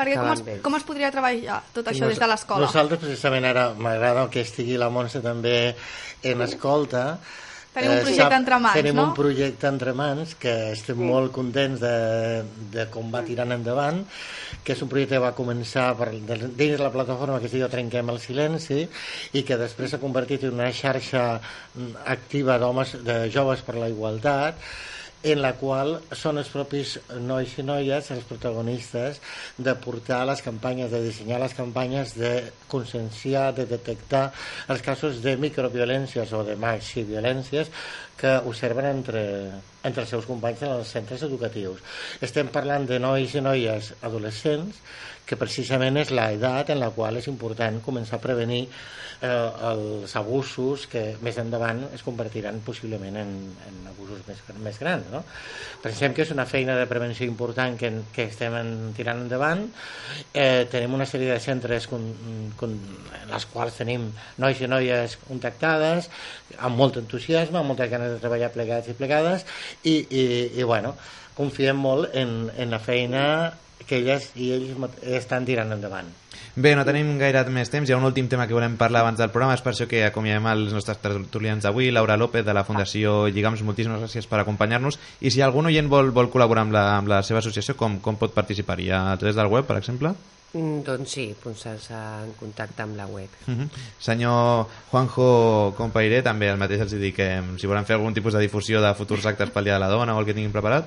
Perquè 0.00 0.16
com 0.16 0.30
es, 0.32 0.40
com 0.64 0.76
es 0.78 0.84
podria 0.88 1.10
treballar 1.12 1.58
tot 1.74 1.90
això 1.90 2.06
Nos- 2.06 2.14
des 2.14 2.22
de 2.22 2.28
l'escola? 2.30 2.64
Nosaltres 2.64 3.02
precisament 3.02 3.44
ara 3.50 3.66
m'agrada 3.76 4.24
que 4.32 4.40
estigui 4.46 4.78
la 4.80 4.88
Montse 4.88 5.20
també 5.20 5.74
en 6.24 6.40
escolta. 6.46 7.18
Tenim 7.70 7.90
un 7.92 7.98
Eh, 7.98 8.00
projecte 8.02 8.22
sap- 8.24 8.32
entre 8.34 8.56
mans, 8.58 8.74
Tenim 8.74 8.96
no? 8.98 9.04
un 9.04 9.14
projecte 9.14 9.66
entre 9.68 9.92
mans 9.94 10.34
que 10.34 10.54
estem 10.72 10.98
molt 11.06 11.30
contents 11.30 11.78
de, 11.80 11.92
de 12.72 12.86
com 12.90 13.12
va 13.14 13.22
tirant 13.22 13.52
endavant, 13.54 14.00
que 14.64 14.74
és 14.74 14.82
un 14.82 14.88
projecte 14.90 15.14
que 15.14 15.22
va 15.22 15.30
començar 15.38 15.86
per, 15.96 16.08
de- 16.10 16.50
dins 16.58 16.76
de 16.76 16.82
la 16.82 16.90
plataforma 16.90 17.38
que 17.38 17.46
es 17.46 17.54
diu 17.54 17.68
Trenquem 17.70 18.10
el 18.10 18.18
silenci 18.18 18.80
i 19.38 19.44
que 19.46 19.56
després 19.60 19.90
s'ha 19.94 20.02
convertit 20.02 20.48
en 20.48 20.58
una 20.58 20.72
xarxa 20.74 21.38
mm, 21.38 22.02
activa 22.10 22.58
d'homes, 22.58 22.96
de 23.06 23.30
joves 23.30 23.62
per 23.62 23.76
la 23.78 23.88
igualtat, 23.88 24.58
en 25.22 25.42
la 25.42 25.52
qual 25.60 25.98
són 26.16 26.40
els 26.40 26.48
propis 26.52 26.94
nois 27.20 27.52
i 27.60 27.64
noies 27.66 28.10
els 28.14 28.26
protagonistes 28.28 29.20
de 29.58 29.74
portar 29.84 30.22
les 30.28 30.40
campanyes, 30.44 30.90
de 30.92 31.02
dissenyar 31.04 31.40
les 31.42 31.56
campanyes, 31.56 32.14
de 32.16 32.32
conscienciar, 32.72 33.50
de 33.56 33.66
detectar 33.68 34.30
els 34.72 34.84
casos 34.86 35.20
de 35.24 35.36
microviolències 35.36 36.32
o 36.32 36.44
de 36.46 36.56
maxiviolències 36.56 37.68
que 38.20 38.32
observen 38.48 38.88
entre, 38.88 39.22
entre 39.84 40.04
els 40.04 40.10
seus 40.12 40.26
companys 40.28 40.64
en 40.64 40.74
els 40.78 40.90
centres 40.92 41.22
educatius. 41.28 41.80
Estem 42.24 42.48
parlant 42.52 42.88
de 42.88 43.00
nois 43.00 43.36
i 43.36 43.44
noies 43.44 43.94
adolescents 44.04 44.80
que 45.30 45.38
precisament 45.38 46.00
és 46.00 46.10
l'edat 46.10 46.72
en 46.74 46.82
la 46.82 46.90
qual 46.90 47.20
és 47.20 47.28
important 47.30 47.78
començar 47.86 48.18
a 48.18 48.24
prevenir 48.24 48.64
eh, 49.22 49.50
els 49.70 50.14
abusos 50.18 50.86
que 50.90 51.02
més 51.22 51.38
endavant 51.38 51.84
es 51.94 52.02
convertiran 52.02 52.58
possiblement 52.66 53.20
en, 53.20 53.30
en 53.68 53.78
abusos 53.92 54.24
més, 54.26 54.40
més 54.64 54.80
grans. 54.82 55.06
No? 55.12 55.22
Pensem 55.84 56.16
que 56.16 56.24
és 56.24 56.32
una 56.34 56.48
feina 56.50 56.74
de 56.78 56.88
prevenció 56.90 57.28
important 57.28 57.78
que, 57.78 57.92
que 58.16 58.26
estem 58.32 58.56
en, 58.58 58.74
tirant 58.96 59.22
endavant. 59.22 59.62
Eh, 60.34 60.66
tenim 60.72 60.98
una 60.98 61.06
sèrie 61.06 61.30
de 61.30 61.38
centres 61.42 61.86
con, 61.90 62.10
con, 62.58 62.74
en 63.20 63.30
les 63.30 63.48
quals 63.52 63.78
tenim 63.78 64.10
nois 64.42 64.60
i 64.60 64.70
noies 64.70 65.18
contactades 65.28 66.10
amb 66.58 66.80
molt 66.80 66.98
entusiasme, 67.00 67.60
amb 67.60 67.70
moltes 67.72 67.90
ganes 67.92 68.16
de 68.16 68.20
treballar 68.22 68.52
plegats 68.56 68.90
i 68.90 68.98
plegades 68.98 69.46
i, 69.84 70.00
i, 70.10 70.24
i 70.58 70.66
bueno, 70.66 70.96
confiem 71.38 71.78
molt 71.78 72.16
en, 72.18 72.48
en 72.58 72.74
la 72.74 72.80
feina 72.82 73.24
que 73.86 74.00
elles 74.00 74.30
i 74.36 74.52
ells 74.56 74.98
estan 75.20 75.46
tirant 75.48 75.72
endavant. 75.72 76.08
Bé, 76.56 76.72
no 76.74 76.82
tenim 76.84 77.12
gaire 77.20 77.44
més 77.54 77.70
temps. 77.70 77.88
Hi 77.88 77.94
ha 77.94 77.98
un 78.00 78.08
últim 78.08 78.26
tema 78.28 78.48
que 78.48 78.56
volem 78.56 78.74
parlar 78.80 79.04
abans 79.04 79.20
del 79.20 79.30
programa. 79.30 79.54
És 79.54 79.62
per 79.62 79.70
això 79.72 79.86
que 79.90 80.02
acomiadem 80.06 80.48
els 80.50 80.74
nostres 80.74 80.98
tertulians 80.98 81.62
d'avui. 81.62 81.92
Laura 81.94 82.18
López, 82.18 82.44
de 82.46 82.54
la 82.56 82.64
Fundació 82.66 83.28
Lligams, 83.28 83.62
moltíssimes 83.62 84.02
gràcies 84.02 84.26
per 84.26 84.42
acompanyar-nos. 84.42 84.98
I 85.20 85.30
si 85.30 85.44
algun 85.46 85.70
oient 85.70 85.88
vol, 85.88 86.10
vol 86.16 86.30
col·laborar 86.32 86.66
amb 86.66 86.74
la, 86.74 86.84
amb 86.96 87.08
la 87.12 87.22
seva 87.22 87.38
associació, 87.38 87.78
com, 87.78 88.00
com 88.02 88.18
pot 88.18 88.34
participar? 88.34 88.80
Hi 88.82 88.90
ha 88.90 89.00
a 89.12 89.16
través 89.20 89.38
del 89.38 89.52
web, 89.52 89.68
per 89.68 89.78
exemple? 89.78 90.14
Mm, 90.52 90.82
doncs 90.82 91.12
sí, 91.14 91.28
posar-se 91.38 91.94
en 91.94 92.32
contacte 92.34 92.82
amb 92.82 92.96
la 92.98 93.06
web. 93.06 93.30
Uh 93.46 93.54
-huh. 93.54 93.68
Senyor 93.98 94.66
Juanjo 94.90 95.74
Compairé, 95.76 96.22
també 96.22 96.50
el 96.50 96.58
mateix 96.58 96.80
els 96.80 96.92
dic 96.92 97.14
que 97.14 97.42
si 97.58 97.66
volen 97.68 97.86
fer 97.86 97.94
algun 97.94 98.14
tipus 98.14 98.32
de 98.32 98.40
difusió 98.40 98.82
de 98.82 98.94
futurs 98.94 99.26
actes 99.26 99.50
pel 99.50 99.64
Dia 99.64 99.74
de 99.74 99.80
la 99.80 99.88
Dona 99.88 100.16
o 100.16 100.18
el 100.18 100.26
que 100.26 100.34
tinguin 100.34 100.52
preparat. 100.52 100.86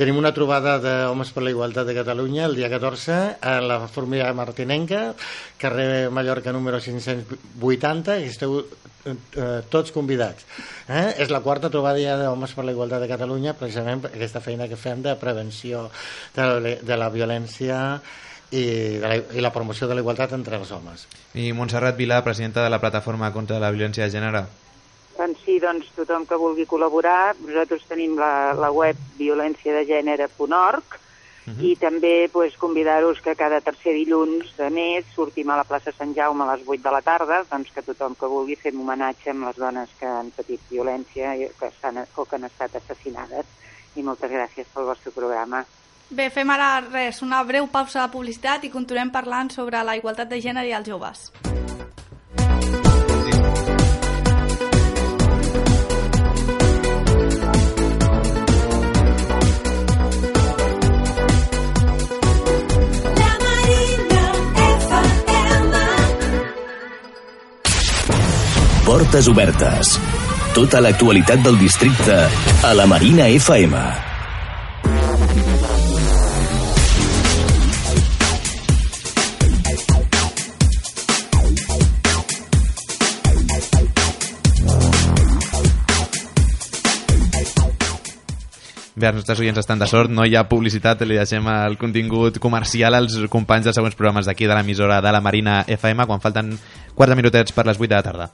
Tenim 0.00 0.16
una 0.16 0.30
trobada 0.32 0.78
d'Homes 0.80 1.28
per 1.36 1.42
la 1.44 1.50
Igualtat 1.52 1.84
de 1.84 1.92
Catalunya 1.92 2.46
el 2.46 2.54
dia 2.56 2.70
14 2.72 3.16
a 3.44 3.50
la 3.60 3.74
Formiga 3.84 4.30
Martinenca, 4.32 5.10
carrer 5.60 6.08
Mallorca 6.08 6.54
número 6.56 6.78
580, 6.80 8.14
i 8.24 8.30
esteu 8.30 8.54
eh, 8.62 9.58
tots 9.68 9.92
convidats. 9.92 10.46
Eh? 10.88 11.20
És 11.20 11.28
la 11.28 11.42
quarta 11.44 11.68
trobada 11.68 12.16
d'Homes 12.16 12.56
per 12.56 12.64
la 12.64 12.72
Igualtat 12.72 13.04
de 13.04 13.10
Catalunya, 13.12 13.52
precisament 13.60 14.06
aquesta 14.08 14.40
feina 14.40 14.70
que 14.72 14.80
fem 14.80 15.04
de 15.04 15.12
prevenció 15.20 15.90
de 16.32 16.48
la, 16.48 16.74
de 16.80 17.00
la 17.04 17.10
violència 17.12 17.82
i, 18.56 18.64
de 19.04 19.04
la, 19.04 19.20
i 19.20 19.44
la 19.44 19.52
promoció 19.52 19.84
de 19.84 20.00
la 20.00 20.00
igualtat 20.00 20.32
entre 20.32 20.56
els 20.56 20.72
homes. 20.72 21.04
I 21.36 21.52
Montserrat 21.52 22.00
Vilà, 22.00 22.24
presidenta 22.24 22.64
de 22.64 22.72
la 22.72 22.80
Plataforma 22.80 23.34
contra 23.36 23.60
la 23.60 23.68
Violència 23.68 24.08
de 24.08 24.16
Gènere. 24.16 24.46
Doncs 25.20 25.42
sí, 25.44 25.58
doncs 25.60 25.90
tothom 25.92 26.24
que 26.24 26.38
vulgui 26.40 26.64
col·laborar, 26.64 27.34
nosaltres 27.44 27.84
tenim 27.90 28.16
la, 28.16 28.54
la 28.56 28.70
web 28.72 28.96
violenciadegènere.org 29.18 30.96
i 31.58 31.74
també 31.80 32.28
pues, 32.32 32.56
convidar-vos 32.56 33.20
que 33.24 33.34
cada 33.34 33.60
tercer 33.60 33.94
dilluns 33.96 34.52
de 34.56 34.68
mes 34.70 35.08
sortim 35.14 35.50
a 35.50 35.56
la 35.58 35.64
plaça 35.64 35.92
Sant 35.96 36.14
Jaume 36.14 36.44
a 36.44 36.54
les 36.54 36.62
8 36.66 36.82
de 36.84 36.92
la 36.94 37.02
tarda, 37.02 37.42
doncs 37.50 37.72
que 37.74 37.82
tothom 37.82 38.14
que 38.14 38.30
vulgui 38.30 38.56
fem 38.60 38.78
homenatge 38.80 39.32
amb 39.32 39.48
les 39.48 39.58
dones 39.58 39.92
que 39.98 40.06
han 40.06 40.30
patit 40.36 40.62
violència 40.70 41.34
i 41.36 41.50
que 41.58 41.68
estan, 41.72 42.00
o 42.16 42.24
que 42.24 42.38
han 42.38 42.46
estat 42.48 42.76
assassinades. 42.80 43.44
I 43.96 44.06
moltes 44.06 44.30
gràcies 44.30 44.68
pel 44.72 44.86
vostre 44.86 45.10
programa. 45.12 45.64
Bé, 46.10 46.30
fem 46.30 46.50
ara 46.50 46.80
res, 46.86 47.22
una 47.22 47.42
breu 47.44 47.66
pausa 47.70 48.04
de 48.04 48.12
publicitat 48.14 48.64
i 48.64 48.70
continuem 48.70 49.10
parlant 49.10 49.50
sobre 49.50 49.82
la 49.82 49.98
igualtat 49.98 50.30
de 50.30 50.40
gènere 50.40 50.70
i 50.70 50.76
els 50.78 50.88
joves. 50.88 51.30
Portes 68.90 69.28
Obertes. 69.30 69.92
Tota 70.50 70.80
l'actualitat 70.82 71.44
del 71.44 71.54
districte 71.60 72.16
a 72.66 72.72
la 72.74 72.88
Marina 72.90 73.28
FM. 73.30 73.78
Bé, 88.98 89.06
els 89.06 89.14
nostres 89.14 89.38
oients 89.38 89.62
estan 89.62 89.78
de 89.78 89.86
sort, 89.86 90.10
no 90.10 90.26
hi 90.26 90.34
ha 90.34 90.48
publicitat, 90.50 91.06
li 91.06 91.14
deixem 91.14 91.46
el 91.46 91.78
contingut 91.78 92.42
comercial 92.42 92.98
als 92.98 93.14
companys 93.30 93.70
dels 93.70 93.78
següents 93.78 93.94
programes 93.94 94.26
d'aquí 94.26 94.50
de 94.50 94.58
l'emissora 94.58 94.98
de 94.98 95.14
la 95.14 95.22
Marina 95.22 95.60
FM 95.78 96.10
quan 96.10 96.26
falten 96.26 96.56
4 96.98 97.14
minutets 97.22 97.54
per 97.54 97.70
les 97.70 97.78
8 97.78 97.86
de 97.86 97.94
la 97.94 98.08
tarda. 98.10 98.28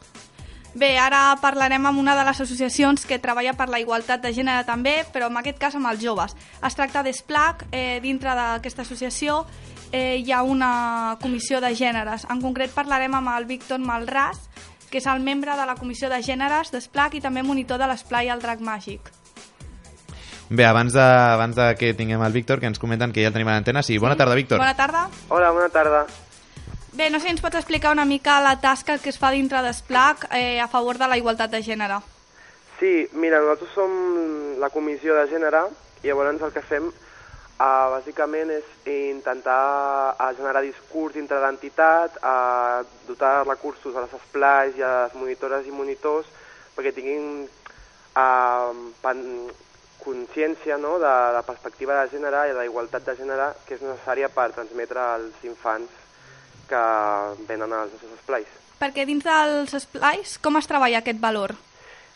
Bé, 0.77 0.99
ara 1.01 1.39
parlarem 1.41 1.87
amb 1.89 2.03
una 2.03 2.13
de 2.19 2.25
les 2.29 2.41
associacions 2.43 3.07
que 3.09 3.17
treballa 3.17 3.55
per 3.57 3.71
la 3.73 3.79
igualtat 3.81 4.21
de 4.21 4.33
gènere 4.37 4.67
també, 4.69 4.99
però 5.13 5.31
en 5.31 5.39
aquest 5.41 5.57
cas 5.57 5.77
amb 5.79 5.89
els 5.89 6.03
joves. 6.03 6.35
Es 6.61 6.77
tracta 6.77 7.01
d'ESPLAC, 7.03 7.65
eh, 7.73 7.97
dintre 8.05 8.35
d'aquesta 8.37 8.85
associació 8.85 9.47
eh, 9.91 10.21
hi 10.21 10.33
ha 10.33 10.43
una 10.45 11.17
comissió 11.23 11.63
de 11.65 11.73
gèneres. 11.73 12.27
En 12.29 12.43
concret 12.45 12.75
parlarem 12.77 13.17
amb 13.17 13.33
el 13.39 13.49
Víctor 13.49 13.81
Malràs, 13.81 14.43
que 14.91 15.01
és 15.01 15.09
el 15.09 15.25
membre 15.25 15.57
de 15.57 15.65
la 15.65 15.79
comissió 15.81 16.13
de 16.13 16.21
gèneres 16.21 16.75
d'ESPLAC 16.75 17.17
i 17.17 17.25
també 17.25 17.43
monitor 17.43 17.81
de 17.81 17.89
l'esplai 17.89 18.29
al 18.29 18.45
Drac 18.45 18.61
Màgic. 18.61 19.09
Bé, 20.51 20.69
abans 20.69 20.93
de, 20.93 21.01
abans 21.01 21.57
de 21.57 21.73
que 21.81 21.95
tinguem 21.97 22.21
el 22.23 22.37
Víctor, 22.37 22.61
que 22.61 22.69
ens 22.69 22.79
comenten 22.79 23.17
que 23.17 23.25
ja 23.25 23.33
el 23.33 23.35
tenim 23.35 23.49
a 23.49 23.57
l'antena. 23.57 23.83
Sí, 23.83 23.97
bona 23.97 24.15
tarda, 24.15 24.37
Víctor. 24.37 24.61
Bona 24.61 24.77
tarda. 24.77 25.09
Hola, 25.33 25.51
bona 25.57 25.73
tarda. 25.73 26.05
Bé, 26.97 27.11
no 27.11 27.19
sé 27.21 27.27
si 27.27 27.33
ens 27.35 27.43
pots 27.45 27.59
explicar 27.59 27.91
una 27.93 28.07
mica 28.09 28.39
la 28.41 28.55
tasca 28.57 28.95
que 28.97 29.11
es 29.13 29.19
fa 29.21 29.29
dintre 29.29 29.61
d'ESPLAC 29.61 30.31
eh, 30.33 30.61
a 30.65 30.69
favor 30.73 30.97
de 30.97 31.05
la 31.05 31.19
igualtat 31.21 31.51
de 31.53 31.59
gènere. 31.61 31.99
Sí, 32.79 33.05
mira, 33.13 33.37
nosaltres 33.43 33.75
som 33.77 33.93
la 34.57 34.71
comissió 34.73 35.13
de 35.19 35.27
gènere 35.29 35.61
i 36.01 36.09
llavors 36.09 36.41
el 36.47 36.55
que 36.55 36.63
fem 36.65 36.87
uh, 36.89 37.67
bàsicament 37.93 38.55
és 38.55 38.71
intentar 38.95 39.59
uh, 40.15 40.31
generar 40.39 40.63
discurs 40.65 41.19
dintre 41.19 41.43
l'entitat, 41.43 42.17
uh, 42.25 42.81
dotar 43.11 43.45
recursos 43.45 43.93
a 43.93 44.07
les 44.07 44.17
esplais 44.17 44.81
i 44.81 44.87
a 44.89 44.95
les 45.03 45.21
monitores 45.21 45.69
i 45.69 45.77
monitors 45.77 46.33
perquè 46.79 46.95
tinguin 46.97 47.45
pan, 48.17 49.23
consciència 50.01 50.81
no, 50.81 50.97
de 50.97 51.13
la 51.37 51.45
perspectiva 51.45 52.01
de 52.01 52.17
gènere 52.17 52.49
i 52.49 52.57
de 52.57 52.59
la 52.63 52.67
igualtat 52.73 53.05
de 53.05 53.19
gènere 53.21 53.53
que 53.69 53.77
és 53.77 53.85
necessària 53.85 54.33
per 54.33 54.49
transmetre 54.57 55.05
als 55.13 55.45
infants 55.45 56.06
que 56.69 56.85
venen 57.49 57.73
als 57.73 57.93
nostres 57.93 58.13
esplais. 58.19 58.47
Perquè 58.81 59.07
dins 59.09 59.25
dels 59.25 59.75
esplais, 59.75 60.37
com 60.43 60.59
es 60.61 60.67
treballa 60.69 60.99
aquest 61.01 61.21
valor 61.21 61.55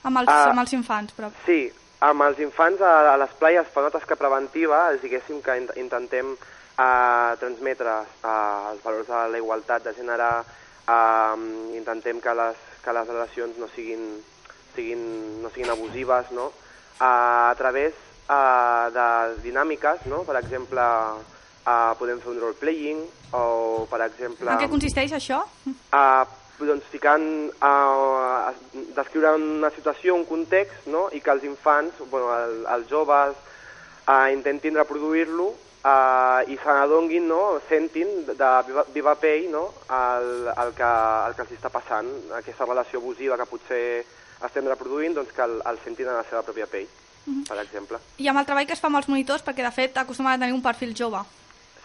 amb 0.05 0.19
els, 0.21 0.29
Ah. 0.29 0.51
amb 0.51 0.61
els 0.61 0.73
infants? 0.77 1.13
Però... 1.17 1.31
Sí, 1.47 1.71
amb 2.01 2.23
els 2.23 2.39
infants 2.41 2.81
a, 2.81 3.13
a 3.13 3.17
l'esplai 3.21 3.57
es 3.61 3.69
fa 3.73 3.81
una 3.85 3.93
tasca 3.93 4.17
preventiva, 4.17 4.91
és 4.95 5.01
diguéssim 5.03 5.41
que 5.45 5.57
int 5.61 5.71
intentem 5.77 6.33
uh, 6.33 7.37
transmetre 7.41 7.95
uh, 8.25 8.71
els 8.73 8.83
valors 8.85 9.09
de 9.09 9.23
la 9.33 9.41
igualtat 9.41 9.85
de 9.85 9.95
gènere, 9.97 10.31
uh, 10.89 11.37
intentem 11.77 12.21
que 12.21 12.35
les, 12.35 12.57
que 12.85 12.93
les 12.97 13.09
relacions 13.09 13.59
no 13.61 13.69
siguin, 13.75 14.07
siguin, 14.77 15.43
no 15.43 15.51
siguin 15.53 15.71
abusives, 15.77 16.31
no? 16.37 16.51
Uh, 17.01 17.51
a 17.51 17.55
través 17.57 17.93
uh, 18.29 18.89
de 18.93 19.09
dinàmiques, 19.45 20.05
no? 20.13 20.25
Per 20.29 20.37
exemple, 20.41 20.81
uh, 21.67 21.95
podem 21.99 22.21
fer 22.23 22.33
un 22.33 22.41
role-playing, 22.43 23.01
o 23.37 23.87
per 23.91 24.03
exemple... 24.07 24.51
En 24.51 24.61
què 24.63 24.71
consisteix 24.73 25.15
això? 25.17 25.43
uh, 25.69 26.25
doncs 26.67 26.89
ficant, 26.93 27.25
uh, 27.65 28.51
descriure 28.97 29.35
una 29.39 29.71
situació, 29.75 30.15
un 30.17 30.27
context, 30.29 30.87
no? 30.93 31.09
i 31.17 31.23
que 31.25 31.33
els 31.33 31.47
infants, 31.49 32.03
bueno, 32.13 32.31
el, 32.37 32.63
els 32.77 32.89
joves, 32.91 33.37
uh, 34.07 34.29
intentin 34.33 34.79
reproduir-lo 34.79 35.49
uh, 35.51 36.41
i 36.47 36.59
se 36.61 36.77
n'adonguin, 36.77 37.29
no? 37.29 37.59
sentin 37.69 38.25
de 38.29 38.53
viva, 38.69 38.87
viva 38.95 39.17
pell 39.21 39.51
no? 39.53 39.67
el, 39.89 40.33
el, 40.53 40.75
que, 40.77 40.95
el 41.27 41.37
que 41.37 41.47
els 41.47 41.55
està 41.59 41.73
passant, 41.73 42.11
aquesta 42.41 42.69
relació 42.69 43.01
abusiva 43.01 43.41
que 43.41 43.49
potser 43.51 43.85
estem 44.47 44.69
reproduint, 44.69 45.17
doncs 45.17 45.33
que 45.37 45.45
el, 45.45 45.61
el 45.69 45.81
sentin 45.85 46.09
en 46.09 46.17
la 46.17 46.25
seva 46.29 46.45
pròpia 46.47 46.69
pell, 46.71 46.89
per 47.49 47.59
exemple. 47.61 48.01
I 48.21 48.31
amb 48.33 48.41
el 48.41 48.49
treball 48.49 48.69
que 48.69 48.77
es 48.77 48.81
fa 48.81 48.89
amb 48.89 49.01
els 49.01 49.11
monitors, 49.13 49.45
perquè 49.45 49.65
de 49.67 49.75
fet 49.75 50.01
acostumen 50.01 50.33
a 50.33 50.41
tenir 50.41 50.57
un 50.57 50.65
perfil 50.65 50.97
jove. 50.97 51.21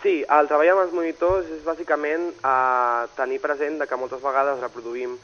Sí, 0.05 0.19
el 0.21 0.45
treball 0.45 0.67
amb 0.69 0.83
els 0.83 0.91
monitors 0.93 1.47
és 1.49 1.63
bàsicament 1.65 2.27
eh, 2.29 3.05
tenir 3.17 3.39
present 3.41 3.79
de 3.79 3.87
que 3.89 3.97
moltes 3.97 4.19
vegades 4.21 4.59
reproduïm 4.61 5.15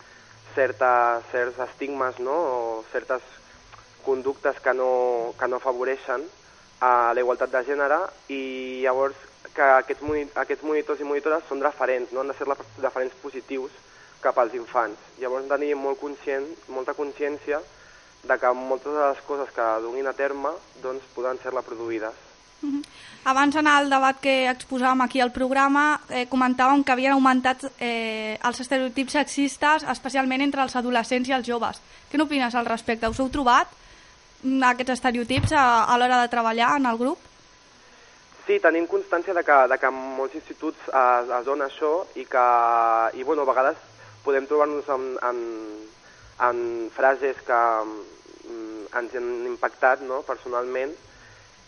certa, 0.55 1.21
certs 1.29 1.59
estigmes 1.67 2.17
no? 2.17 2.37
o 2.53 2.55
certes 2.89 3.21
conductes 4.01 4.57
que 4.65 4.73
no, 4.73 4.87
que 5.37 5.49
no 5.51 5.59
afavoreixen 5.59 6.25
a 6.81 7.11
la 7.13 7.21
igualtat 7.21 7.53
de 7.53 7.61
gènere 7.67 7.99
i 8.33 8.41
llavors 8.81 9.21
que 9.53 9.67
aquests, 9.83 10.01
moni 10.01 10.25
aquests 10.45 10.65
monitors 10.65 11.05
i 11.05 11.09
monitores 11.11 11.45
són 11.51 11.61
referents, 11.61 12.09
no? 12.09 12.25
han 12.25 12.33
de 12.33 12.39
ser 12.41 12.49
referents 12.49 13.21
positius 13.21 13.77
cap 14.25 14.41
als 14.41 14.57
infants. 14.57 14.97
Llavors 15.21 15.45
hem 15.45 15.53
tenir 15.53 15.71
molt 15.77 16.01
conscient, 16.01 16.49
molta 16.73 16.97
consciència 16.97 17.61
de 18.25 18.41
que 18.41 18.57
moltes 18.65 18.97
de 18.97 19.05
les 19.05 19.23
coses 19.29 19.53
que 19.53 19.71
duguin 19.85 20.09
a 20.09 20.17
terme 20.25 20.57
doncs, 20.81 21.05
poden 21.13 21.37
ser 21.45 21.53
reproduïdes. 21.53 22.30
Mhm. 22.61 22.81
Abans 23.23 23.55
en 23.55 23.67
el 23.67 23.89
debat 23.89 24.17
que 24.17 24.49
exposàvem 24.49 25.03
aquí 25.03 25.21
al 25.21 25.31
programa 25.31 26.01
eh, 26.09 26.25
comentàvem 26.29 26.83
que 26.83 26.91
havien 26.91 27.13
augmentat 27.13 27.67
eh, 27.77 28.37
els 28.41 28.61
estereotips 28.63 29.13
sexistes 29.13 29.85
especialment 29.93 30.41
entre 30.41 30.63
els 30.65 30.75
adolescents 30.75 31.29
i 31.29 31.35
els 31.37 31.45
joves. 31.45 31.81
Què 32.09 32.17
n'opines 32.17 32.55
al 32.55 32.65
respecte? 32.65 33.09
Us 33.09 33.19
heu 33.21 33.29
trobat 33.29 33.69
mm, 34.41 34.63
aquests 34.71 34.95
estereotips 34.97 35.53
a, 35.53 35.65
a 35.85 35.99
l'hora 36.01 36.23
de 36.23 36.31
treballar 36.33 36.71
en 36.79 36.89
el 36.89 36.97
grup? 36.97 37.29
Sí, 38.47 38.57
tenim 38.59 38.87
constància 38.89 39.37
de 39.37 39.45
que, 39.45 39.59
de 39.69 39.77
que 39.77 39.93
molts 39.93 40.35
instituts 40.41 40.89
es, 40.89 41.29
es 41.29 41.45
dona 41.45 41.69
això 41.69 41.93
i 42.17 42.25
que, 42.25 42.47
i 43.21 43.23
bueno, 43.23 43.45
a 43.45 43.51
vegades 43.53 43.77
podem 44.25 44.49
trobar-nos 44.49 44.89
en, 44.89 45.05
en, 45.29 45.39
en 46.49 46.65
frases 46.97 47.37
que 47.45 47.61
mm, 47.85 48.89
ens 48.97 49.15
han 49.21 49.31
impactat 49.53 50.01
no, 50.09 50.23
personalment 50.25 50.97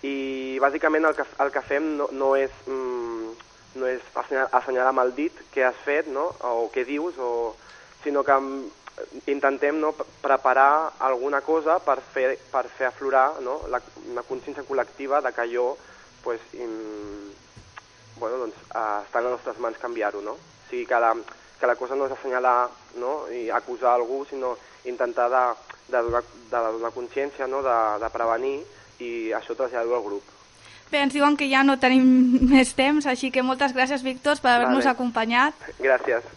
i 0.04 0.60
bàsicament 0.60 1.06
el 1.08 1.16
que, 1.16 1.26
el 1.40 1.52
que 1.52 1.64
fem 1.64 1.94
no, 1.98 2.10
no 2.12 2.34
és, 2.36 2.52
mm, 2.68 3.34
no 3.80 3.90
és 3.90 4.04
assenyalar, 4.14 4.50
assenyalar 4.60 4.92
amb 4.92 5.04
el 5.06 5.14
dit 5.16 5.44
què 5.54 5.64
has 5.68 5.80
fet 5.86 6.10
no, 6.12 6.28
o 6.50 6.70
què 6.74 6.84
dius, 6.88 7.18
o, 7.18 7.56
sinó 8.04 8.24
que 8.28 8.36
mm, 8.36 8.66
intentem 9.32 9.80
no, 9.80 9.94
pre- 9.98 10.06
preparar 10.22 10.94
alguna 11.00 11.42
cosa 11.42 11.80
per 11.80 12.00
fer, 12.14 12.36
per 12.52 12.68
fer 12.68 12.90
aflorar 12.90 13.40
no, 13.42 13.62
la, 13.72 13.80
una 14.12 14.26
consciència 14.28 14.66
col·lectiva 14.68 15.22
de 15.24 15.32
que 15.34 15.46
allò 15.48 15.72
pues, 16.24 16.44
in, 16.54 16.76
bueno, 18.20 18.44
doncs, 18.44 18.60
eh, 18.70 19.00
està 19.08 19.20
en 19.20 19.26
les 19.28 19.34
nostres 19.38 19.58
mans 19.60 19.80
canviar-ho. 19.82 20.22
No? 20.22 20.36
O 20.38 20.70
sigui 20.70 20.86
que 20.88 21.00
la, 21.00 21.14
que 21.60 21.68
la 21.68 21.76
cosa 21.80 21.96
no 21.96 22.06
és 22.08 22.14
assenyalar 22.16 22.70
no, 23.02 23.16
i 23.34 23.50
acusar 23.52 23.96
algú, 23.96 24.24
sinó 24.30 24.54
intentar 24.86 25.30
de, 25.32 25.44
de 25.90 26.04
donar, 26.06 26.24
de 26.52 26.64
donar 26.78 26.94
consciència, 26.96 27.48
no, 27.48 27.64
de, 27.66 27.76
de 28.04 28.10
prevenir 28.14 28.58
i 29.04 29.34
això 29.36 29.56
traslladar-ho 29.58 30.00
al 30.00 30.06
grup. 30.08 30.30
Bé, 30.94 31.02
ens 31.02 31.14
diuen 31.16 31.36
que 31.40 31.50
ja 31.50 31.64
no 31.66 31.80
tenim 31.82 32.06
més 32.54 32.76
temps, 32.78 33.08
així 33.10 33.32
que 33.34 33.44
moltes 33.46 33.74
gràcies, 33.76 34.06
Víctor, 34.06 34.40
per 34.42 34.56
haver-nos 34.56 34.84
Vale. 34.86 34.96
acompanyat. 34.96 35.68
Gràcies 35.82 36.32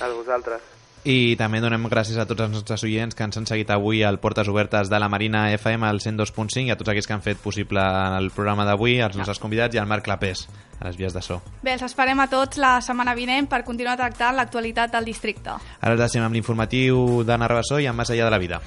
a 0.00 0.08
vosaltres. 0.12 0.70
I 1.04 1.36
també 1.36 1.58
donem 1.60 1.82
gràcies 1.92 2.16
a 2.16 2.24
tots 2.24 2.40
els 2.40 2.52
nostres 2.54 2.80
oients 2.86 3.12
que 3.12 3.26
ens 3.26 3.36
han 3.36 3.44
seguit 3.44 3.68
avui 3.68 3.98
al 4.02 4.16
Portes 4.22 4.48
Obertes 4.48 4.88
de 4.88 5.00
la 5.00 5.10
Marina 5.12 5.50
FM 5.52 5.84
al 5.84 6.00
102.5 6.00 6.64
i 6.64 6.72
a 6.72 6.78
tots 6.80 6.88
aquells 6.88 7.06
que 7.06 7.12
han 7.12 7.24
fet 7.24 7.42
possible 7.44 7.82
el 8.16 8.30
programa 8.32 8.64
d'avui, 8.64 8.96
els 9.04 9.18
nostres 9.20 9.40
convidats 9.42 9.76
i 9.76 9.82
al 9.82 9.90
Marc 9.90 10.06
Clapés, 10.06 10.46
a 10.80 10.86
les 10.88 10.96
vies 10.96 11.12
de 11.12 11.20
so. 11.20 11.42
Bé, 11.60 11.74
els 11.76 11.84
esperem 11.84 12.24
a 12.24 12.28
tots 12.32 12.56
la 12.56 12.78
setmana 12.80 13.12
vinent 13.12 13.50
per 13.52 13.60
continuar 13.68 13.98
tractant 14.00 14.40
l'actualitat 14.40 14.96
del 14.96 15.12
districte. 15.12 15.58
Ara 15.82 15.92
els 15.92 16.00
deixem 16.06 16.24
amb 16.24 16.40
l'informatiu 16.40 17.20
d'Anna 17.20 17.52
Rabassó 17.52 17.82
i 17.84 17.90
amb 17.92 18.00
Més 18.00 18.14
allà 18.16 18.30
de 18.30 18.32
la 18.32 18.40
vida. 18.40 18.62